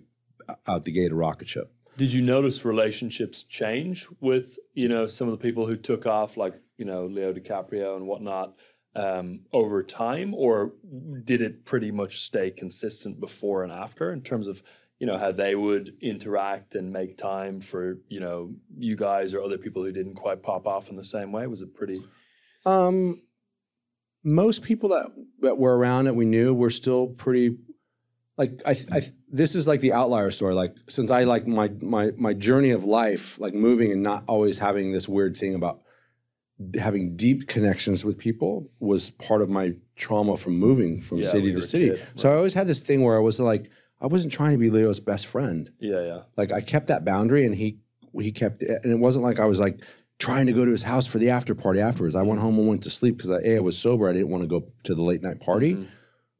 [0.65, 1.71] out the gate a rocket ship.
[1.97, 6.37] Did you notice relationships change with you know some of the people who took off,
[6.37, 8.55] like you know Leo DiCaprio and whatnot,
[8.95, 10.73] um, over time, or
[11.23, 14.61] did it pretty much stay consistent before and after in terms of
[14.99, 19.41] you know how they would interact and make time for you know you guys or
[19.41, 21.47] other people who didn't quite pop off in the same way?
[21.47, 21.95] Was it pretty?
[22.65, 23.23] Um,
[24.23, 25.07] most people that
[25.39, 27.57] that were around that we knew were still pretty.
[28.37, 30.53] Like I, I, this is like the outlier story.
[30.53, 34.59] Like since I like my my my journey of life, like moving and not always
[34.59, 35.81] having this weird thing about
[36.79, 41.53] having deep connections with people was part of my trauma from moving from Yeah, city
[41.53, 41.89] to city.
[41.91, 43.69] kid, So I always had this thing where I was like,
[43.99, 45.69] I wasn't trying to be Leo's best friend.
[45.79, 46.21] Yeah, yeah.
[46.37, 47.79] Like I kept that boundary, and he
[48.19, 49.79] he kept, it, and it wasn't like I was like
[50.19, 52.15] trying to go to his house for the after party afterwards.
[52.15, 54.09] I went home and went to sleep because I, a, I was sober.
[54.09, 55.75] I didn't want to go to the late night party.
[55.75, 55.85] Mhm.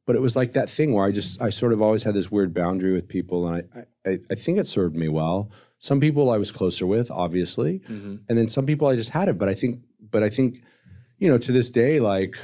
[0.04, 2.30] But it was like that thing where I just I sort of always had this
[2.30, 5.50] weird boundary with people, and I I, I think it served me well.
[5.78, 8.20] Some people I was closer with, obviously, Mhm.
[8.28, 9.38] and then some people I just had it.
[9.38, 9.80] But I think,
[10.10, 10.62] but I think,
[11.18, 12.36] you know, to this day, like,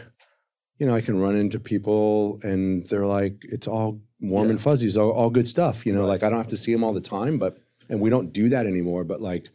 [0.78, 4.86] you know, I can run into people and they're like, it's all warm and fuzzy,
[4.86, 5.84] it's all, all good stuff.
[5.86, 6.08] You know, Right.
[6.08, 7.58] like I don't have to see them all the time, but
[7.88, 9.02] and we don't do that anymore.
[9.04, 9.48] But like,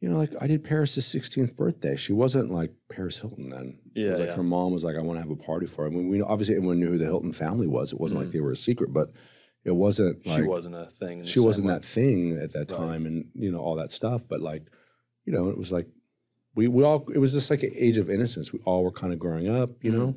[0.00, 1.96] you know, like I did Paris's 16th birthday.
[1.96, 3.78] She wasn't like Paris Hilton then.
[3.94, 4.34] it Yeah, was like yeah.
[4.36, 5.88] her mom was like, I want to have a party for her.
[5.88, 7.92] I mean, we obviously everyone knew who the Hilton family was.
[7.92, 8.32] It wasn't like mm.
[8.32, 9.12] they were a secret, but
[9.64, 11.24] it wasn't like she wasn't a thing.
[11.24, 11.72] she wasn't way.
[11.74, 12.78] that thing at that Right.
[12.78, 14.66] time and you know all that stuff but like
[15.24, 15.86] you know it was like
[16.54, 19.12] we we all it was just like an age of innocence we all were kind
[19.12, 20.00] of growing up you Mm-hmm.
[20.00, 20.16] know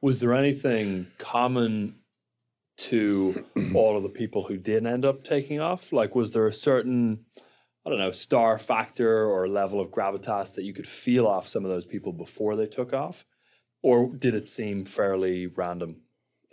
[0.00, 1.96] Was there anything common
[2.78, 3.44] to
[3.74, 5.92] all of the people who did end up taking off?
[5.92, 7.24] Like, was there a certain,
[7.84, 11.64] I don't know, star factor or level of gravitas that you could feel off some
[11.64, 13.24] of those people before they took off?
[13.82, 16.02] Or did it seem fairly random?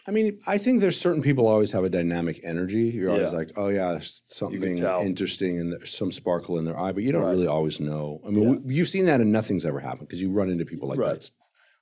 [0.08, 3.38] I mean i think there's certain people always have a dynamic energy you're always Yeah.
[3.38, 5.02] like oh yeah there's something tell.
[5.02, 7.32] interesting and there's some sparkle in their eye but you don't Right.
[7.32, 8.50] really always know i mean Yeah.
[8.64, 11.20] we, you've seen that and nothing's ever happened because you run into people like Right.
[11.22, 11.30] that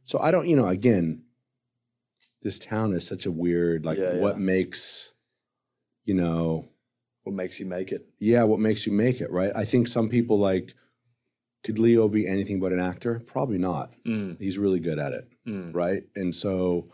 [0.04, 1.24] so i don't you know again
[2.42, 4.44] this town is such a weird like Yeah, what yeah.
[4.44, 5.14] makes
[6.06, 6.66] you know
[7.24, 8.06] What makes you make it?
[8.20, 9.52] yeah, what makes you make it, right?
[9.56, 10.74] I think some people like,
[11.64, 13.22] could Leo be anything but an actor?
[13.26, 13.94] Probably not.
[14.06, 15.74] Mm, He's really good at it, mm.
[15.74, 16.04] right?
[16.18, 16.92] And so,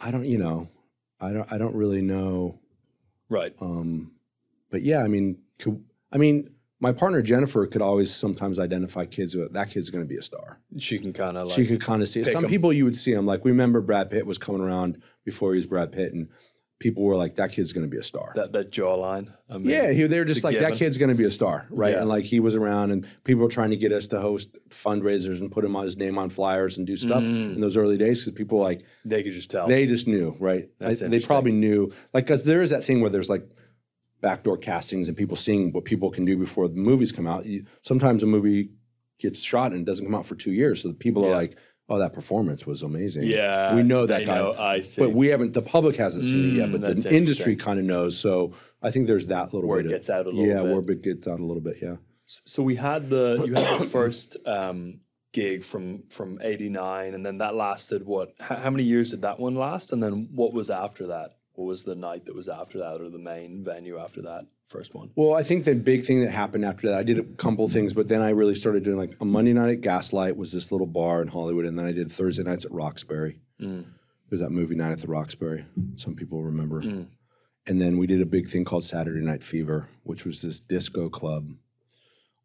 [0.00, 0.68] I don't, you know,
[1.20, 2.58] I don't, I don't really know.
[3.28, 3.54] Right.
[3.60, 4.12] Um,
[4.70, 6.50] but yeah, I mean, could, I mean,
[6.80, 10.22] my partner Jennifer could always sometimes identify kids with that kid's going to be a
[10.22, 10.58] star.
[10.78, 11.56] She can kind of like.
[11.56, 12.26] she could kind of see it.
[12.28, 12.50] Some 'em.
[12.50, 15.56] people you would see them like we remember Brad Pitt was coming around before he
[15.56, 16.28] was Brad Pitt, and
[16.80, 19.32] people were like, "That kid's going to be a star." That that jawline.
[19.48, 21.66] I mean, yeah, he, they were just like, "That kid's going to be a star,"
[21.70, 21.92] right?
[21.92, 22.00] Yeah.
[22.00, 25.38] And like he was around, and people were trying to get us to host fundraisers
[25.40, 27.54] and put him on his name on flyers and do stuff Mm.
[27.54, 29.68] in those early days because people like They could just tell.
[29.68, 30.68] they just knew, right?
[30.80, 33.46] I- they probably knew, like, because there is that thing where there's like
[34.20, 37.46] backdoor castings and people seeing what people can do before the movies come out.
[37.46, 38.70] You, sometimes a movie
[39.18, 41.56] gets shot and it doesn't come out for two years, so the people are like,
[41.90, 45.02] "Oh, that performance was amazing." yeah, we know that they guy, know, I see.
[45.02, 45.52] but we haven't.
[45.52, 48.16] The public hasn't seen it yet, Mm, but the industry kind of knows.
[48.16, 48.52] So
[48.82, 49.86] I think there's that little Word bit.
[49.86, 50.48] of- gets out a little bit.
[50.54, 50.74] yeah, bit.
[50.74, 51.76] word gets out a little bit.
[51.82, 51.96] Yeah.
[52.26, 55.00] So we had the you had the first um,
[55.32, 58.32] gig from from '89, and then that lasted what?
[58.40, 59.92] How many years did that one last?
[59.92, 61.32] And then what was after that?
[61.60, 64.94] What was the night that was after that, or the main venue after that first
[64.94, 65.10] one?
[65.14, 67.92] Well, I think the big thing that happened after that, I did a couple things,
[67.92, 70.86] but then I really started doing like a Monday night at Gaslight was this little
[70.86, 73.40] bar in Hollywood, and then I did Thursday nights at Roxbury.
[73.60, 73.84] Mm.
[74.30, 75.66] There's that movie night at the Roxbury.
[75.96, 76.80] Some people remember.
[76.80, 77.08] Mm.
[77.66, 81.10] And then we did a big thing called Saturday Night Fever, which was this disco
[81.10, 81.50] club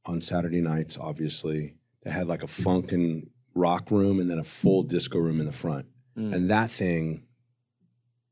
[0.06, 4.44] on Saturday nights, obviously, that had like a funk and rock room and then a
[4.44, 5.86] full disco room in the front.
[6.18, 6.36] Mm.
[6.36, 7.22] And that thing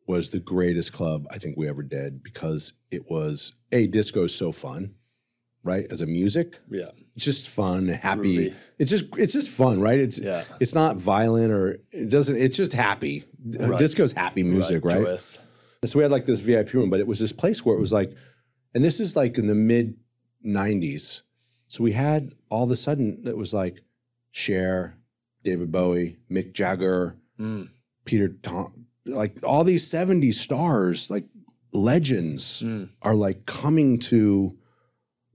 [0.05, 4.35] was the greatest club I think we ever did because it was a disco is
[4.35, 4.95] so fun,
[5.63, 5.85] right?
[5.89, 8.49] As a music, Yeah, it's just fun, happy.
[8.49, 8.53] Groovy.
[8.79, 9.99] It's just it's just fun, right?
[9.99, 10.43] It's Yeah.
[10.59, 12.35] it's not violent or it doesn't.
[12.37, 13.23] It's just happy.
[13.45, 13.79] Right.
[13.79, 14.97] Disco's happy music, right?
[15.03, 15.37] Joyous.
[15.85, 17.91] So we had like this VIP room, but it was this place where it was
[17.91, 18.13] like,
[18.73, 19.95] and this is like in the mid
[20.45, 21.21] '90s.
[21.67, 23.81] So we had all of a sudden it was like
[24.31, 24.95] Cher,
[25.43, 27.69] David Bowie, Mick Jagger, Mm.
[28.05, 31.25] Peter Tom, like all these '70s stars, like
[31.71, 32.89] legends, Mm.
[33.01, 34.57] are like coming to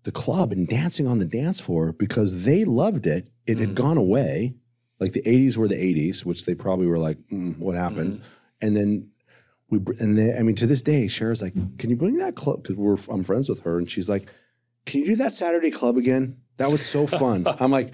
[0.04, 3.28] the club and dancing on the dance floor because they loved it.
[3.46, 4.54] It had gone away.
[5.00, 8.20] Like the '80s were the '80s, which they probably were like, mm, "What happened?"
[8.60, 9.10] And then
[9.70, 12.62] we and they, I mean to this day, Cher's like, "Can you bring that club?"
[12.62, 14.28] Because we're I'm friends with her, and she's like,
[14.86, 16.38] "Can you do that Saturday club again?
[16.56, 17.92] That was so fun." I'm like,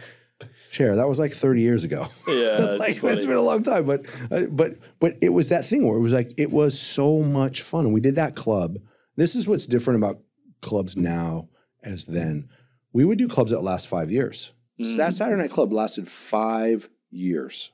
[0.74, 3.14] "Cher, that was like 30 years ago." Yeah, like funny.
[3.14, 6.00] it's been a long time, but uh, but but it was that thing where it
[6.00, 8.78] was like it was so much fun, and we did that club.
[9.16, 10.20] This is what's different about
[10.62, 11.48] clubs now
[11.82, 12.48] as then.
[12.92, 14.52] We would do clubs that last five years.
[14.82, 17.70] So that Saturday Night Club lasted five years.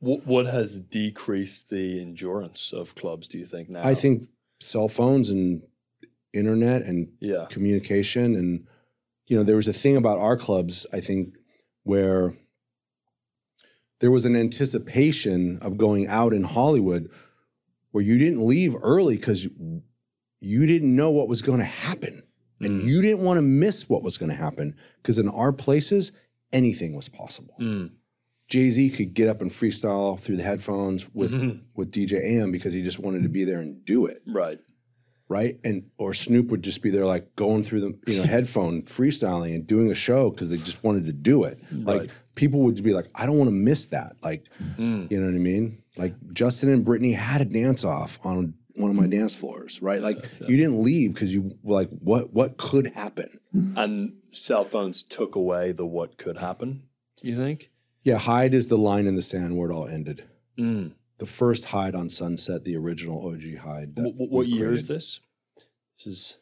[0.00, 3.26] What, what has decreased the endurance of clubs?
[3.28, 3.82] Do you think now?
[3.86, 4.24] I think
[4.60, 5.62] cell phones and
[6.34, 7.46] internet and Yeah.
[7.48, 8.66] communication and
[9.26, 11.36] you know there was a thing about our clubs i think
[11.86, 12.34] where
[14.00, 17.08] there was an anticipation of going out in hollywood
[17.92, 19.48] where you didn't leave early because
[20.40, 22.22] you didn't know what was going to happen
[22.60, 26.12] and you didn't want to miss what was going to happen because in our places
[26.52, 27.90] anything was possible Mm.
[28.48, 31.60] jay-z could get up and freestyle through the headphones with Mhm.
[31.74, 34.58] with dj am because he just wanted to be there and do it Right.
[35.28, 35.58] Right?
[35.64, 39.54] And or Snoop would just be there like going through the you know headphone freestyling
[39.54, 41.58] and doing a show because they just wanted to do it.
[41.72, 44.16] Like people would be like, I don't want to miss that.
[44.22, 44.46] Like
[44.76, 45.10] Mm.
[45.10, 45.82] you know what I mean?
[45.96, 50.00] Like Justin and Britney had a dance off on one of my dance floors, right?
[50.02, 53.40] Like you didn't leave because you like, what what could happen?
[53.74, 56.82] And cell phones took away the what could happen.
[57.22, 57.70] You think?
[58.04, 60.22] Yeah, Hyde is the line in the sand where it all ended.
[60.58, 60.92] Mm.
[61.18, 63.96] The first Hyde on Sunset, the original OG Hyde.
[63.96, 65.20] that What, what, year is this?
[65.94, 66.38] This is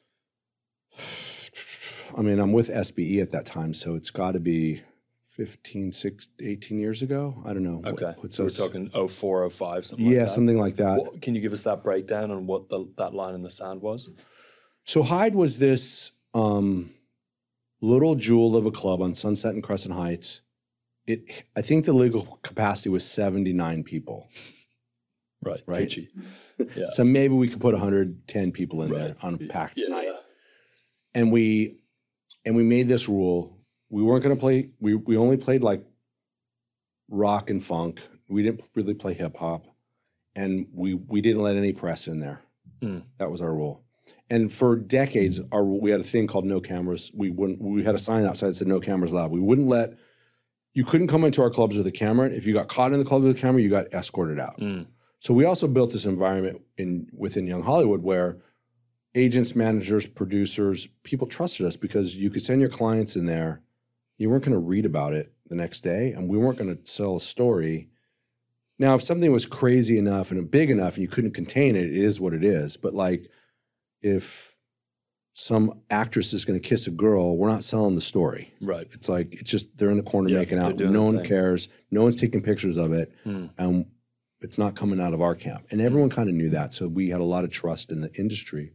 [2.16, 4.82] I mean, I'm with SBE at that time, so it's got to be
[5.30, 7.42] 15, 16, 18 years ago.
[7.44, 7.82] I don't know.
[7.84, 8.14] okay.
[8.20, 10.22] puts So we're talking 04, 05, something yeah, like that.
[10.22, 10.98] Yeah, something like that.
[10.98, 13.82] What, can you give us that breakdown on what the, that line in the sand
[13.82, 14.10] was?
[14.84, 16.90] So Hyde was this um,
[17.80, 20.42] little jewel of a club on Sunset and Crescent Heights.
[21.06, 24.28] It, I think the legal capacity was 79 people.
[25.44, 25.62] Right.
[25.66, 25.98] Right.
[26.76, 26.86] Yeah.
[26.90, 29.88] So maybe we could put 110 people in there on a packed Yeah.
[29.88, 30.08] night.
[31.14, 31.78] And we
[32.44, 33.58] and we made this rule.
[33.90, 35.84] We weren't going to play we we only played like
[37.08, 38.00] rock and funk.
[38.28, 39.66] We didn't really play hip hop.
[40.36, 42.40] And we we didn't let any press in there.
[42.82, 43.00] Hmm.
[43.18, 43.82] That was our rule.
[44.30, 47.10] And for decades our we had a thing called no cameras.
[47.14, 49.30] We wouldn't we had a sign outside that said no cameras allowed.
[49.30, 49.94] We wouldn't let
[50.72, 52.28] you couldn't come into our clubs with a camera.
[52.30, 54.58] If you got caught in the club with a camera, you got escorted out.
[54.58, 54.86] Mm.
[55.24, 58.36] So we also built this environment in within Young Hollywood where
[59.14, 63.62] agents, managers, producers, people trusted us because you could send your clients in there.
[64.18, 66.86] You weren't going to read about it the next day, and we weren't going to
[66.86, 67.88] sell a story.
[68.78, 71.96] Now, if something was crazy enough and big enough and you couldn't contain it, it
[71.96, 72.76] is what it is.
[72.76, 73.30] But like,
[74.02, 74.58] if
[75.32, 78.52] some actress is going to kiss a girl, we're not selling the story.
[78.60, 78.88] Right.
[78.92, 80.78] It's like it's just they're in the corner Yeah, making out.
[80.78, 81.24] No one thing.
[81.24, 81.68] cares.
[81.90, 83.10] No one's taking pictures of it.
[83.24, 83.46] Hmm.
[83.56, 83.86] And
[84.44, 85.66] It's not coming out of our camp.
[85.70, 86.74] And everyone kind of knew that.
[86.74, 88.72] So we had a lot of trust in the industry.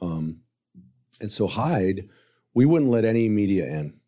[0.00, 0.40] Um,
[1.20, 2.08] and so Hyde,
[2.54, 4.00] we wouldn't let any media in.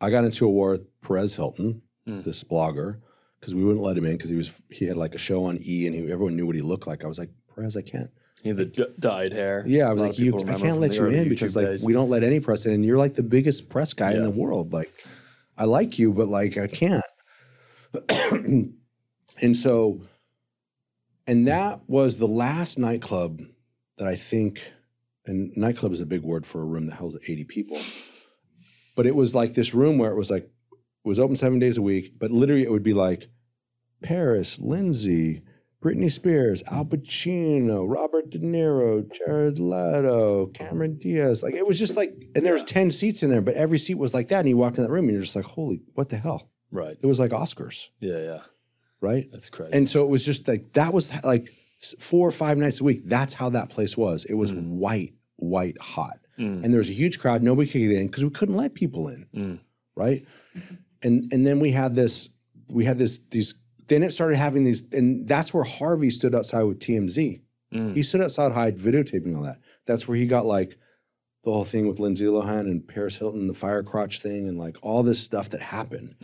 [0.00, 2.22] I got into a war with Perez Hilton, Mm.
[2.22, 3.00] this blogger,
[3.40, 5.58] because we wouldn't let him in because he was he had like a show on
[5.60, 7.02] E and he, everyone knew what he looked like.
[7.02, 8.10] I was like, Perez, I can't.
[8.42, 9.64] He had the d- dyed hair.
[9.66, 11.84] Yeah, I was like, you, I can't let you in because like days.
[11.84, 14.30] we don't let any press in, and you're like the biggest press guy in the
[14.30, 14.72] world.
[14.72, 14.92] Like,
[15.58, 17.02] I like you, but like I can't.
[18.30, 20.00] and so,
[21.26, 23.42] and that was the last nightclub
[23.98, 24.72] that I think,
[25.24, 27.78] and nightclub is a big word for a room that holds 80 people,
[28.94, 31.78] but it was like this room where it was like it was open seven days
[31.78, 33.28] a week, but literally it would be like
[34.02, 35.42] Paris, Lindsay,
[35.82, 41.42] Britney Spears, Al Pacino, Robert De Niro, Jared Leto, Cameron Diaz.
[41.42, 43.94] Like it was just like, and there was 10 seats in there, but every seat
[43.94, 44.40] was like that.
[44.40, 46.50] And you walked in that room and you're just like, holy, what the hell?
[46.72, 46.96] Right.
[47.00, 48.40] It was like Oscars, Yeah, yeah.
[49.00, 49.28] Right?
[49.30, 49.72] That's crazy.
[49.72, 51.52] And so it was just like, that was like
[51.98, 53.02] four or five nights a week.
[53.04, 54.24] That's how that place was.
[54.24, 56.18] It was white, white hot.
[56.38, 56.64] Mm.
[56.64, 57.42] And there was a huge crowd.
[57.42, 59.58] Nobody could get in because we couldn't let people in Mm.
[59.94, 60.26] right?
[61.02, 62.30] And and then we had this,
[62.70, 63.54] we had this these.
[63.88, 67.40] Then it started having these, and that's where Harvey stood outside with TMZ.
[67.72, 67.94] Mm.
[67.96, 69.60] He stood outside Hyde videotaping all that.
[69.86, 70.76] That's where he got like
[71.44, 74.76] the whole thing with Lindsay Lohan and Paris Hilton, the fire crotch thing, and like
[74.82, 76.16] all this stuff that happened.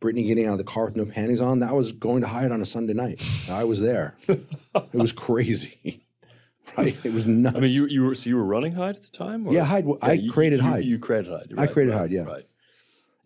[0.00, 0.06] Mm.
[0.08, 1.60] Britney getting out of the car with no panties on.
[1.60, 3.22] That was going to Hyde on a Sunday night.
[3.50, 4.16] I was there.
[4.28, 6.04] it was crazy,
[6.76, 7.04] right?
[7.04, 7.56] It was nuts.
[7.56, 9.46] I mean, you you were so you were running Hyde at the time?
[9.46, 9.52] Or?
[9.52, 10.84] Yeah, Hyde- I you- created you- Hyde.
[10.84, 11.52] You created Hyde.
[11.58, 12.24] I created right, Hyde, yeah.
[12.24, 12.44] Right.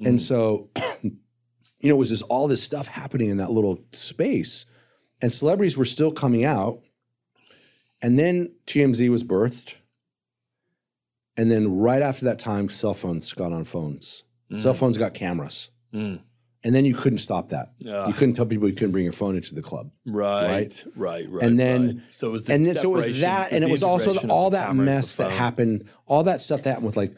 [0.04, 0.68] And so,
[1.02, 1.10] you
[1.84, 4.66] know, it was just all this stuff happening in that little space.
[5.20, 6.80] And celebrities were still coming out.
[8.00, 9.74] And then TMZ was birthed.
[11.36, 14.24] And then right after that time, cell phones got on phones.
[14.56, 15.70] Cell phones got cameras.
[15.94, 16.18] Mm.
[16.64, 17.72] And then you couldn't stop that.
[17.78, 18.06] Yeah.
[18.06, 19.90] You couldn't tell people you couldn't bring your phone into the club.
[20.06, 21.42] Right, right, right.
[21.42, 22.00] And then- right.
[22.10, 24.28] so it was the and then so it was that, and it was also the,
[24.28, 27.14] all that camera and the mess that happened, all that stuff that happened with like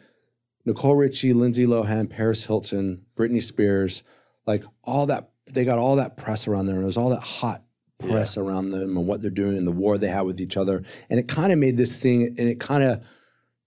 [0.65, 4.03] Nicole Richie, Lindsay Lohan, Paris Hilton, Britney Spears,
[4.47, 5.31] like all that.
[5.47, 7.63] They got all that press around there, and there was all that hot
[7.99, 10.83] press around them and what they're doing and the war they had with each other,
[11.11, 13.05] and it kind of made this thing, and it kind of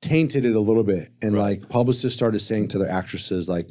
[0.01, 1.11] tainted it a little bit.
[1.21, 3.69] And like publicists started saying to their actresses, like,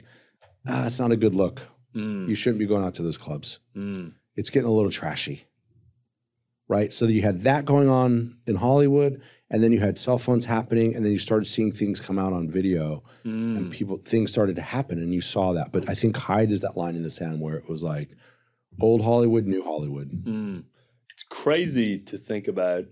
[0.69, 1.63] ah, it's not a good look.
[1.97, 4.13] Mm, You shouldn't be going out to those clubs mm.
[4.37, 5.45] it's getting a little trashy.
[6.69, 6.93] Right.
[6.93, 10.97] So you had that going on in Hollywood, and then you had cell phones happening,
[10.97, 13.57] and then you started seeing things come out on video, Mm.
[13.57, 15.71] and people things started to happen, and you saw that.
[15.71, 18.11] But I think Hyde is that line in the sand where it was like
[18.81, 20.11] old Hollywood, new Hollywood.
[20.11, 20.65] Mm.
[21.13, 22.87] It's crazy to think about,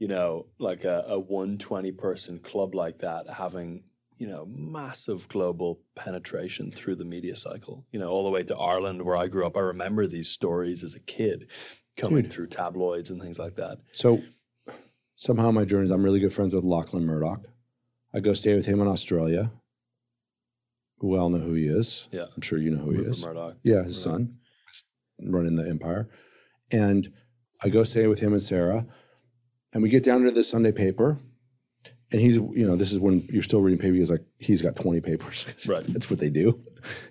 [0.00, 3.84] you know, like a, a 120 person club like that having,
[4.20, 8.54] you know, massive global penetration through the media cycle, you know, all the way to
[8.54, 9.56] Ireland where I grew up.
[9.56, 11.48] I remember these stories as a kid
[11.96, 12.32] coming Dude.
[12.32, 13.78] through tabloids and things like that.
[13.92, 14.20] So
[15.16, 17.46] somehow my journeys, I'm really good friends with Lachlan Murdoch.
[18.12, 19.52] I go stay with him in Australia.
[21.00, 22.06] We all know who he is.
[22.12, 22.26] Yeah.
[22.36, 23.24] I'm sure you know who he Rupert is.
[23.24, 23.56] Murdoch.
[23.62, 24.12] Yeah, his Right.
[24.12, 24.38] son,
[25.18, 26.10] running the empire.
[26.70, 27.10] And
[27.64, 28.86] I go stay with him and Sarah,
[29.72, 31.16] and we get down to the Sunday paper.
[32.12, 33.94] And he's, you know, this is when you're still reading paper.
[33.94, 35.46] He's like, he's got 20 papers.
[35.68, 35.84] Right.
[35.84, 36.60] That's what they do.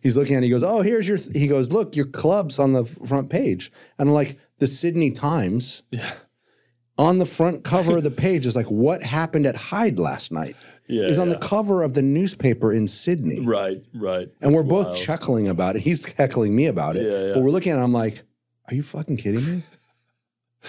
[0.02, 0.48] He's looking at it.
[0.48, 1.36] He goes, Oh, here's your, th-.
[1.38, 3.72] he goes, Look, your club's on the front page.
[3.98, 6.12] And I'm like, the Sydney Times Yeah.
[6.98, 10.56] on the front cover of the page is like, What happened at Hyde last night?
[10.88, 11.04] Yeah.
[11.04, 11.36] Is on yeah.
[11.36, 13.40] the cover of the newspaper in Sydney.
[13.40, 14.28] Right, right.
[14.42, 14.98] And we're both wild.
[14.98, 15.84] chuckling about it.
[15.84, 17.04] He's heckling me about it.
[17.04, 17.34] Yeah, yeah.
[17.36, 18.24] But we're looking at it, I'm like,
[18.68, 19.64] are you fucking kidding me?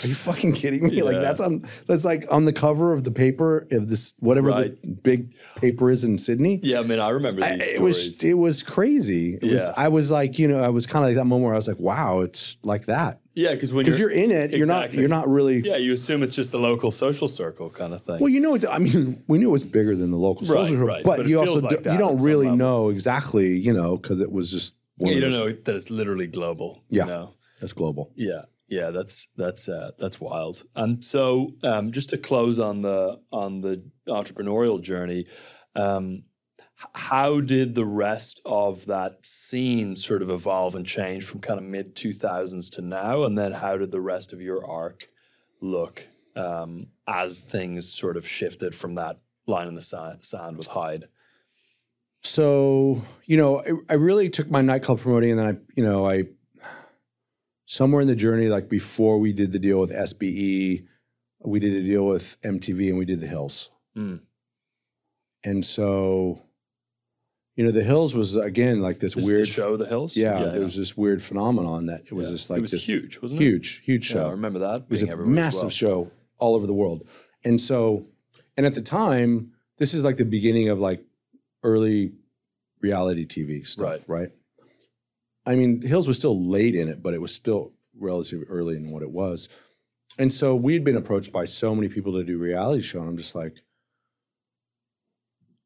[0.04, 1.02] Are you fucking kidding me?
[1.02, 4.80] Like that's on that's like on the cover of the paper of this whatever Right.
[4.82, 6.60] the big paper is in Sydney.
[6.62, 7.96] Yeah, I mean, I remember I- these it stories.
[7.96, 9.34] was it was crazy.
[9.34, 9.74] It was Yeah.
[9.76, 11.66] I was like, you know, I was kind of like that moment where I was
[11.68, 13.20] like, wow, it's like that.
[13.34, 16.22] yeah, because when Because you're, in it, you're not you're not really yeah, you assume
[16.22, 18.20] it's just the local social circle kind of thing.
[18.20, 20.86] Well, you know, I mean, we knew it was bigger than the local Right, social,
[20.86, 21.02] right.
[21.02, 22.58] but, But you also like do, you don't really level.
[22.58, 25.90] know exactly, you know, because it was just one Yeah, you don't know that it's
[25.90, 26.84] literally global.
[26.90, 27.02] Yeah.
[27.04, 27.30] You know?
[27.60, 28.12] That's global.
[28.14, 30.62] Yeah, yeah, that's that's uh, that's wild.
[30.76, 35.26] And so, um, just to close on the on the entrepreneurial journey,
[35.74, 36.22] um,
[36.94, 41.64] how did the rest of that scene sort of evolve and change from kind of
[41.64, 43.24] mid two thousands to now?
[43.24, 45.08] And then, how did the rest of your arc
[45.60, 46.06] look
[46.36, 49.18] um, as things sort of shifted from that
[49.48, 51.08] line in the sand with Hyde?
[52.22, 56.08] So, you know, I, I really took my nightclub promoting and then I, you know,
[56.08, 56.24] I,
[57.70, 60.84] somewhere in the journey, like before we did the deal with SBE,
[61.44, 63.70] we did a deal with MTV and we did the Hills.
[63.96, 64.22] Mm.
[65.44, 66.42] And so,
[67.54, 70.16] you know, the Hills was again like this Just weird to show the hills.
[70.16, 72.34] Yeah, there was this weird phenomenon that it was Yeah.
[72.34, 73.44] just like it was this huge, wasn't it?
[73.44, 74.26] huge, huge Yeah, show.
[74.26, 74.82] I remember that.
[74.82, 75.70] It was a massive well.
[75.70, 77.06] show all over the world.
[77.44, 78.06] And so,
[78.56, 81.04] and at the time, this is like the beginning of like
[81.62, 82.14] early
[82.80, 84.30] reality TV stuff, right?
[85.46, 88.90] I mean, Hills was still late in it, but it was still relatively early in
[88.90, 89.48] what it was.
[90.18, 93.16] And so we'd been approached by so many people to do reality show, and I'm
[93.16, 93.62] just like,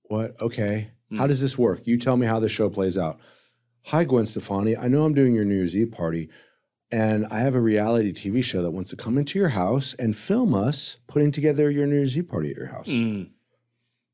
[0.05, 0.41] what?
[0.41, 0.91] Okay.
[1.17, 1.29] How Mm.
[1.29, 1.87] does this work?
[1.87, 3.19] You tell me how the show plays out.
[3.87, 4.77] Hi, Gwen Stefani.
[4.77, 6.29] I know I'm doing your New Year's Eve party,
[6.91, 10.17] and I have a reality TV show that wants to come into your house and
[10.17, 12.89] film us putting together your New Year's Eve party at your house.
[12.89, 13.31] Mm,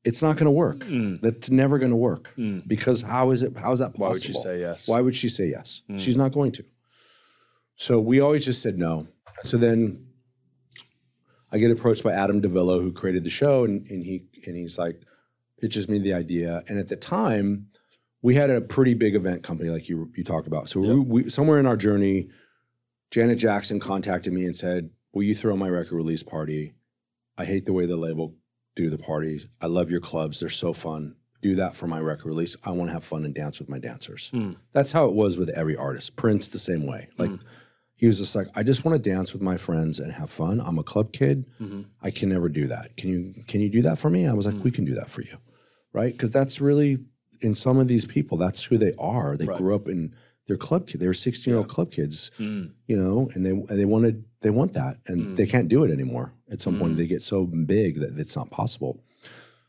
[0.03, 0.79] It's not going to work.
[0.79, 2.67] mm, That's never going to work mm.
[2.67, 3.57] because how is it?
[3.57, 4.05] How is that possible?
[4.05, 4.87] Why would you say yes?
[4.87, 5.83] Why would she say yes?
[5.89, 5.99] Mm.
[5.99, 6.65] She's not going to.
[7.75, 9.07] So we always just said no.
[9.43, 10.07] So then
[11.51, 14.77] I get approached by Adam DiVello, who created the show, and, and he and he's
[14.77, 15.01] like
[15.59, 16.63] pitches me the idea.
[16.67, 17.67] And at the time,
[18.21, 20.69] we had a pretty big event company, like you you talked about.
[20.69, 22.29] So we, we, somewhere in our journey,
[23.11, 26.73] Janet Jackson contacted me and said, "Will you throw my record release party?
[27.37, 28.35] I hate the way the label
[28.75, 29.47] do the parties.
[29.61, 31.15] I love your clubs; they're so fun.
[31.41, 32.55] Do that for my record release.
[32.63, 34.57] I want to have fun and dance with my dancers." Mm.
[34.73, 36.15] That's how it was with every artist.
[36.15, 37.07] Prince the same way.
[37.17, 37.31] Like
[37.95, 40.59] he was just like, I just want to dance with my friends and have fun.
[40.59, 41.45] I'm a club kid.
[41.61, 41.85] Mhm.
[42.01, 42.97] I can never do that.
[42.97, 44.25] Can you can you do that for me?
[44.27, 45.37] I was like, we can do that for you.
[45.93, 46.11] Right?
[46.13, 46.99] Because that's really
[47.41, 49.35] in some of these people, that's who they are.
[49.35, 49.57] They Right.
[49.57, 50.13] grew up in
[50.47, 50.99] they're club kids.
[50.99, 52.71] They were 16 year old club kids, Mm.
[52.87, 54.97] you know, and they and they wanted they want that.
[55.07, 55.35] And Mm.
[55.35, 56.33] they can't do it anymore.
[56.51, 59.01] At some point they get so big that it's not possible.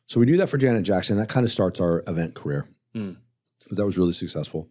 [0.07, 1.17] So we do that for Janet Jackson.
[1.17, 2.67] That kind of starts our event career.
[2.95, 3.17] Mm.
[3.71, 4.69] That was really successful.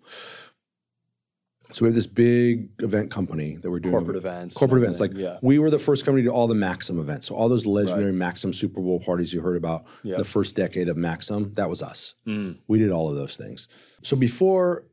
[1.71, 4.57] So we have this big event company that we're doing Corporate events.
[4.57, 4.99] corporate events.
[4.99, 5.37] Like yeah.
[5.41, 7.27] we were the first company to do all the Maxim events.
[7.27, 10.17] So all those legendary Maxim Super Bowl parties you heard about Yeah.
[10.17, 12.13] the first decade of Maxim, that was us.
[12.27, 12.57] Mm.
[12.67, 13.69] We did all of those things.
[14.01, 14.83] So before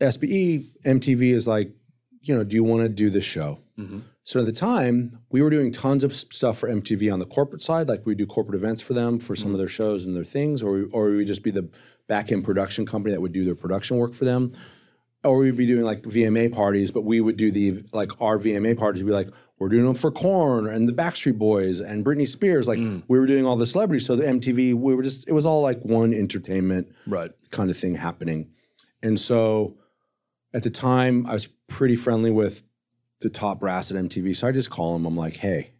[0.00, 1.72] SBE, MTV is like,
[2.22, 3.58] you know, do you want to do this show?
[3.78, 4.02] Mhm.
[4.24, 7.62] So at the time, we were doing tons of stuff for MTV on the corporate
[7.62, 9.58] side, like we do corporate events for them for some of mm-hmm.
[9.58, 11.68] their shows and their things, or we, or we would just be the
[12.08, 14.52] back end production company that would do their production work for them
[15.24, 18.76] or we'd be doing like VMA parties, but we would do the like our VMA
[18.76, 19.02] parties.
[19.02, 22.68] We'd be like, we're doing them for Korn and the Backstreet Boys and Britney Spears.
[22.68, 23.02] Like mm.
[23.08, 24.06] we were doing all the celebrities.
[24.06, 27.30] So the MTV, we were just it was all like one entertainment Right.
[27.50, 28.50] kind of thing happening.
[29.02, 29.76] And so
[30.52, 32.64] at the time, I was pretty friendly with
[33.24, 34.36] the top brass at MTV.
[34.36, 35.04] So I just call them.
[35.04, 35.72] I'm like, hey,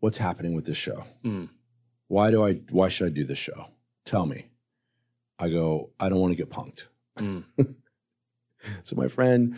[0.00, 1.04] what's happening with this show?
[1.22, 1.50] Mm.
[2.08, 2.54] Why do I?
[2.70, 3.68] Why should I do this show?
[4.06, 4.46] Tell me.
[5.38, 5.90] I go.
[6.00, 6.86] I don't want to get punked.
[7.18, 7.44] Mm.
[8.82, 9.56] So my friend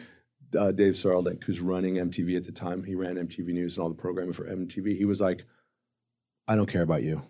[0.58, 3.88] uh, Dave Sirulnick, who's running MTV at the time, he ran MTV News and all
[3.88, 4.96] the programming for MTV.
[4.96, 5.44] He was like,
[6.48, 7.22] "I don't care about you.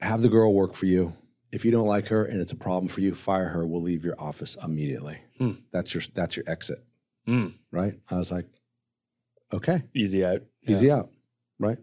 [0.00, 1.12] Have the girl work for you.
[1.52, 3.66] If you don't like her and it's a problem for you, fire her.
[3.66, 5.18] We'll leave your office immediately.
[5.38, 5.52] Hmm.
[5.70, 6.82] That's your that's your exit,
[7.26, 7.54] Mm.
[7.70, 8.46] right?" I was like,
[9.52, 10.42] "Okay, Easy out.
[10.66, 11.10] easy out,
[11.58, 11.78] right?"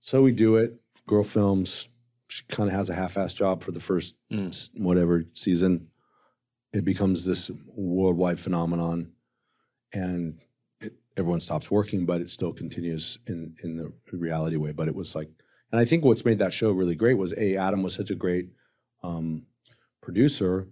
[0.00, 0.80] So we do it.
[1.06, 1.88] Girl films.
[2.28, 4.52] She kind of has a half-ass job for the first Mm.
[4.80, 5.88] whatever season.
[6.72, 9.12] It becomes this worldwide phenomenon,
[9.92, 10.40] and
[10.80, 14.72] it, everyone stops working, but it still continues in in the reality way.
[14.72, 15.30] But it was like,
[15.70, 18.14] and I think what's made that show really great was a Adam was such a
[18.16, 18.48] great
[19.04, 19.46] um,
[20.00, 20.66] producer,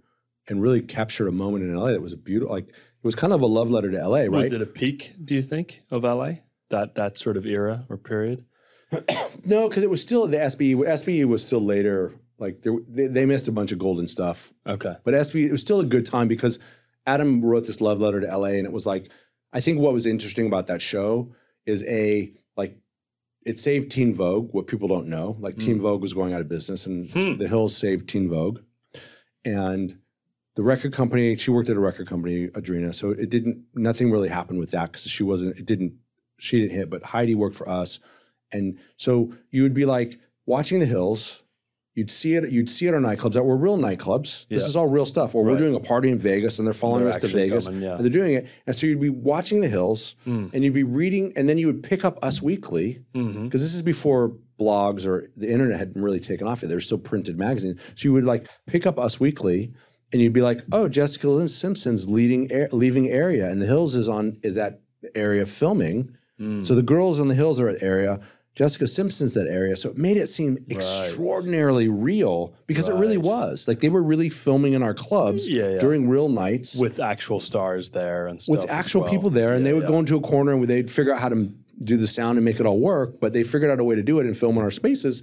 [0.48, 2.52] and really captured a moment in LA that was a beautiful.
[2.52, 4.30] Like it was kind of a love letter to LA, right?
[4.30, 6.34] Was it a peak, do you think, of LA?
[6.70, 8.44] That that sort of era or period?
[9.44, 10.76] No, because it was still the SBE.
[10.76, 12.12] SBE was still later.
[12.38, 14.94] Like there, they, they missed a bunch of golden stuff, Okay.
[15.04, 16.58] but SBE it was still a good time because
[17.06, 19.08] Adam wrote this love letter to LA, and it was like
[19.52, 21.32] I think what was interesting about that show
[21.66, 22.76] is a like
[23.44, 24.50] it saved Teen Vogue.
[24.52, 27.36] What people don't know, like Teen Vogue was going out of business, and Hmm.
[27.38, 28.60] The Hills saved Teen Vogue,
[29.44, 29.98] and
[30.54, 31.34] the record company.
[31.36, 33.64] She worked at a record company, Audrina, so it didn't.
[33.74, 35.56] Nothing really happened with that because she wasn't.
[35.58, 35.94] It didn't.
[36.38, 38.00] She didn't hit, but Heidi worked for us.
[38.50, 41.42] And so you would be like watching the hills.
[41.94, 42.50] You'd see it.
[42.50, 44.46] You'd see it on nightclubs that were real nightclubs.
[44.48, 45.34] This is all real stuff.
[45.34, 47.82] Or we're doing a party in Vegas, and they're following They're us to Vegas, coming,
[47.82, 47.96] yeah.
[47.96, 48.46] and they're doing it.
[48.66, 50.52] And so you'd be watching the hills, Mm.
[50.54, 53.82] and you'd be reading, and then you would pick up Us Weekly because this is
[53.82, 56.68] before blogs or the internet hadn't really taken off yet.
[56.70, 57.78] There's still printed magazines.
[57.94, 59.74] So you would like pick up Us Weekly,
[60.12, 63.94] and you'd be like, "Oh, Jessica Lynn Simpson's leading air, leaving area, and the Hills
[63.94, 64.80] is on is that
[65.14, 66.64] area filming." Mm.
[66.64, 68.20] So the girls on the hills are at area.
[68.54, 69.76] Jessica Simpson's that area.
[69.76, 73.66] So it made it seem extraordinarily real because it really was.
[73.66, 75.78] Like they were really filming in our clubs Yeah, yeah.
[75.80, 78.56] during real nights With actual stars there and stuff.
[78.58, 79.10] with actual well.
[79.10, 81.28] people there, and Yeah, they would go into a corner and they'd figure out how
[81.30, 81.50] to
[81.82, 83.20] do the sound and make it all work.
[83.20, 85.22] But they figured out a way to do it and film in our spaces,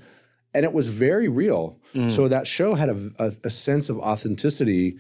[0.54, 1.80] and it was very real.
[1.94, 2.10] Mm.
[2.10, 4.98] So that show had a, a, a sense of authenticity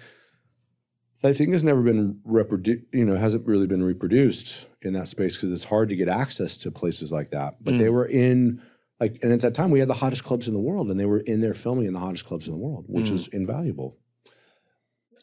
[1.21, 5.07] that I think has never been reproduced, you know, hasn't really been reproduced in that
[5.07, 7.55] space because it's hard to get access to places like that.
[7.61, 7.93] But they mm.
[7.93, 8.61] were in
[8.99, 11.05] like, and at that time we had the hottest clubs in the world, and they
[11.05, 13.13] were in there filming in the hottest clubs in the world, which mm.
[13.13, 13.97] is invaluable.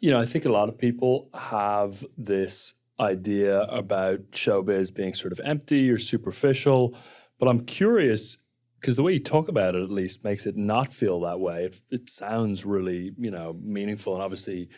[0.01, 5.33] you know, I think a lot of people have this idea about showbiz being sort
[5.33, 6.97] of empty or superficial,
[7.39, 8.39] but I'm curious
[8.81, 11.65] because the way you talk about it, at least, makes it not feel that way.
[11.65, 14.69] It, it sounds really, you know, meaningful, and obviously,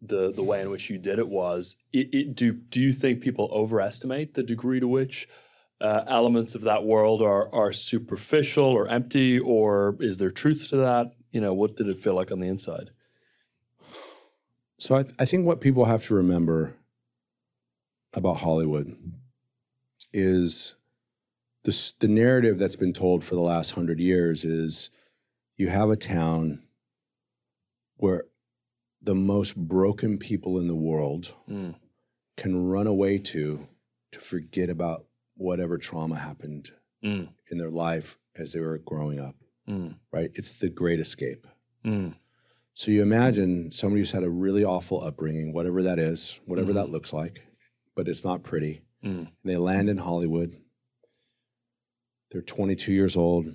[0.00, 1.76] the the way in which you did it was.
[1.92, 5.28] It, it, do do you think people overestimate the degree to which
[5.80, 10.76] uh, elements of that world are are superficial or empty, or is there truth to
[10.76, 11.14] that?
[11.32, 12.90] You know, what did it feel like on the inside?
[14.78, 16.74] So I, I think what people have to remember
[18.14, 18.96] about Hollywood
[20.12, 20.76] is
[21.64, 24.90] this, the narrative that's been told for the last hundred years is
[25.56, 26.60] you have a town
[27.96, 28.24] where
[29.02, 31.74] the most broken people in the world Mm.
[32.36, 33.66] can run away to
[34.12, 35.04] to forget about
[35.36, 36.72] whatever trauma happened
[37.04, 37.28] Mm.
[37.50, 39.36] in their life as they were growing up.
[39.68, 39.96] Mm.
[40.10, 40.30] Right?
[40.34, 41.46] It's the great escape.
[41.84, 42.14] Mm.
[42.72, 46.88] So you imagine somebody who's had a really awful upbringing, whatever that is, whatever that
[46.90, 47.44] looks like,
[47.94, 48.80] but it's not pretty.
[49.04, 49.18] Mm.
[49.18, 50.56] And they land in Hollywood.
[52.30, 53.46] They're 22 years old.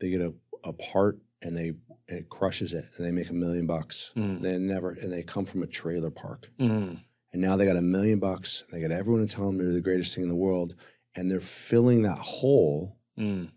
[0.00, 0.32] They get a,
[0.64, 1.72] a part and they
[2.08, 4.12] and it crushes it and they make a million bucks.
[4.16, 4.40] Mm.
[4.42, 6.50] They never and they come from a trailer park.
[6.58, 7.00] Mm.
[7.32, 8.64] And now they got a million bucks.
[8.72, 10.74] They got everyone to tell them they're the greatest thing in the world.
[11.14, 13.50] And they're filling that hole Mm.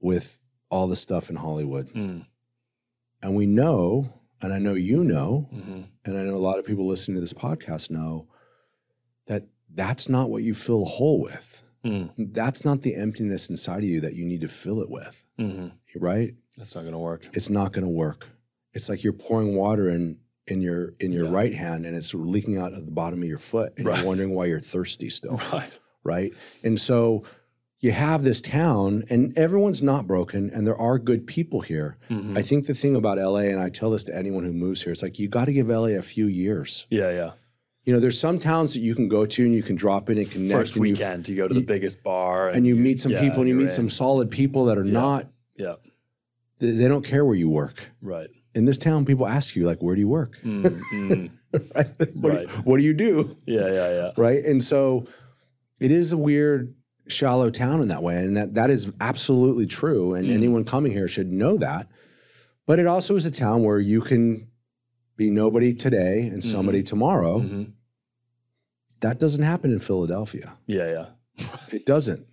[0.00, 0.38] with
[0.70, 1.88] all the stuff in Hollywood.
[1.92, 2.26] Mm.
[3.22, 4.08] And we know,
[4.40, 5.88] and I know you know, Mhm.
[6.06, 8.26] and I know a lot of people listening to this podcast know
[9.74, 11.62] that's not what you fill a hole with.
[11.84, 12.10] Mm.
[12.34, 15.72] That's not the emptiness inside of you that you need to fill it with, Mhm.
[15.96, 16.34] right?
[16.58, 17.28] That's not going to work.
[17.32, 18.28] It's not going to work.
[18.74, 21.32] It's like you're pouring water in in your in your Yeah.
[21.32, 23.98] right hand and it's leaking out of the bottom of your foot and Right.
[23.98, 25.78] you're wondering why you're thirsty still, Right.
[26.02, 26.32] right?
[26.64, 27.22] And so
[27.78, 31.96] you have this town and everyone's not broken and there are good people here.
[32.10, 32.36] Mhm.
[32.36, 34.92] I think the thing about LA and I tell this to anyone who moves here,
[34.92, 36.86] it's like you got to give LA a few years.
[36.90, 37.32] Yeah, yeah.
[37.90, 40.16] You know, there's some towns that you can go to and you can drop in
[40.18, 40.52] and connect.
[40.52, 43.20] First and weekend, you, go to the you- biggest bar, and you meet some yeah,
[43.20, 44.92] people and you meet some solid people that are Yeah.
[44.92, 45.26] not,
[45.56, 45.74] Yeah,
[46.60, 47.90] they, they don't care where you work.
[48.00, 48.28] right.
[48.54, 50.38] In this town, people ask you, like, where do you work?
[50.42, 50.62] Mm,
[50.94, 51.30] mm.
[51.74, 51.88] right?
[52.14, 52.46] What, Right.
[52.48, 53.36] Do you, what do you do?
[53.46, 54.10] Yeah, yeah, yeah.
[54.16, 54.44] Right.
[54.44, 55.08] And so
[55.80, 56.72] it is a weird,
[57.08, 58.18] shallow town in that way.
[58.24, 60.14] And that, that is absolutely true.
[60.14, 60.32] And Mm.
[60.34, 61.88] anyone coming here should know that.
[62.68, 64.46] But it also is a town where you can
[65.16, 66.50] be nobody today and Mm-hmm.
[66.52, 67.40] somebody tomorrow.
[67.40, 67.72] Mhm.
[69.00, 70.56] That doesn't happen in Philadelphia.
[70.66, 70.90] Yeah,
[71.38, 71.46] yeah.
[71.72, 72.26] It doesn't.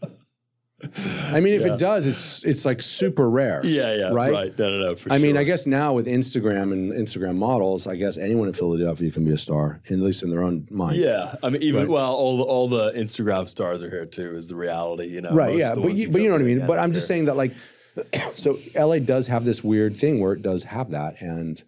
[1.32, 1.74] I mean, if Yeah.
[1.74, 3.66] it does, it's it's like super rare.
[3.66, 4.10] Yeah, yeah.
[4.12, 4.32] Right?
[4.32, 4.60] Right.
[4.60, 4.96] No, no, no.
[4.96, 5.42] For I mean, sure.
[5.42, 9.32] I guess now with Instagram and Instagram models, I guess anyone in Philadelphia can be
[9.32, 10.98] a star, at least in their own mind.
[10.98, 11.90] Yeah, I mean, even Right.
[11.90, 14.36] well, all the, all the Instagram stars are here too.
[14.36, 15.32] Is the reality, you know?
[15.34, 15.54] right.
[15.54, 16.68] Most Yeah, but you, but you know what I mean.
[16.68, 17.54] But I'm just saying that, like,
[18.36, 21.64] so LA does have this weird thing where it does have that, and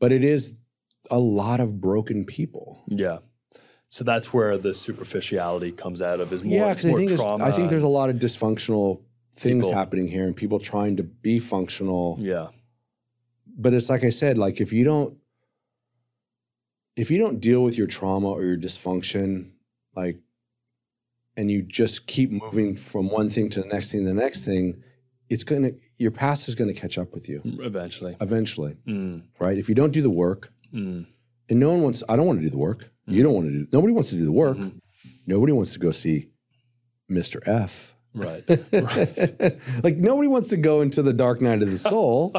[0.00, 0.54] but it is
[1.08, 2.82] a lot of broken people.
[2.88, 3.18] Yeah.
[3.90, 6.32] So that's where the superficiality comes out of.
[6.32, 7.44] Is more, yeah, because I think there's, trauma.
[7.44, 9.02] I think there's a lot of dysfunctional
[9.34, 9.78] things People.
[9.78, 12.16] happening here, and people trying to be functional.
[12.20, 12.48] Yeah.
[13.46, 15.16] but it's like I said, like if you don't
[16.96, 19.50] if you don't deal with your trauma or your dysfunction,
[19.96, 20.18] like
[21.36, 24.82] and you just keep moving from one thing to the next thing, the next thing,
[25.28, 28.16] it's gonna your past is gonna catch up with you Eventually.
[28.20, 29.56] eventually, Mm, right?
[29.58, 31.06] If you don't do the work, mm,
[31.50, 32.90] and no one wants I don't want to do the work.
[33.06, 34.56] You don't want to do nobody wants to do the work.
[34.56, 34.80] Mhm.
[35.26, 36.28] Nobody wants to go see
[37.10, 37.40] Mr.
[37.46, 37.94] F.
[38.14, 38.42] right.
[39.84, 42.32] like nobody wants to go into the dark night of the soul.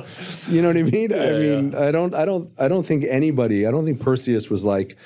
[0.50, 1.14] you know what I mean?
[1.14, 3.66] I Yeah, mean, I don't, I don't, I don't think anybody.
[3.68, 4.98] I don't think Perseus was like,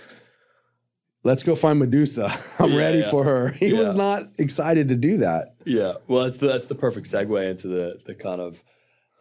[1.23, 2.31] "Let's go find Medusa.
[2.59, 3.09] I'm Yeah, ready yeah.
[3.11, 5.55] for her." He was not excited to do that.
[5.65, 8.63] Yeah, well, that's the, that's the perfect segue into the the kind of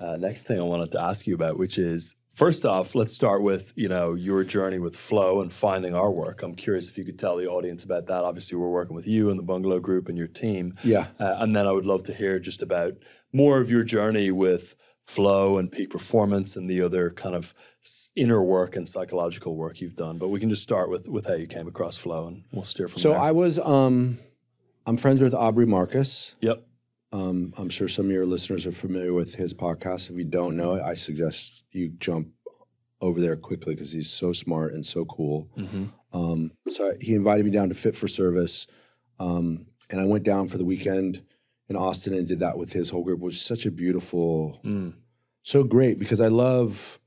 [0.01, 3.43] uh, next thing I wanted to ask you about, which is first off, let's start
[3.43, 6.43] with you know your journey with Flow and finding our work.
[6.43, 8.25] I'm curious if you could tell the audience about that.
[8.25, 11.07] Obviously, we're working with you and the Bungalow Group and your team, Yeah.
[11.19, 12.95] uh, and then I would love to hear just about
[13.33, 17.53] more of your journey with Flow and peak performance and the other kind of
[18.17, 20.17] inner work and psychological work you've done.
[20.17, 22.89] But we can just start with with how you came across Flow, and we'll steer
[22.89, 23.19] from So there.
[23.19, 24.19] So I was, um,
[24.87, 26.35] I'm friends with Aubrey Marcus.
[26.41, 26.67] yep.
[27.15, 30.11] Um, I'm sure some of your listeners are familiar with his podcast.
[30.11, 32.29] If you don't know it, I suggest you jump
[33.01, 35.49] over there quickly because he's so smart and so cool.
[35.57, 38.67] hmm Um, so he invited me down to Fit for Service,
[39.21, 41.23] um, and I went down for the weekend
[41.69, 44.95] in Austin and did that with his whole group It was such a beautiful, Mm.
[45.43, 46.99] so great because I love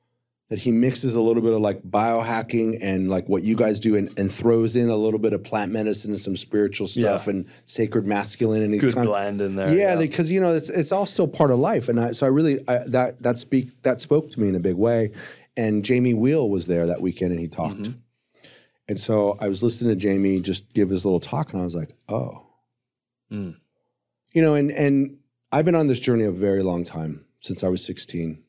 [0.49, 3.95] that he mixes a little bit of like biohacking and like what you guys do
[3.97, 7.31] and, and throws in a little bit of plant medicine and some spiritual stuff Yeah.
[7.31, 9.75] and sacred masculine and he Good kind blend in there.
[9.75, 12.29] yeah, because you know it's it's all still part of life, and I, so I
[12.29, 15.11] really I, that that speak that spoke to me in a big way.
[15.57, 17.81] And Jamie Wheal was there that weekend, and he talked.
[17.81, 17.99] Mm-hmm.
[18.89, 21.75] And so I was listening to Jamie just give his little talk, and I was
[21.75, 22.43] like, oh,
[23.29, 23.57] Mm.
[24.33, 25.17] you know, and and
[25.51, 28.43] I've been on this journey a very long time since I was sixteen,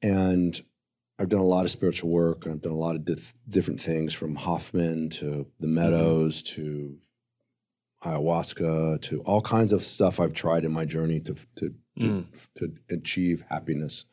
[0.00, 0.58] and
[1.20, 3.78] I've done a lot of spiritual work, and I've done a lot of dif- different
[3.80, 6.96] things from Hoffman to the Meadows to
[8.02, 12.24] ayahuasca to all kinds of stuff I've tried in my journey to to to, Mm.
[12.54, 14.06] to achieve happiness.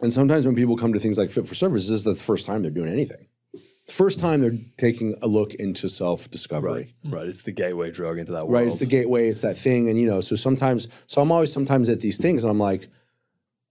[0.00, 2.46] And sometimes when people come to things like Fit for Service, this is the first
[2.46, 3.26] time they're doing anything.
[3.52, 6.94] The first time they're taking a look into self discovery.
[7.04, 7.12] Right.
[7.18, 7.28] Right.
[7.28, 8.54] It's the gateway drug into that world.
[8.62, 8.66] Right.
[8.68, 9.90] It's the gateway, it's that thing.
[9.90, 12.88] And, you know, so sometimes, so I'm always sometimes at these things and I'm like,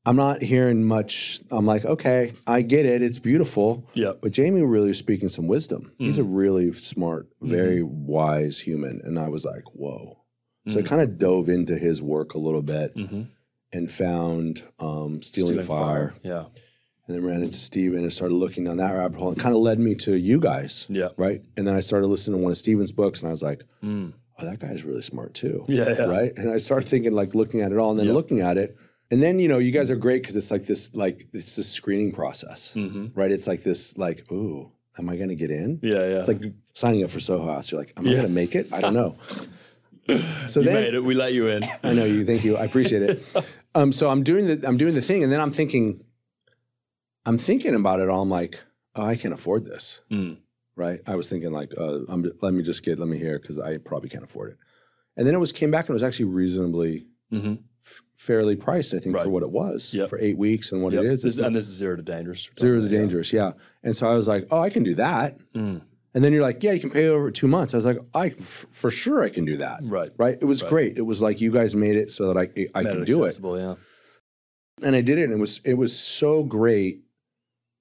[0.06, 1.40] I'm not hearing much.
[1.50, 3.02] I'm like, okay, I get it.
[3.02, 3.88] It's beautiful.
[3.94, 4.14] Yeah.
[4.22, 5.94] But Jamie really was speaking some wisdom.
[5.98, 6.22] He's Mm.
[6.22, 8.06] a really smart, very Mm-hmm.
[8.08, 9.00] wise human.
[9.04, 10.18] And I was like, whoa.
[10.68, 10.86] So I Mm.
[10.86, 13.28] kind of dove into his work a little bit Mhm.
[13.72, 16.46] and found um, Stealing, Fire, Yeah.
[17.08, 19.62] and then ran into Steven and started looking down that rabbit hole and kind of
[19.62, 20.86] led me to you guys.
[20.90, 21.10] Yeah.
[21.16, 21.42] Right.
[21.56, 24.12] And then I started listening to one of Steven's books and I was like, Mm.
[24.40, 25.64] oh, that guy's really smart too.
[25.70, 26.04] Yeah, yeah.
[26.06, 26.34] Right.
[26.38, 28.14] And I started thinking, like, looking at it all and then Yeah.
[28.14, 28.76] looking at it.
[29.14, 31.70] And then, you know, you guys are great because it's like this, like, it's this
[31.70, 33.32] screening process, hmm right?
[33.32, 35.80] It's like this, like, ooh, am I going to get in?
[35.84, 35.94] Yeah.
[36.12, 36.20] Yeah.
[36.20, 36.42] It's like
[36.74, 37.72] signing up for Soho House.
[37.72, 38.16] You're like, am I Yeah.
[38.18, 38.74] going to make it?
[38.74, 39.16] I don't know.
[40.48, 41.04] so you then, made it.
[41.04, 41.62] We let you in.
[41.84, 42.26] I know you.
[42.26, 42.58] Thank you.
[42.58, 43.24] I appreciate it.
[43.76, 46.06] Um, so I'm doing the I'm doing the thing, and then I'm thinking,
[47.26, 48.22] I'm thinking about it all.
[48.22, 48.62] I'm like,
[48.96, 50.38] oh, I can't afford this, Mm.
[50.76, 51.00] right?
[51.08, 53.78] I was thinking like, uh, I'm, let me just get let me hear because I
[53.80, 54.58] probably can't afford it.
[55.18, 57.58] And then it was came back and it was actually reasonably hmm f-
[58.24, 60.10] fairly priced, I think, for what it was Yep.
[60.10, 61.04] for eight weeks and what Yep.
[61.04, 61.22] it is.
[61.24, 62.50] This- and this is zero to dangerous.
[62.58, 63.52] zero to dangerous, yeah.
[63.84, 65.38] And so I was like, oh, I can do that.
[65.54, 65.82] Mm.
[66.16, 67.74] And then you're like, yeah, you can pay over two months.
[67.74, 69.82] I was like, I f- for sure I can do that.
[69.84, 70.12] Right.
[70.18, 70.38] Right.
[70.40, 70.70] It was Right.
[70.70, 70.98] great.
[70.98, 72.44] It was like you guys made it so that I
[72.74, 73.38] I Made it do it.
[73.42, 73.76] Yeah.
[74.82, 77.02] and I did it, and it was it was so great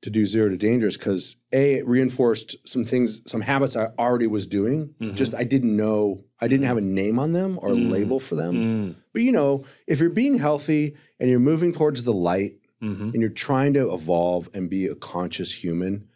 [0.03, 4.27] to do zero to dangerous because a it reinforced some things, some habits I already
[4.27, 4.95] was doing.
[5.01, 5.15] Mhm.
[5.15, 7.91] Just I didn't know, I didn't have a name on them or a Mm.
[7.91, 8.55] label for them.
[8.55, 8.95] Mm.
[9.13, 13.21] But you know, if you're being healthy and you're moving towards the light hmm and
[13.23, 16.09] you're trying to evolve and be a conscious human,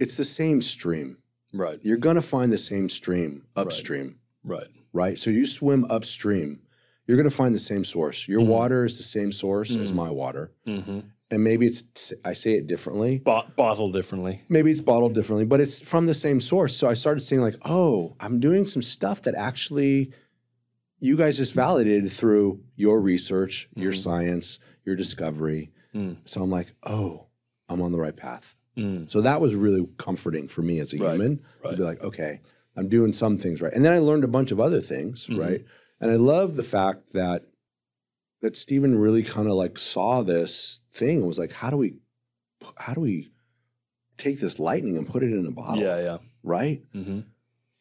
[0.00, 1.18] it's the same stream.
[1.54, 1.78] Right.
[1.82, 4.66] You're gonna find the same stream upstream Right.
[4.92, 5.16] right?
[5.18, 6.60] So you swim upstream,
[7.06, 8.26] you're going to find the same source.
[8.26, 8.46] Your Mhm.
[8.48, 9.94] water is the same source as Mhm.
[9.94, 10.50] my water.
[10.66, 10.98] hmm
[11.30, 13.18] And maybe it's, I say it differently.
[13.18, 14.42] Bo- bottled differently.
[14.48, 16.76] Maybe it's bottled differently, but it's from the same source.
[16.76, 20.12] So I started seeing, like, oh, I'm doing some stuff that actually
[21.00, 23.96] you guys just validated through your research, your Mhm.
[23.96, 25.72] science, your discovery.
[25.94, 26.16] Mm.
[26.24, 27.26] So I'm like, oh,
[27.68, 28.54] I'm on the right path.
[28.76, 29.10] Mm.
[29.10, 32.40] So that was really comforting for me as a Right, human to be like, okay,
[32.76, 33.72] I'm doing some things right.
[33.72, 35.38] And then I learned a bunch of other things, Mhm.
[35.38, 35.64] right?
[36.00, 37.44] And I love the fact that
[38.42, 41.94] that Steven really kind of like saw this thing and was like, how do we
[42.78, 43.30] how do we
[44.16, 45.82] take this lightning and put it in a bottle?
[45.82, 46.00] Yeah.
[46.00, 46.18] Yeah.
[46.42, 46.82] Right?
[46.92, 47.20] hmm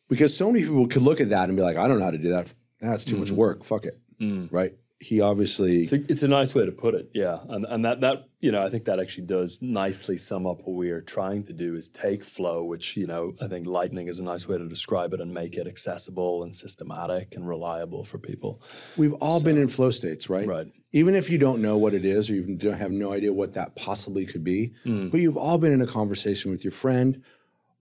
[0.10, 2.12] Because so many people could look at that and be like, I don't know how
[2.12, 2.54] to do that.
[2.82, 3.36] That's too much Mhm.
[3.38, 3.64] work.
[3.64, 4.00] Fuck it.
[4.20, 4.50] Mm.
[4.52, 4.74] Right?
[5.02, 8.00] He obviously It's a, it's a nice way to put it, yeah, and and that
[8.00, 11.44] that you know I think that actually does nicely sum up what we are trying
[11.44, 14.58] to do is take flow, which you know I think lightning is a nice way
[14.58, 18.62] to describe it, and make it accessible and systematic and reliable for people.
[18.96, 20.48] we've all been in flow states, right?
[20.48, 20.68] Right.
[20.94, 23.54] Even if you don't know what it is or you don't have no idea what
[23.56, 25.12] that possibly could be, Mm.
[25.12, 27.22] but you've all been in a conversation with your friend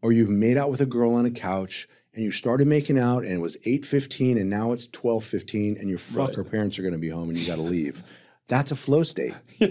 [0.03, 3.25] or you've made out with a girl on a couch and you started making out
[3.25, 6.51] and it was 8.15 and now it's 12.15 and you're fuck Right.
[6.51, 8.03] parents are going to be home and you got to leave
[8.49, 9.35] that's a flow state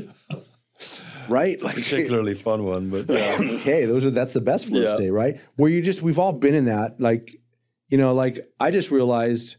[1.29, 3.37] right like Particularly fun one, but yeah.
[3.37, 4.93] hey those are that's the best flow Yeah.
[4.95, 7.35] state right where you just we've all been in that like
[7.89, 9.57] you know like i just realized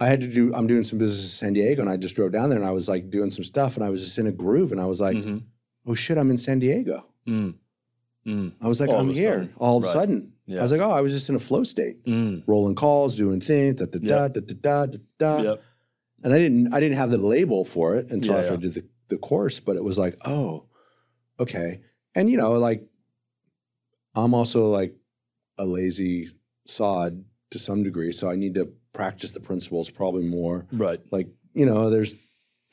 [0.00, 2.32] i had to do i'm doing some business in san diego and i just drove
[2.32, 4.32] down there and i was like doing some stuff and i was just in a
[4.32, 5.44] groove and i was like Mhm.
[5.86, 7.54] oh shit i'm in san diego Mm.
[8.26, 8.52] Mm.
[8.60, 9.52] i was like All i'm here sudden.
[9.58, 9.92] all of a Right.
[10.46, 12.42] Sudden i was like oh i was just in a flow state Mm.
[12.46, 14.34] rolling calls, doing things, da da da Yep.
[14.34, 15.42] da da da da da.
[15.42, 15.62] Yep.
[16.24, 18.58] And I didn't I didn't have the label for it until Yeah, after yeah.
[18.58, 20.66] I did the, the course, but it was like, oh,
[21.40, 21.80] okay.
[22.14, 22.86] And you know, like
[24.14, 24.94] I'm also like
[25.58, 26.28] a lazy
[26.66, 30.66] sod to some degree, so I need to practice the principles probably more.
[30.72, 31.00] Right.
[31.10, 32.14] Like, you know, there's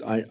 [0.05, 0.25] I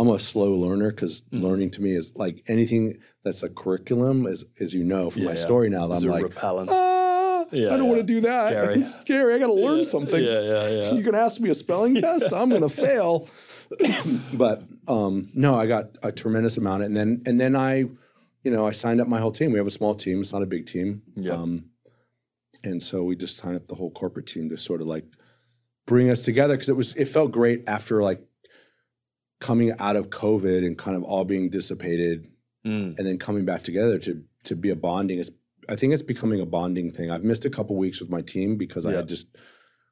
[0.00, 1.42] I'm a slow learner because Mhm.
[1.42, 5.28] learning to me is like anything that's a curriculum, as as you know from Yeah,
[5.28, 6.70] my story now, Is I'm like, repellent?
[6.72, 7.92] ah, Yeah, I don't yeah.
[7.92, 8.50] want to do that.
[8.50, 8.74] Scary.
[8.78, 9.34] It's scary.
[9.36, 10.22] I got to learn something.
[10.22, 10.92] Yeah, yeah, yeah.
[10.94, 12.32] You're to ask me a spelling test?
[12.32, 13.28] I'm going to fail.
[14.34, 16.82] but um, no, I got a tremendous amount.
[16.82, 17.74] And then, and then I,
[18.44, 19.52] you know, I signed up my whole team.
[19.52, 20.20] We have a small team.
[20.20, 21.02] It's not a big team.
[21.14, 21.32] Yeah.
[21.34, 21.66] Um,
[22.64, 25.04] and so we just signed up the whole corporate team to sort of like
[25.86, 28.22] bring us together because it was, it felt great after like
[29.40, 32.26] coming out of COVID and kind of all being dissipated
[32.66, 32.98] Mm.
[32.98, 35.18] and then coming back together to to be a bonding.
[35.18, 35.30] It's,
[35.66, 37.10] I think it's becoming a bonding thing.
[37.10, 39.28] I've missed a couple weeks with my team because I had just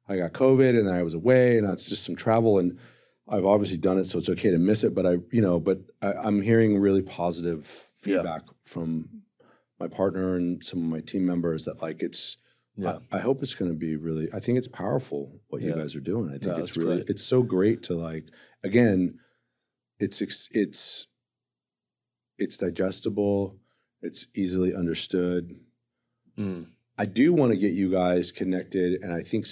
[0.06, 2.78] I got COVID and I was away and it's just some travel and
[3.26, 4.94] I've obviously done it, so it's okay to miss it.
[4.94, 8.16] But I, you know, but I, I'm hearing really positive Yeah.
[8.18, 9.08] feedback from
[9.80, 12.36] my partner and some of my team members that like it's.
[12.76, 12.98] Yeah.
[13.12, 14.28] I, I hope it's going to be really.
[14.32, 16.28] I think it's powerful what you guys are doing.
[16.28, 16.96] I think No, it's really.
[16.96, 17.08] great.
[17.08, 18.26] It's so great to like.
[18.62, 19.18] Again,
[20.00, 20.20] it's
[20.52, 21.06] it's
[22.38, 23.56] it's digestible.
[24.00, 25.56] It's easily understood.
[26.38, 26.66] Mm.
[26.96, 29.46] I do want to get you guys connected, and I think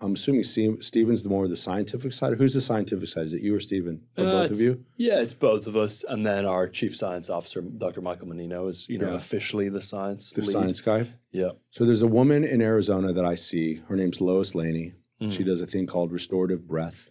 [0.00, 2.36] I'm assuming Steve, Steven's the more of the scientific side.
[2.36, 3.26] Who's the scientific side?
[3.26, 4.02] Is it you or Steven?
[4.18, 4.84] Or Uh, both of you?
[4.96, 8.00] Yeah, it's both of us, and then our chief science officer, Dr.
[8.02, 9.14] Michael Mannino, is you know Yeah.
[9.16, 10.50] officially the science The lead.
[10.50, 11.12] science guy.
[11.30, 11.52] Yeah.
[11.70, 13.74] So there's a woman in Arizona that I see.
[13.88, 14.94] Her name's Lois Laney.
[15.20, 15.30] Mm.
[15.30, 17.10] She does a thing called restorative breath,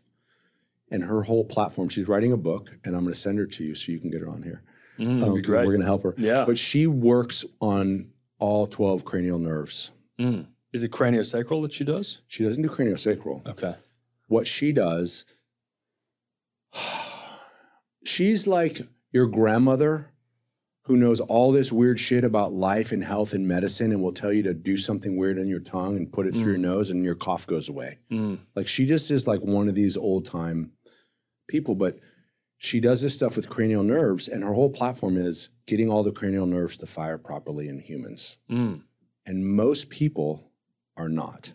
[0.93, 1.89] and her whole platform.
[1.89, 4.09] She's writing a book, and I'm going to send her to you so you can
[4.09, 4.61] get her on here.
[4.99, 5.65] Mm, Um, be 'cause great.
[5.65, 6.13] We're going to help her.
[6.17, 6.45] Yeah.
[6.45, 9.91] But she works on all 12 cranial nerves.
[10.19, 10.45] Mm.
[10.71, 12.21] Is it craniosacral that she does?
[12.27, 13.45] She doesn't do craniosacral.
[13.47, 13.75] Okay.
[14.27, 15.25] what she does,
[18.03, 20.09] she's like your grandmother
[20.85, 24.33] who knows all this weird shit about life and health and medicine and will tell
[24.33, 27.05] you to do something weird in your tongue and put it through your nose and
[27.05, 27.99] your cough goes away.
[28.11, 28.39] Mm.
[28.55, 30.71] Like she just is like one of these old time
[31.47, 31.99] people, but
[32.57, 36.11] she does this stuff with cranial nerves and her whole platform is getting all the
[36.11, 38.37] cranial nerves to fire properly in humans.
[38.49, 38.83] Mm.
[39.25, 40.51] And most people
[40.95, 41.53] are not.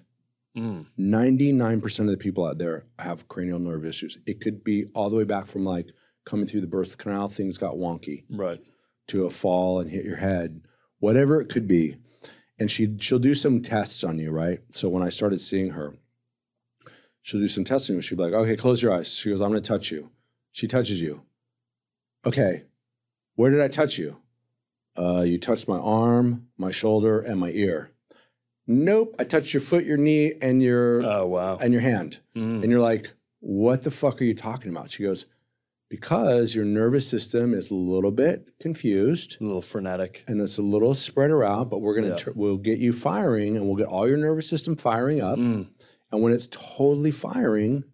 [0.56, 0.86] Mm.
[0.98, 4.18] 99% of the people out there have cranial nerve issues.
[4.26, 5.90] It could be all the way back from like
[6.24, 8.60] coming through the birth canal, things got wonky, Right.
[9.08, 10.60] to a fall and hit your head,
[10.98, 11.96] whatever it could be.
[12.58, 14.58] And she she'll do some tests on you, right?
[14.72, 15.94] So when I started seeing her,
[17.28, 18.00] she'll do some testing.
[18.00, 19.14] She'll be like, okay, close your eyes.
[19.14, 20.10] She goes, I'm gonna touch you.
[20.50, 21.22] She touches you.
[22.26, 22.64] Okay,
[23.36, 24.16] where did I touch you?
[24.98, 27.90] Uh, you touched my arm, my shoulder, and my ear.
[28.66, 31.58] Nope, I touched your foot, your knee, and your Oh wow.
[31.60, 32.20] and your hand.
[32.34, 32.62] Mm.
[32.62, 34.90] And you're like, what the fuck are you talking about?
[34.90, 35.26] She goes,
[35.88, 40.24] because your nervous system is a little bit confused A little frenetic.
[40.26, 42.16] and it's a little spread out, but we're gonna Yeah.
[42.16, 45.38] tr- we'll get you firing and we'll get all your nervous system firing up.
[45.38, 45.68] Mm.
[46.10, 47.84] And when it's totally firing,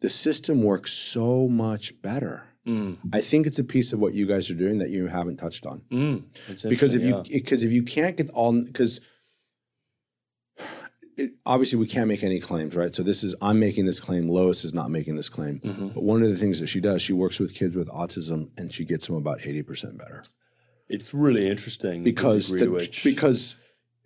[0.00, 2.44] the system works so much better.
[2.66, 2.98] Mm.
[3.12, 5.66] I think it's a piece of what you guys are doing that you haven't touched
[5.66, 5.82] on.
[5.90, 6.24] Mm.
[6.68, 9.00] Because if you because if you can't get all because
[11.16, 12.94] it, obviously we can't make any claims, right?
[12.94, 14.28] So this is I'm making this claim.
[14.28, 15.60] Lois is not making this claim.
[15.60, 15.94] Mhm.
[15.94, 18.72] But one of the things that she does, she works with kids with autism, and
[18.72, 20.22] she gets them about eighty percent better
[20.88, 23.56] it's really interesting because the, which, because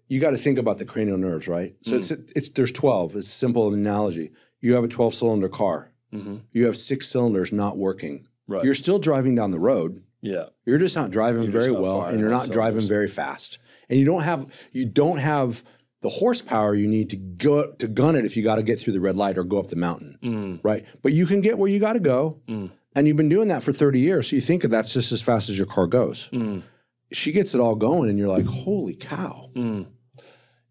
[0.09, 1.75] you got to think about the cranial nerves, right?
[1.83, 3.15] So it's it's there's twelve.
[3.17, 4.31] It's a simple analogy.
[4.61, 5.93] You have a twelve cylinder car.
[6.13, 6.41] Mhm.
[6.53, 8.27] You have six cylinders not working.
[8.47, 8.65] right.
[8.65, 10.03] You're still driving down the road.
[10.23, 10.47] yeah.
[10.65, 13.59] You're just not driving You're very not well, and you're not driving very fast,
[13.91, 15.63] and you don't have you don't have
[16.01, 18.93] the horsepower you need to go to gun it if you got to get through
[18.95, 20.61] the red light or go up the mountain, Mm.
[20.63, 20.85] right?
[21.03, 22.71] But you can get where you got to go, Mm.
[22.95, 25.21] and you've been doing that for 30 years, so you think that that's just as
[25.23, 26.31] fast as your car goes.
[26.33, 26.63] Mm.
[27.11, 29.51] She gets it all going, and you're like, holy cow!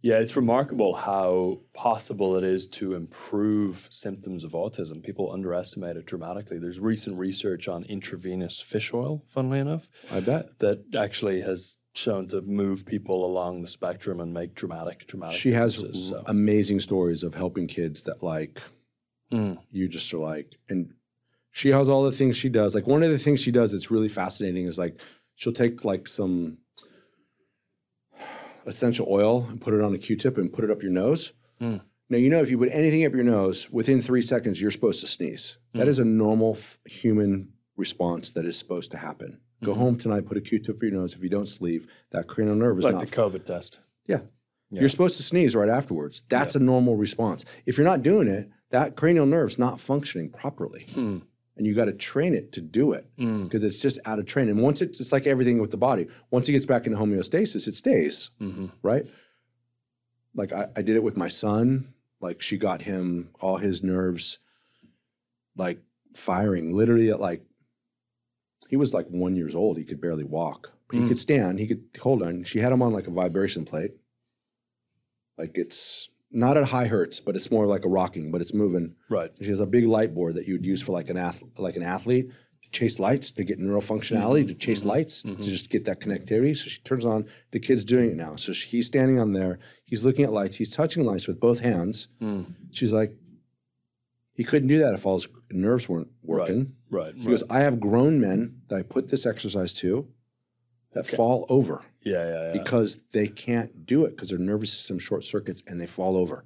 [0.08, 5.04] Yeah, it's remarkable how possible it is to improve symptoms of autism.
[5.04, 6.60] People underestimate it dramatically.
[6.60, 12.26] There's recent research on intravenous fish oil, funnily enough, I bet that actually has shown
[12.30, 15.84] to move people along the spectrum and make dramatic, dramatic she has.
[16.08, 18.62] So, amazing stories of helping kids that like
[19.30, 19.58] Mm.
[19.72, 20.94] you just are like, and
[21.52, 22.74] she has all the things she does.
[22.74, 25.02] Like one of the things she does that's really fascinating is like
[25.36, 26.60] she'll take like some
[28.68, 31.34] essential oil and put it on a Q-tip and put it up your nose.
[31.62, 31.82] Mm.
[32.10, 35.02] Now you know if you put anything up your nose within three seconds, you're supposed
[35.02, 35.58] to sneeze.
[35.74, 35.90] That Mm.
[35.90, 39.40] is a normal f- human response that is supposed to happen.
[39.64, 39.82] Go Mm-hmm.
[39.82, 41.14] home tonight, put a Q-tip up your nose.
[41.16, 43.80] If you don't sleep, that cranial nerve is like not the COVID test.
[44.08, 44.20] yeah.
[44.70, 44.82] Yeah.
[44.82, 46.24] You're supposed to sneeze right afterwards.
[46.28, 47.46] That's a normal response.
[47.66, 50.86] If you're not doing it, that cranial nerve's not functioning properly.
[50.94, 51.20] Hmm.
[51.58, 53.44] And you got to train it to do it Mm.
[53.46, 54.48] because it's just out of train.
[54.48, 57.68] And once it's, it's like everything with the body, once it gets back into homeostasis,
[57.68, 59.06] it stays, hmm right?
[60.36, 61.94] Like I, I did it with my son.
[62.22, 64.38] Like she got him all his nerves
[65.56, 65.80] like
[66.16, 67.44] firing literally at like,
[68.70, 69.78] he was like one years old.
[69.78, 70.74] He could barely walk.
[70.92, 71.08] He Mm.
[71.08, 71.60] could stand.
[71.60, 72.44] He could hold on.
[72.44, 73.92] She had him on like a vibration plate
[75.38, 78.96] Like it's not at high hertz, but it's more like a rocking, but it's moving.
[79.10, 79.32] Right.
[79.40, 81.76] She has a big light board that you would use for like an ath- like
[81.76, 82.32] an athlete
[82.64, 84.48] to chase lights, to get neural functionality, mm-hmm.
[84.48, 84.90] to chase mm-hmm.
[84.90, 85.42] lights, to mm-hmm.
[85.42, 86.56] just get that connectivity.
[86.56, 87.26] So she turns on.
[87.52, 88.36] The kid's doing it now.
[88.36, 89.60] So she, he's standing on there.
[89.86, 90.58] He's looking at lights.
[90.58, 92.08] He's touching lights with both hands.
[92.22, 92.54] Mm.
[92.72, 93.14] She's like,
[94.34, 96.74] he couldn't do that if all his nerves weren't working.
[96.92, 97.14] Right.
[97.18, 100.08] She goes, I have grown men that I put this exercise to
[100.98, 102.54] that fall over Yeah, yeah, yeah.
[102.62, 106.46] because they can't do it because their nervous system short circuits and they fall over.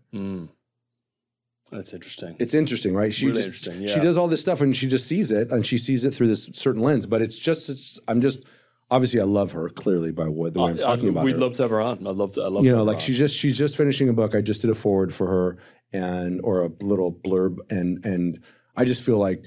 [1.71, 2.35] That's interesting.
[2.39, 3.13] It's interesting, right?
[3.13, 5.65] She Really just interesting, she does all this stuff and she just sees it and
[5.65, 7.05] she sees it through this certain lens.
[7.05, 8.45] But it's just it's, I'm just
[8.89, 11.41] obviously I love her clearly by what the way I'm Uh, talking about We'd her.
[11.41, 12.05] love to have her on.
[12.05, 12.43] I'd love to.
[12.43, 14.35] I'd love you know, like she's just she's just finishing a book.
[14.35, 15.57] I just did a forward for her
[15.93, 18.39] and or a little blurb and and
[18.75, 19.45] I just feel like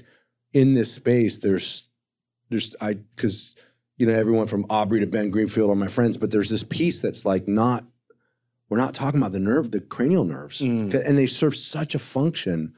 [0.51, 1.83] in this space there's
[2.49, 3.55] there's I because
[3.97, 7.01] you know everyone from Aubrey to Ben Greenfield are my friends, but there's this piece
[7.01, 7.85] that's like not
[8.69, 10.93] we're not talking about the nerve, the cranial nerves, Mm.
[11.07, 12.73] and they serve such a function.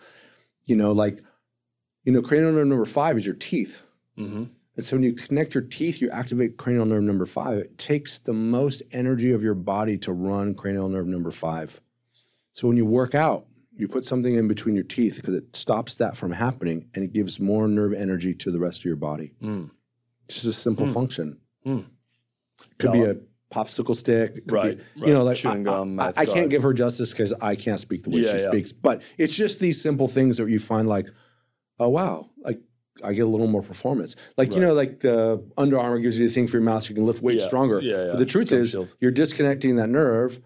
[0.65, 1.19] You know, like
[2.03, 3.81] you know, cranial nerve number five is your teeth.
[4.17, 4.49] Mhm.
[4.75, 7.57] And so when you connect your teeth, you activate cranial nerve number five.
[7.57, 11.81] It takes the most energy of your body to run cranial nerve number five.
[12.53, 15.95] So when you work out, you put something in between your teeth because it stops
[15.95, 19.33] that from happening and it gives more nerve energy to the rest of your body.
[19.41, 19.71] Mm.
[20.27, 21.37] Just a simple function.
[21.65, 21.85] Mm.
[22.79, 23.17] Could be a
[23.53, 24.39] popsicle stick.
[24.47, 25.07] Right, be- right.
[25.07, 27.55] You know, like Chewing I- gum, I, mouth I can't give her justice because I
[27.55, 28.51] can't speak the way Yeah, she yeah.
[28.51, 28.71] speaks.
[28.71, 31.07] But it's just these simple things that you find like,
[31.79, 32.59] oh wow, like
[33.03, 34.15] I get a little more performance.
[34.37, 36.89] Like you know, like the Under Armour gives you the thing for your mouth, so
[36.89, 37.79] you can lift weight Yeah, stronger.
[37.79, 38.07] yeah, yeah.
[38.11, 38.95] But the truth Jump is, shield.
[38.99, 40.39] you're disconnecting that nerve.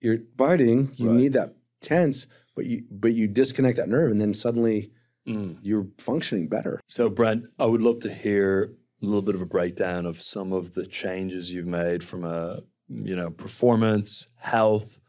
[0.00, 0.90] You're biting.
[0.96, 1.16] You Right.
[1.16, 2.26] need that tense,
[2.56, 4.90] but you but you disconnect that nerve, and then suddenly
[5.28, 5.58] Mm.
[5.62, 6.80] you're functioning better.
[6.88, 8.72] So, Brent, I would love to hear
[9.06, 13.16] little bit of a breakdown of some of the changes you've made from a you
[13.16, 15.00] know performance, health,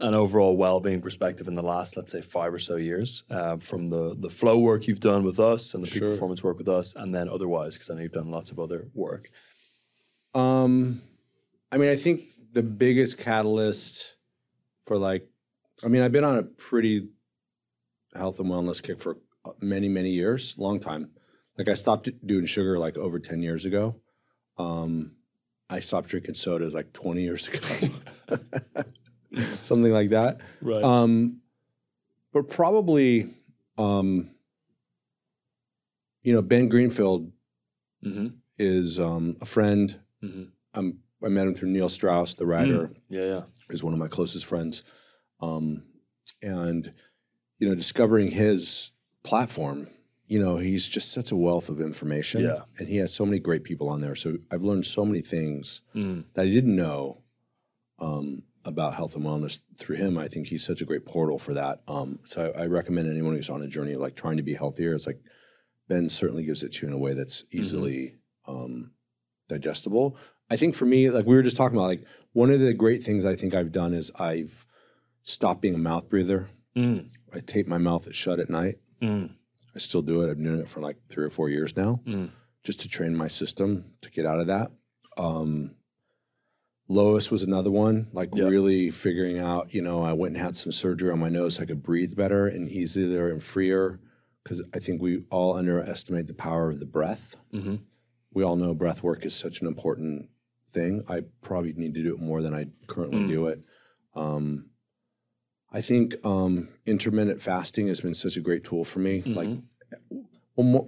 [0.00, 3.24] and overall well-being perspective in the last, let's say, five or so years.
[3.30, 6.12] Uh, from the the flow work you've done with us and the peak Sure.
[6.12, 8.88] performance work with us, and then otherwise, because I know you've done lots of other
[8.94, 9.30] work.
[10.34, 11.02] Um,
[11.72, 12.22] I mean, I think
[12.52, 14.16] the biggest catalyst
[14.84, 15.28] for like,
[15.84, 17.08] I mean, I've been on a pretty
[18.14, 19.18] health and wellness kick for
[19.60, 21.10] many, many years, long time.
[21.58, 23.96] Like I stopped doing sugar like over 10 years ago.
[24.56, 25.16] Um,
[25.68, 27.88] I stopped drinking sodas like 20 years ago.
[29.42, 30.40] Something like that.
[30.62, 30.82] Right.
[30.82, 31.40] Um,
[32.32, 33.28] but probably,
[33.76, 34.30] um,
[36.22, 37.32] you know, Ben Greenfield
[38.04, 38.28] mm-hmm.
[38.58, 39.98] is um, a friend.
[40.22, 40.50] Mhm.
[40.74, 43.42] I'm, I met him through Neil Strauss, the writer, Yeah, yeah.
[43.70, 44.84] is one of my closest friends.
[45.40, 45.82] Um,
[46.40, 46.92] and,
[47.58, 48.92] you know, discovering his
[49.24, 49.88] platform,
[50.28, 52.42] you know, he's just such a wealth of information.
[52.42, 52.62] Yeah.
[52.78, 54.14] And he has so many great people on there.
[54.14, 56.24] So I've learned so many things Mm.
[56.34, 57.22] that I didn't know
[57.98, 60.16] um, about health and wellness through him.
[60.18, 61.80] I think he's such a great portal for that.
[61.88, 64.54] Um, so I, I recommend anyone who's on a journey of like trying to be
[64.54, 64.94] healthier.
[64.94, 65.20] It's like
[65.88, 68.92] Ben certainly gives it to you in a way that's easily um,
[69.48, 70.16] digestible.
[70.50, 73.02] I think for me, like we were just talking about, like one of the great
[73.02, 74.66] things I think I've done is I've
[75.22, 76.48] stopped being a mouth breather.
[76.76, 77.08] Mm.
[77.34, 78.78] I tape my mouth shut at night.
[79.02, 79.30] Mm.
[79.78, 80.28] I still do it.
[80.30, 82.30] I've been doing it for like three or four years now, Mm.
[82.64, 84.72] just to train my system to get out of that.
[85.16, 85.76] Um,
[86.88, 88.48] Lois was another one, like Yeah.
[88.48, 91.62] really figuring out, you know, I went and had some surgery on my nose so
[91.62, 94.00] I could breathe better and easier and freer.
[94.42, 97.36] Because I think we all underestimate the power of the breath.
[97.52, 97.76] Mm-hmm.
[98.32, 100.30] We all know breath work is such an important
[100.66, 101.02] thing.
[101.06, 103.28] I probably need to do it more than I currently Mm.
[103.28, 103.62] do it.
[104.14, 104.70] Um,
[105.70, 109.22] I think um, intermittent fasting has been such a great tool for me.
[109.22, 109.48] Like,
[110.56, 110.86] well, more,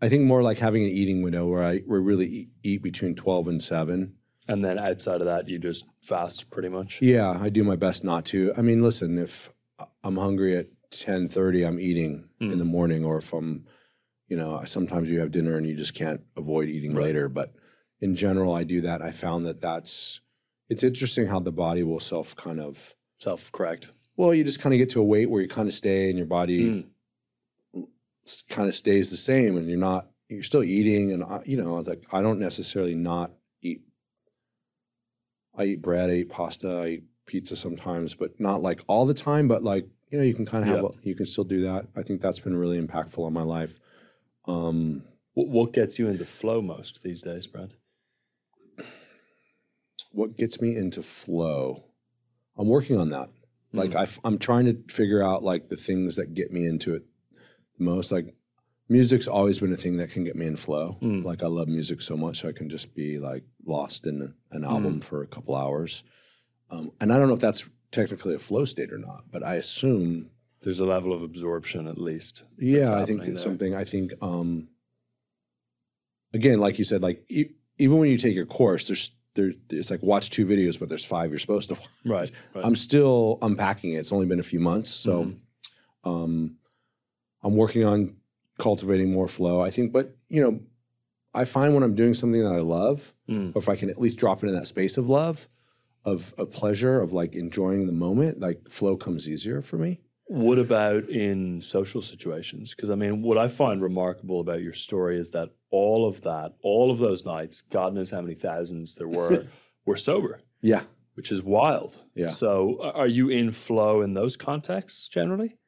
[0.00, 2.82] I think more like having an eating window where I where I really eat, eat
[2.82, 4.14] between twelve and seven.
[4.48, 7.00] And then outside of that, you just fast pretty much.
[7.00, 8.52] Yeah, I do my best not to.
[8.56, 9.50] I mean, listen, if
[10.02, 13.66] I'm hungry at ten thirty, I'm eating in the morning, or if I'm,
[14.28, 17.28] you know, sometimes you have dinner and you just can't avoid eating later.
[17.28, 17.54] But
[18.00, 19.00] in general, I do that.
[19.00, 20.20] I found that that's
[20.68, 23.92] it's interesting how the body will self kind of Self correct.
[24.16, 26.18] Well, you just kind of get to a weight where you kind of stay and
[26.18, 26.86] your body
[28.48, 31.78] kind of stays the same and you're not you're still eating and I, you know
[31.78, 33.82] it's like I don't necessarily not eat
[35.56, 39.14] I eat bread, I eat pasta, I eat pizza sometimes, but not like all the
[39.14, 40.88] time, but like you know you can kind of have Yeah.
[41.02, 41.86] a, you can still do that.
[41.96, 43.78] I think that's been really impactful on my life.
[44.46, 45.02] Um
[45.34, 47.74] What, what gets you into flow most these days, Brad?
[50.12, 51.84] what gets me into flow
[52.58, 53.30] i'm working on that
[53.74, 53.78] Mm-hmm.
[53.78, 57.04] like I, i'm trying to figure out like the things that get me into it
[57.78, 58.34] the most like
[58.88, 61.24] music's always been a thing that can get me in flow Mm.
[61.24, 64.64] like i love music so much so i can just be like lost in an
[64.64, 65.04] album Mm.
[65.04, 66.04] for a couple hours
[66.70, 69.56] um, and i don't know if that's technically a flow state or not, but I
[69.56, 70.30] assume
[70.62, 72.42] There's a level of absorption at least.
[72.58, 73.74] Yeah, I think it's something.
[73.74, 74.68] I think um,
[76.32, 79.90] again, like you said, like e- even when you take your course, there's there it's
[79.90, 81.88] like watch two videos, but there's five you're supposed to watch.
[82.04, 82.30] Right.
[82.54, 82.64] right.
[82.64, 83.98] I'm still unpacking it.
[83.98, 86.10] It's only been a few months, so Mm-hmm.
[86.10, 86.56] um,
[87.42, 88.16] I'm working on
[88.58, 89.60] cultivating more flow.
[89.60, 90.60] I think, but you know,
[91.34, 93.54] I find when I'm doing something that I love, Mm.
[93.54, 95.48] or if I can at least drop into that space of love,
[96.04, 100.00] of a pleasure, of like enjoying the moment, like flow comes easier for me.
[100.32, 102.74] What about in social situations?
[102.74, 106.54] Because I mean, what I find remarkable about your story is that all of that,
[106.62, 109.44] all of those nights, God knows how many thousands there were,
[109.86, 110.84] were sober, Yeah,
[111.16, 111.98] which is wild.
[112.14, 112.28] Yeah.
[112.28, 115.58] So, are you in flow in those contexts generally?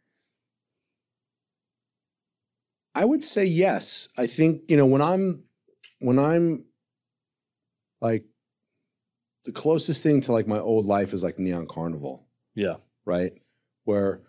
[2.95, 4.09] I would say yes.
[4.17, 5.45] I think you know when I'm
[5.99, 6.65] when I'm
[8.01, 8.25] like
[9.45, 12.77] the closest thing to like my old life is like Neon Carnival, Yeah.
[13.05, 13.33] right?
[13.85, 14.23] Where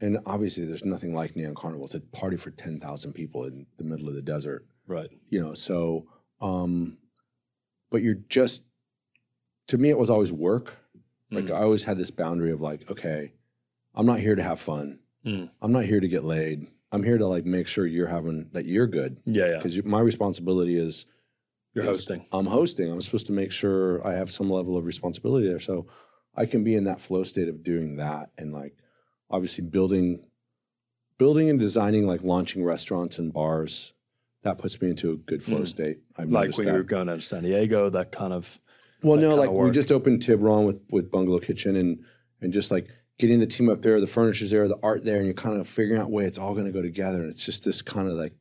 [0.00, 1.84] and obviously there's nothing like Neon Carnival.
[1.86, 5.10] It's a party for ten thousand people in the middle of the desert, Right.
[5.28, 5.54] you know.
[5.54, 6.06] So,
[6.40, 6.98] um,
[7.90, 8.64] but you're just
[9.68, 10.76] to me it was always work.
[11.30, 11.50] Like Mm.
[11.54, 13.32] I always had this boundary of like, okay,
[13.94, 14.98] I'm not here to have fun.
[15.24, 15.50] Mm.
[15.62, 16.66] I'm not here to get laid.
[16.92, 19.46] I'm here to like make sure you're having that you're good Yeah.
[19.50, 19.56] Yeah.
[19.58, 21.06] because my responsibility is
[21.74, 22.26] You're is hosting.
[22.32, 22.90] I'm hosting.
[22.90, 25.86] I'm supposed to make sure I have some level of responsibility there, so
[26.34, 28.74] I can be in that flow state of doing that, and like
[29.30, 30.24] obviously building,
[31.18, 33.92] building and designing like launching restaurants and bars.
[34.42, 35.68] That puts me into a good flow Mm.
[35.68, 35.98] state.
[36.16, 36.72] I've Like when that.
[36.72, 38.58] you were going out to San Diego, that kind of.
[39.02, 42.02] Well, no, like we just opened Tiburon with with Bungalow Kitchen and
[42.40, 42.88] and just like
[43.18, 45.68] getting the team up there, the furniture's there, the art there, and you're kind of
[45.68, 48.14] figuring out where it's all going to go together, and it's just this kind of
[48.14, 48.32] like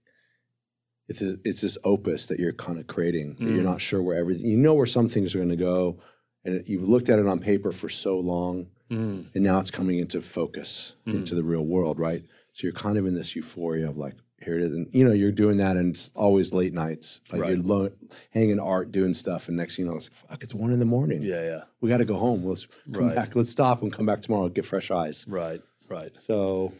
[1.07, 3.35] it's a, it's this opus that you're kind of creating.
[3.39, 3.65] That you're Mm.
[3.65, 4.45] not sure where everything.
[4.45, 5.99] You know where some things are going to go,
[6.45, 9.25] and it, you've looked at it on paper for so long, Mm.
[9.35, 11.15] and now it's coming into focus Mm.
[11.15, 12.23] into the real world, right?
[12.53, 14.15] So you're kind of in this euphoria of like.
[14.41, 17.19] Here it is, and you know you're doing that, and it's always late nights.
[17.29, 17.49] Like Right.
[17.57, 17.91] you're lo-
[18.31, 20.79] hanging art, doing stuff, and next thing you know, it's like, fuck, it's one in
[20.79, 21.43] the morning Yeah.
[21.43, 21.63] Yeah.
[21.81, 22.45] we got to go home.
[22.45, 23.15] Let's come Right.
[23.15, 23.35] back.
[23.35, 24.45] Let's stop and come back tomorrow.
[24.45, 25.25] And get fresh eyes.
[25.27, 25.61] Right.
[25.89, 26.13] Right.
[26.21, 26.71] So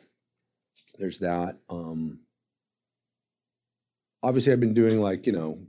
[0.97, 1.57] there's that.
[1.69, 2.21] Um,
[4.23, 5.59] obviously, I've been doing like you know,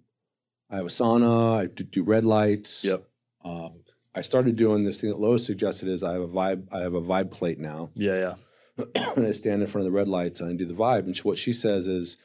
[0.70, 1.58] I have a sauna.
[1.58, 2.84] I do, do red lights.
[2.84, 3.04] Yep.
[3.44, 3.79] Um,
[4.14, 6.66] I started doing this thing that Lois suggested is I have a vibe.
[6.72, 8.34] I have a vibe plate now, Yeah.
[8.76, 8.84] Yeah.
[9.16, 11.00] and I stand in front of the red lights and I do the vibe.
[11.00, 12.16] And she, what she says is.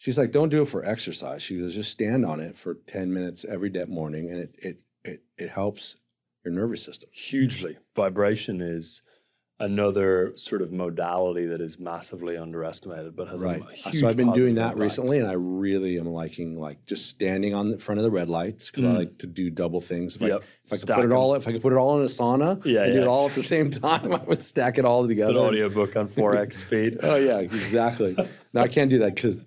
[0.00, 1.42] She's like, don't do it for exercise.
[1.42, 4.76] She goes, just stand on it for 10 minutes every day morning and it it
[5.04, 5.96] it it helps
[6.44, 7.10] your nervous system.
[7.12, 7.78] hugely.
[7.96, 9.02] Vibration is
[9.60, 13.60] another sort of modality that is massively underestimated, but has Right.
[13.60, 14.78] a huge So I've been doing that impact.
[14.80, 18.30] recently, and I really am liking like just standing on the front of the red
[18.30, 18.94] lights because I Mm.
[18.96, 20.14] like to do double things.
[20.14, 20.30] If Yep.
[20.30, 22.02] I, if I could Stack put it all, if I could put it all in
[22.04, 24.84] a sauna, Yeah, and do it all at the same time, I would stack it
[24.84, 25.32] all It's together.
[25.32, 26.98] an audiobook on 4x speed.
[27.02, 28.16] Oh yeah, exactly.
[28.54, 29.38] no, I can't do that because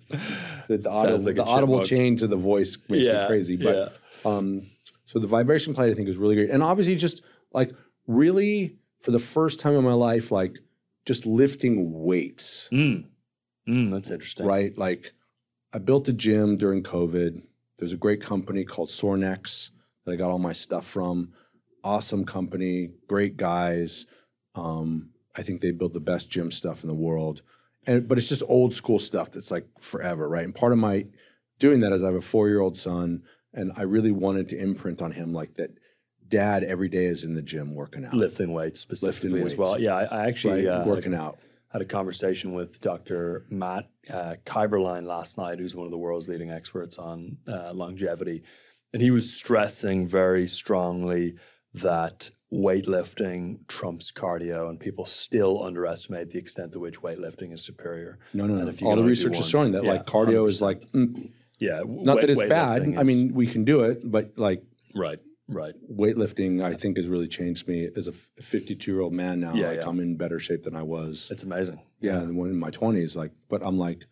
[0.68, 3.56] the, the, audible, like the audible change of the voice makes Yeah, me crazy.
[3.56, 3.92] But
[4.24, 4.30] yeah.
[4.30, 4.62] um,
[5.06, 7.22] so the vibration plate I think is really great, and obviously just
[7.54, 7.72] like
[8.06, 10.60] really for the first time in my life, like
[11.04, 12.68] just lifting weights.
[12.72, 13.06] Mm.
[13.68, 14.46] Mm, that's interesting.
[14.46, 14.76] right?
[14.78, 15.12] Like
[15.72, 17.42] I built a gym during COVID.
[17.78, 19.70] There's a great company called Sorinex
[20.04, 21.32] that I got all my stuff from.
[21.84, 24.06] Awesome company, great guys.
[24.54, 27.42] Um, I think they build the best gym stuff in the world.
[27.86, 30.44] And but it's just old school stuff that's like forever, right?
[30.44, 31.06] And part of my
[31.58, 33.22] doing that is I have a four year old son,
[33.52, 35.70] and I really wanted to imprint on him like that.
[36.32, 39.56] Dad every day is in the gym working out, Lifting weights specifically as weights.
[39.56, 39.78] well.
[39.78, 40.72] Yeah, I, I actually right?
[40.74, 41.38] uh, had, a, working out.
[41.68, 43.44] had a conversation with Dr.
[43.50, 48.42] Matt uh, Kaeberlein last night, who's one of the world's leading experts on uh, longevity.
[48.94, 51.34] And he was stressing very strongly
[51.74, 58.18] that weightlifting trumps cardio, and people still underestimate the extent to which weightlifting is superior.
[58.34, 58.68] No, no, And no.
[58.68, 60.62] if All the research is showing that yeah, like cardio is 100%.
[60.62, 62.82] like mm, Yeah, not that it's bad.
[62.98, 64.62] I mean, we can do it, but like
[64.94, 65.18] right,
[65.52, 65.74] right.
[65.90, 69.54] weightlifting, I think has really changed me as a 52 year old man now.
[69.54, 69.88] Yeah, like yeah.
[69.88, 71.28] I'm in better shape than I was.
[71.30, 71.80] It's amazing.
[72.00, 74.06] yeah, when in my 20s, like, but I'm like,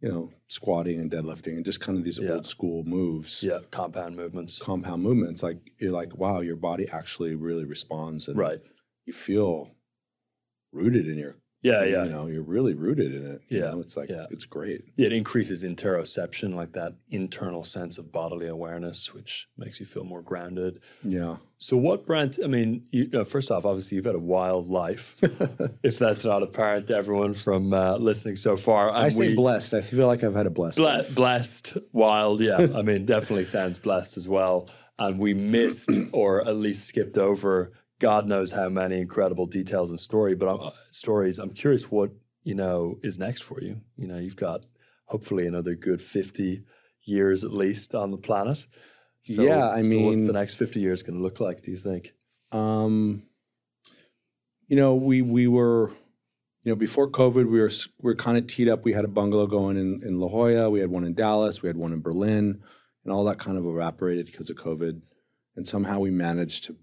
[0.00, 2.34] you know, squatting and deadlifting and just kind of these Yeah.
[2.34, 4.60] old school moves, Yeah, compound movements.
[4.60, 5.42] compound movements.
[5.42, 8.60] Like you're like, wow, your body actually really responds, and Right.
[9.06, 9.74] you feel
[10.72, 11.36] rooted in your.
[11.62, 12.04] Yeah, yeah.
[12.04, 13.42] You know, you're really rooted in it.
[13.48, 13.80] you Yeah, know?
[13.80, 14.26] it's like yeah.
[14.30, 14.84] it's great.
[14.96, 20.22] It increases interoception, like that internal sense of bodily awareness, which makes you feel more
[20.22, 20.80] grounded.
[21.02, 21.38] Yeah.
[21.60, 22.38] So, what, Brent?
[22.42, 25.16] I mean, you, uh, first off, obviously, you've had a wild life.
[25.82, 29.74] if that's not apparent to everyone from uh, listening so far, I say we- blessed.
[29.74, 30.78] I feel like I've had a blessed.
[30.78, 31.14] Ble- life.
[31.14, 32.68] blessed, wild, yeah.
[32.76, 34.68] I mean, definitely sounds blessed as well.
[35.00, 39.98] And we missed, or at least skipped over, God knows how many incredible details and
[39.98, 41.38] story, but I'm, uh, stories.
[41.38, 42.10] I'm curious what
[42.44, 43.80] you know is next for you.
[43.96, 44.64] You know, you've got
[45.06, 46.64] hopefully another good fifty
[47.04, 48.66] years at least on the planet.
[49.22, 51.62] So, Yeah, I so what's the next fifty years going to look like?
[51.62, 52.12] Do you think?
[52.52, 53.24] Um,
[54.68, 55.90] you know, we we were,
[56.62, 57.70] you know, before COVID, we were
[58.00, 58.84] we were kind of teed up.
[58.84, 60.70] We had a bungalow going in in La Jolla.
[60.70, 61.62] We had one in Dallas.
[61.62, 62.62] We had one in Berlin,
[63.04, 65.02] and all that kind of evaporated because of COVID.
[65.56, 66.76] And somehow we managed to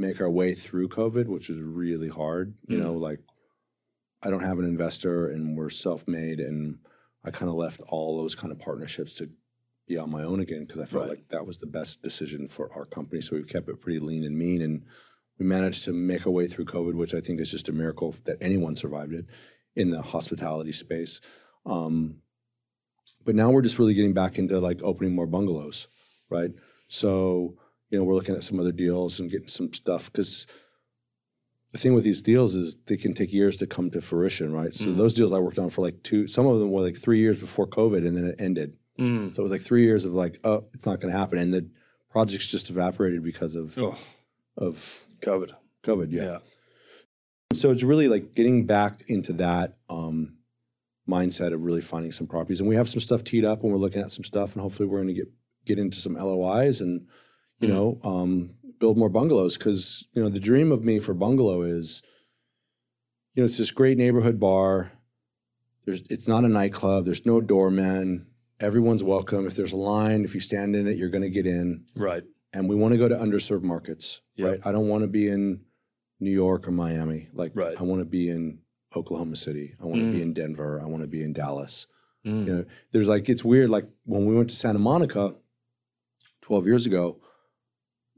[0.00, 2.54] make our way through COVID, which was really hard.
[2.66, 2.82] You Mm.
[2.82, 3.20] know, like
[4.22, 6.78] I don't have an investor, and we're self made, and
[7.24, 9.30] I kind of left all those kind of partnerships to
[9.86, 11.10] be on my own again because I felt Right.
[11.10, 13.20] like that was the best decision for our company.
[13.20, 14.84] So we kept it pretty lean and mean, and
[15.38, 18.14] we managed to make our way through COVID, which I think is just a miracle
[18.24, 19.26] that anyone survived it
[19.74, 21.20] in the hospitality space.
[21.66, 22.22] Um,
[23.24, 25.86] but now we're just really getting back into like opening more bungalows,
[26.28, 26.52] right?
[26.88, 27.56] So
[27.90, 30.46] you know we're looking at some other deals and getting some stuff because
[31.72, 34.74] the thing with these deals is they can take years to come to fruition, right?
[34.74, 34.96] So Mhm.
[34.96, 37.38] those deals I worked on for like two, some of them were like three years
[37.38, 38.76] before COVID, and then it ended.
[38.98, 39.32] Mm.
[39.34, 41.54] So it was like three years of like, oh, it's not going to happen, and
[41.54, 41.68] the
[42.10, 43.96] projects just evaporated because of Oh,
[44.56, 45.52] of COVID.
[45.84, 46.10] COVID.
[46.10, 46.22] Yeah.
[46.24, 46.38] Yeah.
[47.52, 50.36] So it's really like getting back into that um,
[51.08, 53.78] mindset of really finding some properties, and we have some stuff teed up, and we're
[53.78, 55.28] looking at some stuff, and hopefully we're going to get
[55.66, 57.06] get into some LOIs and
[57.60, 57.70] you Mhm.
[57.72, 62.02] know um, build more bungalows because you know the dream of me for bungalow is
[63.34, 64.92] you know it's this great neighborhood bar.
[65.84, 67.04] There's it's not a nightclub.
[67.04, 68.26] There's no doorman.
[68.58, 69.46] Everyone's welcome.
[69.46, 72.24] If there's a line, if you stand in it, you're going to get in Right.
[72.52, 74.48] and we want to go to underserved markets, Yeah.
[74.48, 74.60] right?
[74.66, 75.62] I don't want to be in
[76.20, 77.28] New York or Miami.
[77.32, 77.74] Like, Right.
[77.80, 78.58] I want to be in
[78.94, 79.76] Oklahoma City.
[79.80, 80.12] I want to Mm.
[80.12, 80.78] be in Denver.
[80.78, 81.86] I want to be in Dallas.
[82.26, 82.46] Mm.
[82.46, 83.70] You know, there's like it's weird.
[83.70, 85.36] Like when we went to Santa Monica
[86.42, 87.18] 12 years ago,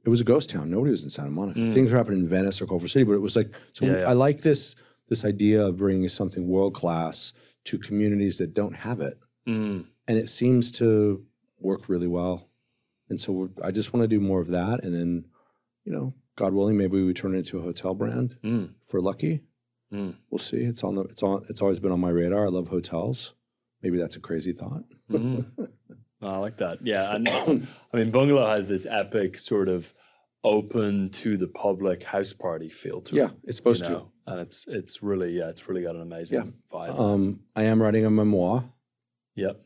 [0.04, 0.70] it was a ghost town.
[0.70, 1.60] Nobody was in Santa Monica.
[1.60, 1.72] Mm.
[1.72, 3.86] Things were happening in Venice or Culver City, but it was like so.
[3.86, 4.08] Yeah, yeah.
[4.08, 4.74] I like this
[5.08, 7.32] this idea of bringing something world class
[7.64, 9.84] to communities that don't have it Mm.
[10.08, 11.24] and it seems to
[11.58, 12.48] work really well.
[13.08, 15.26] And so we're, I just want to do more of that, and then,
[15.84, 18.70] you know, God willing, maybe we turn it into a hotel brand Mm.
[18.82, 19.42] if we're lucky.
[19.92, 20.14] Mm.
[20.30, 20.62] We'll see.
[20.64, 22.46] It's on the it's on it's always been on my radar.
[22.46, 23.34] I love hotels.
[23.82, 24.84] Maybe that's a crazy thought.
[26.22, 26.28] Mhm.
[26.32, 26.78] I like that.
[26.86, 27.28] Yeah, and
[27.92, 29.92] I mean, Bungalow has this epic sort of
[30.44, 33.30] open to the public house party feel to Yeah, it.
[33.30, 34.12] Yeah, it's supposed you know?
[34.26, 36.50] and it's it's really yeah, it's really got an amazing Yeah.
[36.72, 36.98] vibe.
[36.98, 38.64] Um, I am writing a memoir,
[39.34, 39.60] yep.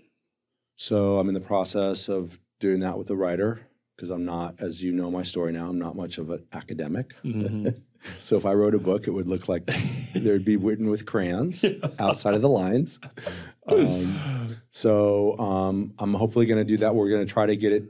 [0.76, 3.60] so I'm in the process of doing that with a writer
[3.96, 5.68] because I'm not, as you know, my story now.
[5.70, 7.14] I'm not much of an academic.
[7.24, 7.80] Mhm.
[8.20, 9.66] So if I wrote a book, it would look like
[10.14, 11.64] there'd be written with crayons
[11.98, 13.00] outside of the lines.
[13.68, 14.45] Um,
[14.76, 16.94] so um, I'm hopefully going to do that.
[16.94, 17.84] We're going to try to get it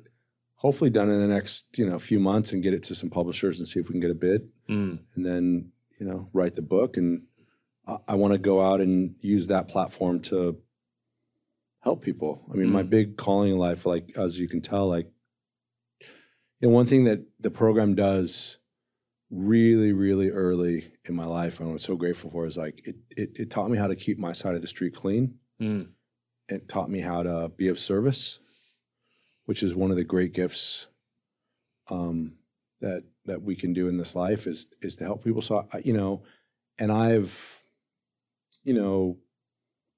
[0.54, 3.58] hopefully done in the next you know few months and get it to some publishers
[3.58, 5.00] and see if we can get a bid, Mm.
[5.14, 6.96] and then you know write the book.
[6.96, 7.22] And
[7.88, 10.58] I, I want to go out and use that platform to
[11.80, 12.44] help people.
[12.52, 12.90] I mean, my Mm.
[12.90, 15.08] big calling in life, like as you can tell, like
[16.60, 18.58] you know, one thing that the program does
[19.28, 23.30] really, really early in my life, and I'm so grateful for, is like it, it,
[23.40, 25.34] it taught me how to keep my side of the street clean.
[25.60, 25.88] Mm.
[26.48, 28.38] It taught me how to be of service,
[29.46, 30.88] which is one of the great gifts
[31.88, 32.34] um,
[32.80, 35.42] that that we can do in this life is is to help people.
[35.42, 36.22] So I, you know,
[36.78, 37.64] and I've,
[38.62, 39.16] you know,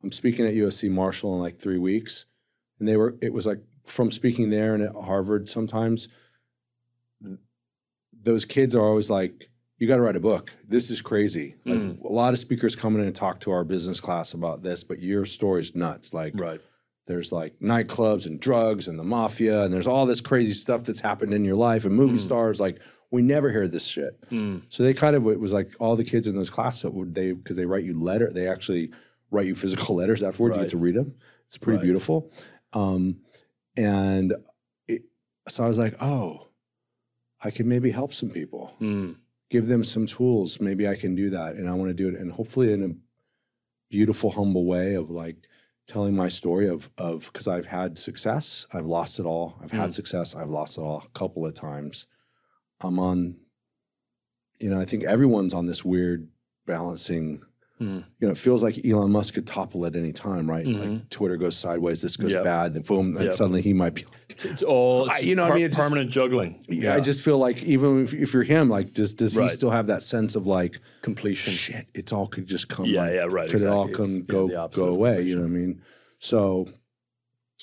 [0.02, 2.26] I'm speaking at USC Marshall in like three weeks,
[2.78, 3.16] and they were.
[3.20, 5.48] It was like from speaking there and at Harvard.
[5.48, 6.08] Sometimes
[8.22, 9.47] those kids are always like,
[9.78, 10.52] "You got to write a book.
[10.66, 12.02] This is crazy." Like Mm.
[12.04, 15.00] a lot of speakers come in and talk to our business class about this, but
[15.00, 16.12] your story's nuts.
[16.12, 16.60] Like Right.
[17.06, 21.00] there's like nightclubs and drugs and the mafia, and there's all this crazy stuff that's
[21.00, 22.20] happened in your life, and movie Mm.
[22.20, 22.60] stars.
[22.60, 22.78] Like
[23.10, 24.20] we never hear this shit.
[24.30, 24.62] Mm.
[24.68, 27.14] So they kind of it was like all the kids in those classes that would
[27.14, 28.90] they because they write you letter they actually
[29.30, 30.56] write you physical letters afterwards.
[30.56, 31.14] You get to read them.
[31.46, 31.84] It's pretty Right.
[31.84, 32.30] beautiful.
[32.74, 33.20] Um,
[33.76, 34.34] and
[34.86, 35.02] it,
[35.48, 36.48] so I was like, oh,
[37.42, 39.16] I can maybe help some people, Mm.
[39.50, 40.60] Give them some tools.
[40.60, 42.94] Maybe I can do that, and I want to do it, and hopefully in a
[43.90, 45.36] beautiful, humble way of like
[45.86, 49.56] telling my story of of because I've had success, I've lost it all.
[49.62, 49.94] I've had Mm.
[49.94, 52.06] success, I've lost it all a couple of times.
[52.80, 53.36] I'm on,
[54.60, 56.28] you know, I think everyone's on this weird
[56.66, 57.42] balancing.
[57.80, 58.04] Mm.
[58.18, 60.66] You know, it feels like Elon Musk could topple at any time, right?
[60.66, 60.80] Mhm.
[61.00, 62.44] Like Twitter goes sideways, this goes Yep.
[62.44, 63.34] bad, then boom, and Yep.
[63.34, 64.04] suddenly he might be.
[64.30, 65.64] It's, it's all I- you know what I mean?
[65.64, 66.64] It just- permanent juggling.
[66.68, 69.70] Yeah, I just feel like even if, if you're him, like, does does he still
[69.70, 71.52] have that sense of like, completion.
[71.52, 72.86] shit, it's all could just come.
[72.86, 75.16] Yeah, like, yeah, right, Could it all come It's, go go away?
[75.16, 75.28] completion.
[75.28, 75.82] You know what I mean?
[76.18, 76.68] So,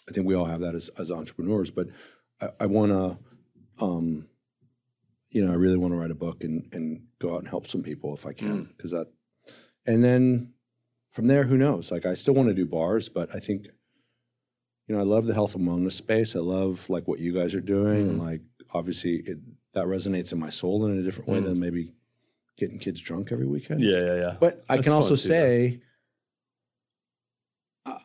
[0.08, 1.88] I think we all have that as as entrepreneurs, but
[2.40, 4.28] I, I want to, um,
[5.32, 7.68] you know, I really want to write a book and and go out and help
[7.68, 9.08] some people if I can, because that,
[9.86, 10.53] and then
[11.12, 11.91] from there, who knows?
[11.91, 13.68] Like, I still want to do bars, but I think,
[14.88, 16.36] you know, I love the health and wellness space.
[16.36, 18.41] I love like what you guys are doing, and like
[18.74, 19.40] obviously it
[19.74, 21.91] that resonates in my soul in a different way than maybe
[22.57, 23.82] getting kids drunk every weekend.
[23.82, 24.36] Yeah, yeah, yeah.
[24.40, 25.82] But I can also too, say,
[27.86, 27.99] I,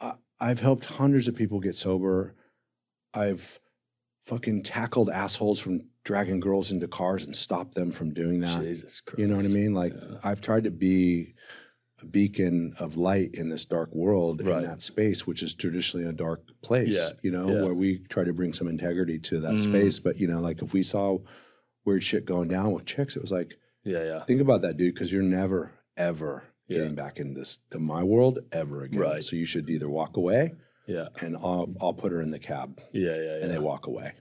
[0.00, 2.34] I, I've helped hundreds of people get sober.
[3.14, 3.60] I've
[4.20, 8.62] fucking tackled assholes from dragging girls into cars and stop them from doing that.
[8.62, 9.18] Jesus Christ.
[9.18, 9.74] You know what I mean?
[9.74, 9.92] Like
[10.24, 11.34] I've tried to be
[12.00, 14.62] a beacon of light in this dark world Right.
[14.62, 16.94] in that space, which is traditionally a dark place.
[16.96, 17.62] Yeah, You know, yeah.
[17.64, 19.60] Where we try to bring some integrity to that mm.
[19.60, 19.98] space.
[19.98, 21.18] But you know, like if we saw
[21.84, 24.24] weird shit going down with chicks, it was like, Yeah, yeah.
[24.24, 26.78] think about that, dude, because you're never ever Yeah.
[26.78, 29.00] getting back in this to my world ever again.
[29.00, 29.24] Right.
[29.24, 30.52] So you should either walk away
[30.86, 33.42] Yeah, and I'll I'll put her in the cab yeah, yeah, yeah.
[33.42, 34.12] and they walk away.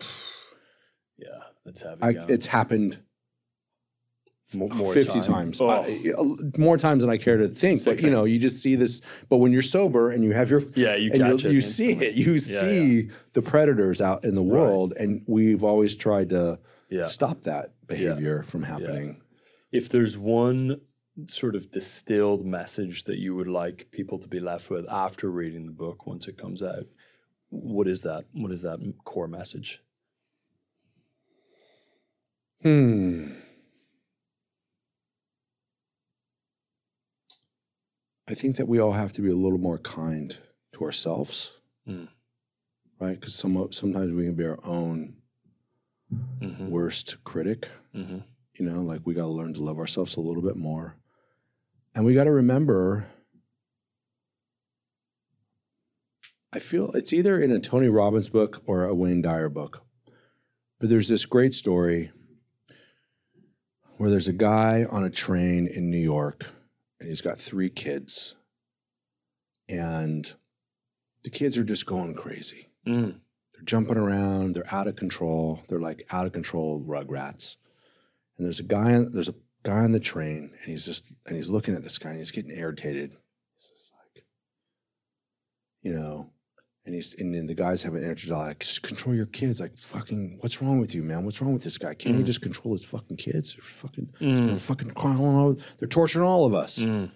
[1.18, 1.28] Yeah,
[1.66, 2.02] that's heavy.
[2.02, 2.30] I, going.
[2.30, 3.00] it's happened
[4.54, 5.24] Mo- more 50 time.
[5.24, 5.62] times.
[5.62, 5.70] Oh.
[5.70, 7.84] I- more times than I care to think.
[7.84, 9.02] But you know, you just see this.
[9.28, 11.92] But when you're sober and you have your Yeah, you and catch it you see
[11.94, 12.14] it.
[12.16, 16.60] You Yeah, see the predators out in the world, and we've always tried to
[16.90, 17.08] Yeah.
[17.08, 19.22] stop that behavior from happening.
[19.72, 20.80] if there's one
[21.28, 25.66] sort of distilled message that you would like people to be left with after reading
[25.66, 26.86] the book once it comes out,
[27.50, 28.26] what is that?
[28.34, 29.82] What is that core message?
[32.66, 33.26] Hmm.
[38.28, 40.36] I think that we all have to be a little more kind
[40.74, 42.08] to ourselves, Mm.
[43.00, 43.20] right?
[43.20, 45.18] Because some, sometimes we can be our own
[46.42, 46.70] Mm-hmm.
[46.70, 47.70] worst critic.
[47.94, 48.20] Mm-hmm.
[48.56, 50.96] You know, like we got to learn to love ourselves a little bit more.
[51.94, 53.06] And we got to remember,
[56.52, 59.84] I feel it's either in a Tony Robbins book or a Wayne Dyer book.
[60.80, 62.12] But there's this great story
[63.98, 66.46] where there's a guy on a train in New York
[67.00, 68.36] and he's got three kids.
[69.68, 70.34] And
[71.24, 72.70] the kids are just going crazy.
[72.86, 73.20] Mm.
[73.54, 74.54] They're jumping around.
[74.54, 75.64] They're out of control.
[75.68, 77.56] They're like out of control rugrats.
[78.38, 79.04] And there's a guy.
[79.10, 82.10] There's a guy on the train, and he's just and he's looking at this guy,
[82.10, 83.16] and he's getting irritated.
[83.56, 84.26] He's just like,
[85.82, 86.30] you know,
[86.86, 89.60] and he's and then the guys have an energy like, just control your kids.
[89.60, 91.26] Like, fucking, what's wrong with you, man?
[91.26, 91.96] What's wrong with this guy?
[91.96, 93.56] Can't he just control his fucking kids?
[93.56, 95.62] They're fucking, they're fucking crying all over.
[95.80, 96.80] They're torturing all of us.
[96.80, 97.12] Mm.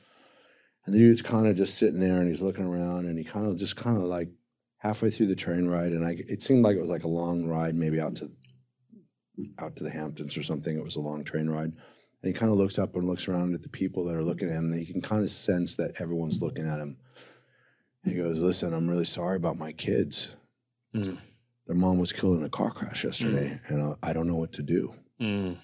[0.85, 3.45] And the dude's kind of just sitting there and he's looking around and he kind
[3.45, 4.29] of just kind of like
[4.77, 7.45] halfway through the train ride and I it seemed like it was like a long
[7.45, 8.31] ride maybe out to
[9.59, 10.75] out to the Hamptons or something.
[10.75, 11.73] It was a long train ride.
[12.21, 14.49] And he kind of looks up and looks around at the people that are looking
[14.49, 16.97] at him and you can kind of sense that everyone's looking at him.
[18.03, 20.35] He goes, "Listen, I'm really sorry about my kids.
[20.95, 21.17] Mm.
[21.67, 24.53] Their mom was killed in a car crash yesterday and uh, I don't know what
[24.53, 25.57] to do." Mm.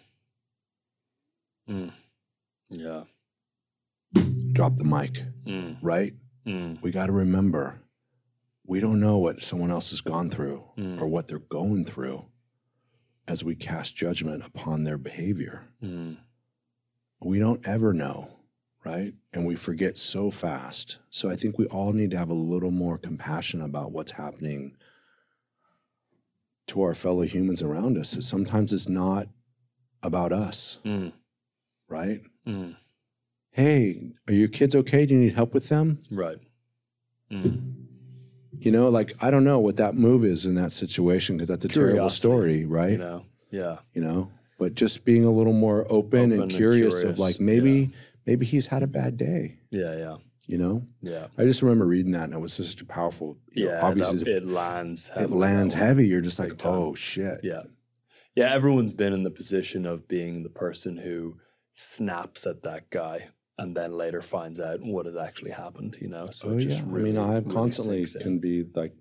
[1.70, 1.92] Mm.
[2.70, 3.04] Yeah.
[4.54, 5.78] Drop the mic, Mm.
[5.82, 6.14] right?
[6.46, 6.80] Mm.
[6.84, 7.80] we got to remember
[8.68, 11.00] we don't know what someone else has gone through Mm.
[11.02, 12.26] or what they're going through
[13.28, 15.64] as we cast judgment upon their behavior.
[15.82, 16.18] Mm.
[17.22, 18.35] We don't ever know,
[18.86, 19.14] right?
[19.34, 21.00] And we forget so fast.
[21.10, 24.76] So I think we all need to have a little more compassion about what's happening
[26.68, 28.16] to our fellow humans around us.
[28.26, 29.28] Sometimes it's not
[30.02, 31.12] about us, Mm.
[31.90, 32.22] right?
[32.48, 32.76] Mm.
[33.52, 35.06] Hey, are your kids okay?
[35.06, 36.00] Do you need help with them?
[36.12, 36.38] Right.
[37.32, 37.86] Mm.
[38.58, 41.66] You know, like I don't know what that move is in that situation because that's
[41.66, 42.92] a terrible story, right?
[42.92, 43.26] You know.
[43.52, 43.80] Yeah.
[43.94, 47.40] You know, but just being a little more open, Open and and curious, of like
[47.40, 47.92] maybe
[48.26, 49.60] maybe he's had a bad day.
[49.72, 49.96] Yeah.
[49.98, 50.18] Yeah.
[50.48, 51.28] You know, Yeah.
[51.40, 53.38] I just remember reading that and it was such a powerful.
[53.52, 53.82] You know, Yeah.
[53.82, 55.10] obviously that- it lands.
[55.16, 56.08] it lands heavy.
[56.08, 57.40] You're just like, oh shit.
[57.44, 57.64] Yeah.
[58.36, 58.54] Yeah.
[58.54, 61.38] Everyone's been in the position of being the person who
[61.74, 66.30] snaps at that guy and then later finds out what has actually happened, you know?
[66.30, 66.88] So Oh it just yeah.
[66.90, 68.94] really, I mean, I really constantly can be like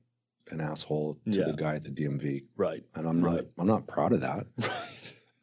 [0.50, 1.44] an asshole to Yeah.
[1.46, 2.84] the guy at the DMV, Right.
[2.94, 3.30] and I'm not.
[3.34, 3.48] Right.
[3.58, 4.46] I'm not proud of that.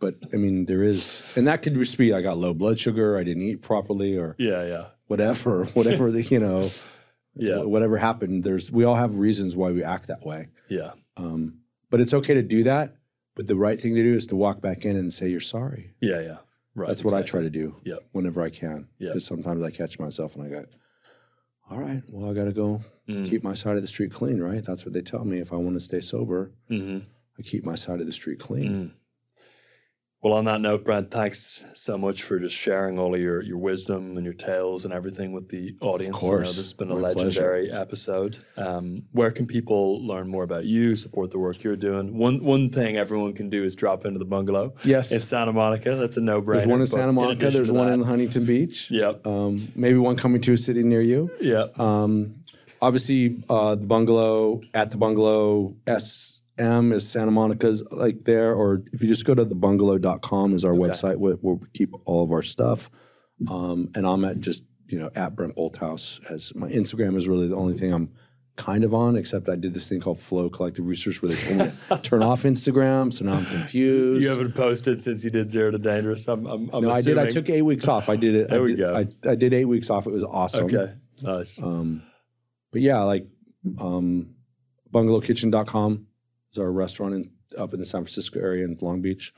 [0.02, 3.18] But I mean, there is, and that could just be I got low blood sugar,
[3.18, 4.66] I didn't eat properly, or Yeah.
[4.68, 4.86] Yeah.
[5.08, 6.68] whatever, whatever the you know,
[7.36, 7.64] Yeah.
[7.64, 8.44] whatever happened.
[8.44, 10.50] There's we all have reasons why we act that way.
[10.70, 10.92] Yeah.
[11.16, 11.60] Um,
[11.90, 12.96] but it's okay to do that.
[13.36, 15.94] But the right thing to do is to walk back in and say you're sorry.
[16.02, 16.20] Yeah.
[16.20, 16.38] Yeah.
[16.76, 16.88] Right.
[16.88, 17.76] That's what I try to do.
[17.86, 18.00] Yep.
[18.12, 18.88] Whenever I can.
[19.00, 19.12] Yep.
[19.12, 20.66] Because sometimes I catch myself and I go,
[21.70, 23.28] all right, well I got to go Mm.
[23.28, 24.64] keep my side of the street clean, right?
[24.64, 25.40] That's what they tell me.
[25.40, 27.00] If I want to stay sober, hmm
[27.38, 28.72] I keep my side of the street clean.
[28.72, 28.92] Mm.
[30.24, 33.58] Well, on that note, Brent, thanks so much for just sharing all of your, your
[33.58, 36.16] wisdom and your tales and everything with the audience.
[36.16, 36.50] Of course.
[36.50, 38.38] this has been a My legendary episode.
[38.56, 42.20] Um, where can people learn more about you, support the work you're doing?
[42.20, 44.76] One one thing everyone can do is drop into the bungalow.
[44.84, 45.12] Yes.
[45.12, 45.96] In Santa Monica.
[45.96, 46.58] That's a no brainer.
[46.58, 47.50] There's one in Santa Monica.
[47.50, 48.92] There's one in Huntington Beach.
[48.92, 49.26] Yep.
[49.26, 51.32] Um, maybe one coming to a city near you.
[51.42, 51.66] Yeah.
[51.80, 52.44] Um,
[52.80, 55.76] obviously, uh, the bungalow at the bungalow
[56.62, 60.74] SM is Santa Monica's like there, or if you just go to thebungalow.com is our
[60.74, 62.90] website where, where we keep all of our stuff.
[63.50, 67.48] Um, and I'm at just you know at Brent Bolthouse as my Instagram is really
[67.48, 68.12] the only thing I'm
[68.58, 71.60] kind of on, except I did this thing called Flow Collective Research where they told
[71.60, 74.22] me to turn off Instagram, so now I'm confused.
[74.22, 76.28] you haven't posted since you did Zero to Dangerous.
[76.28, 77.18] I'm, I'm, I'm no, I did.
[77.18, 78.10] I took eight weeks off.
[78.10, 78.50] I did it.
[78.52, 78.96] There I we did, go.
[78.96, 80.06] I, I did eight weeks off.
[80.06, 80.66] It was awesome.
[80.66, 80.94] Okay.
[81.24, 81.62] Nice.
[81.62, 82.04] Um,
[82.72, 83.26] but yeah, like
[83.80, 84.36] um,
[84.94, 86.08] bungalowkitchen.com
[86.52, 89.34] is our restaurant in, up in the San Francisco area in Long Beach.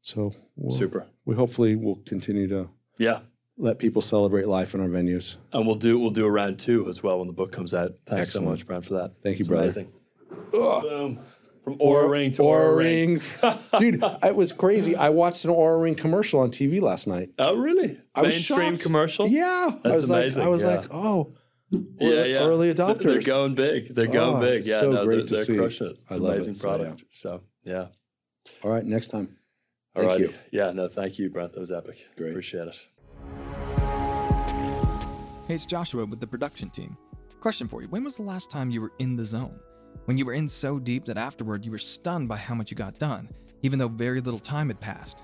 [0.00, 1.06] So we'll, Super.
[1.24, 2.68] We hopefully will continue to
[2.98, 3.20] Yeah.
[3.56, 5.36] let people celebrate life in our venues.
[5.52, 7.92] And we'll do we'll do a round two as well when the book comes out.
[8.06, 8.46] Thanks Excellent.
[8.46, 9.12] so much, Brent, for that.
[9.22, 9.62] Thank you, It's brother.
[9.64, 9.92] Amazing.
[10.50, 11.20] Boom.
[11.62, 13.10] From Oura Ring to Oura, Ring.
[13.10, 13.40] rings,
[13.78, 14.02] dude.
[14.24, 14.96] It was crazy.
[14.96, 17.30] I watched an Oura Ring commercial on TV last night.
[17.38, 18.00] Oh, really?
[18.16, 18.82] I was Mainstream shocked.
[18.82, 19.28] commercial?
[19.28, 20.68] Yeah, I That's was amazing, like, I was yeah.
[20.80, 21.34] like, oh,
[21.72, 22.38] Yeah, early- yeah.
[22.38, 23.02] early adopters.
[23.02, 23.94] They're going big.
[23.94, 24.64] They're ah, going Oh, big.
[24.64, 25.56] Yeah, so no, great they're, to they're see.
[25.56, 25.98] crushing it.
[26.04, 26.76] It's I an amazing it, so, yeah.
[26.76, 27.04] product.
[27.10, 27.86] So, yeah.
[28.62, 29.36] all right, next time.
[29.94, 30.20] All Thank right.
[30.20, 30.34] you.
[30.50, 31.52] Yeah, no, thank you, Brent.
[31.52, 32.06] That was epic.
[32.16, 32.30] Great.
[32.30, 32.88] Appreciate it.
[35.48, 36.96] Hey, it's Joshua with the production team.
[37.40, 39.58] Question for you When was the last time you were in the zone?
[40.06, 42.76] When you were in so deep that afterward you were stunned by how much you
[42.76, 43.28] got done,
[43.62, 45.22] even though very little time had passed.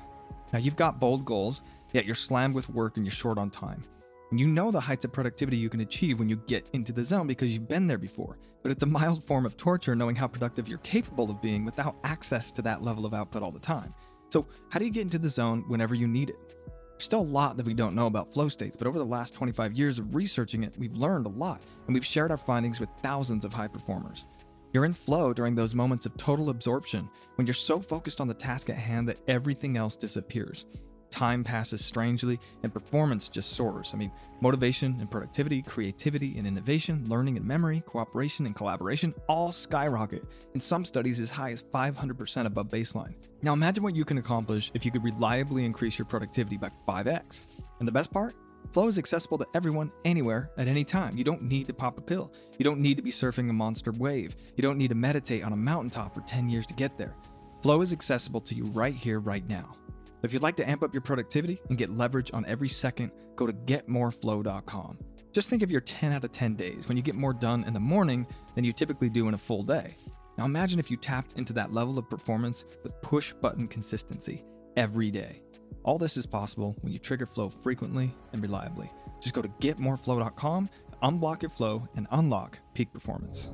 [0.53, 1.63] Now, you've got bold goals,
[1.93, 3.83] yet you're slammed with work and you're short on time.
[4.31, 7.27] You know the heights of productivity you can achieve when you get into the zone
[7.27, 8.37] because you've been there before.
[8.63, 11.97] But it's a mild form of torture knowing how productive you're capable of being without
[12.05, 13.95] access to that level of output all the time.
[14.29, 16.55] So, how do you get into the zone whenever you need it?
[16.91, 19.33] There's still a lot that we don't know about flow states, but over the last
[19.33, 22.91] 25 years of researching it, we've learned a lot, and we've shared our findings with
[23.03, 24.27] thousands of high performers.
[24.75, 28.35] You're in flow during those moments of total absorption when you're so focused on the
[28.35, 30.67] task at hand that everything else disappears.
[31.11, 33.93] Time passes strangely and performance just soars.
[33.95, 39.51] I mean, motivation and productivity, creativity and innovation, learning and memory, cooperation and collaboration all
[39.51, 40.25] skyrocket,
[40.55, 43.15] in some studies as high as 500% above baseline.
[43.43, 47.43] Now imagine what you can accomplish if you could reliably increase your productivity by 5x.
[47.79, 48.35] And the best part?
[48.73, 51.17] Flow is accessible to everyone, anywhere, at any time.
[51.17, 52.33] You don't need to pop a pill.
[52.59, 54.37] You don't need to be surfing a monster wave.
[54.57, 57.15] You don't need to meditate on a mountaintop for 10 years to get there.
[57.63, 59.78] Flow is accessible to you right here, right now.
[60.23, 63.47] If you'd like to amp up your productivity and get leverage on every second, go
[63.47, 64.99] to getmoreflow.com.
[65.33, 67.75] Just think of your 10 out of 10 days when you get more done in
[67.75, 69.95] the morning than you typically do in a full day.
[70.37, 74.45] Now imagine if you tapped into that level of performance with push button consistency
[74.77, 75.43] every day.
[75.85, 78.91] All this is possible when you trigger flow frequently and reliably.
[79.21, 80.71] Just go to getmoreflow.com,
[81.03, 83.51] unblock your flow, and unlock peak performance.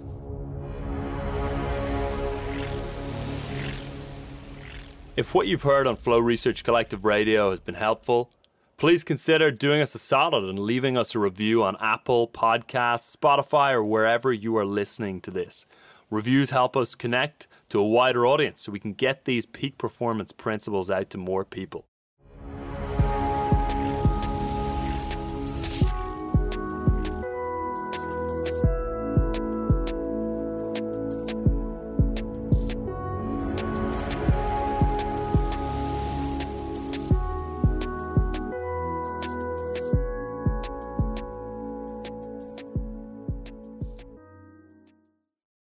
[5.17, 8.33] If what you've heard on Flow Research Collective Radio has been helpful,
[8.77, 13.75] please consider doing us a solid and leaving us a review on Apple Podcasts, Spotify,
[13.75, 15.67] or wherever you are listening to this.
[16.11, 20.33] Reviews help us connect to a wider audience so we can get these peak performance
[20.33, 21.87] principles out to more people.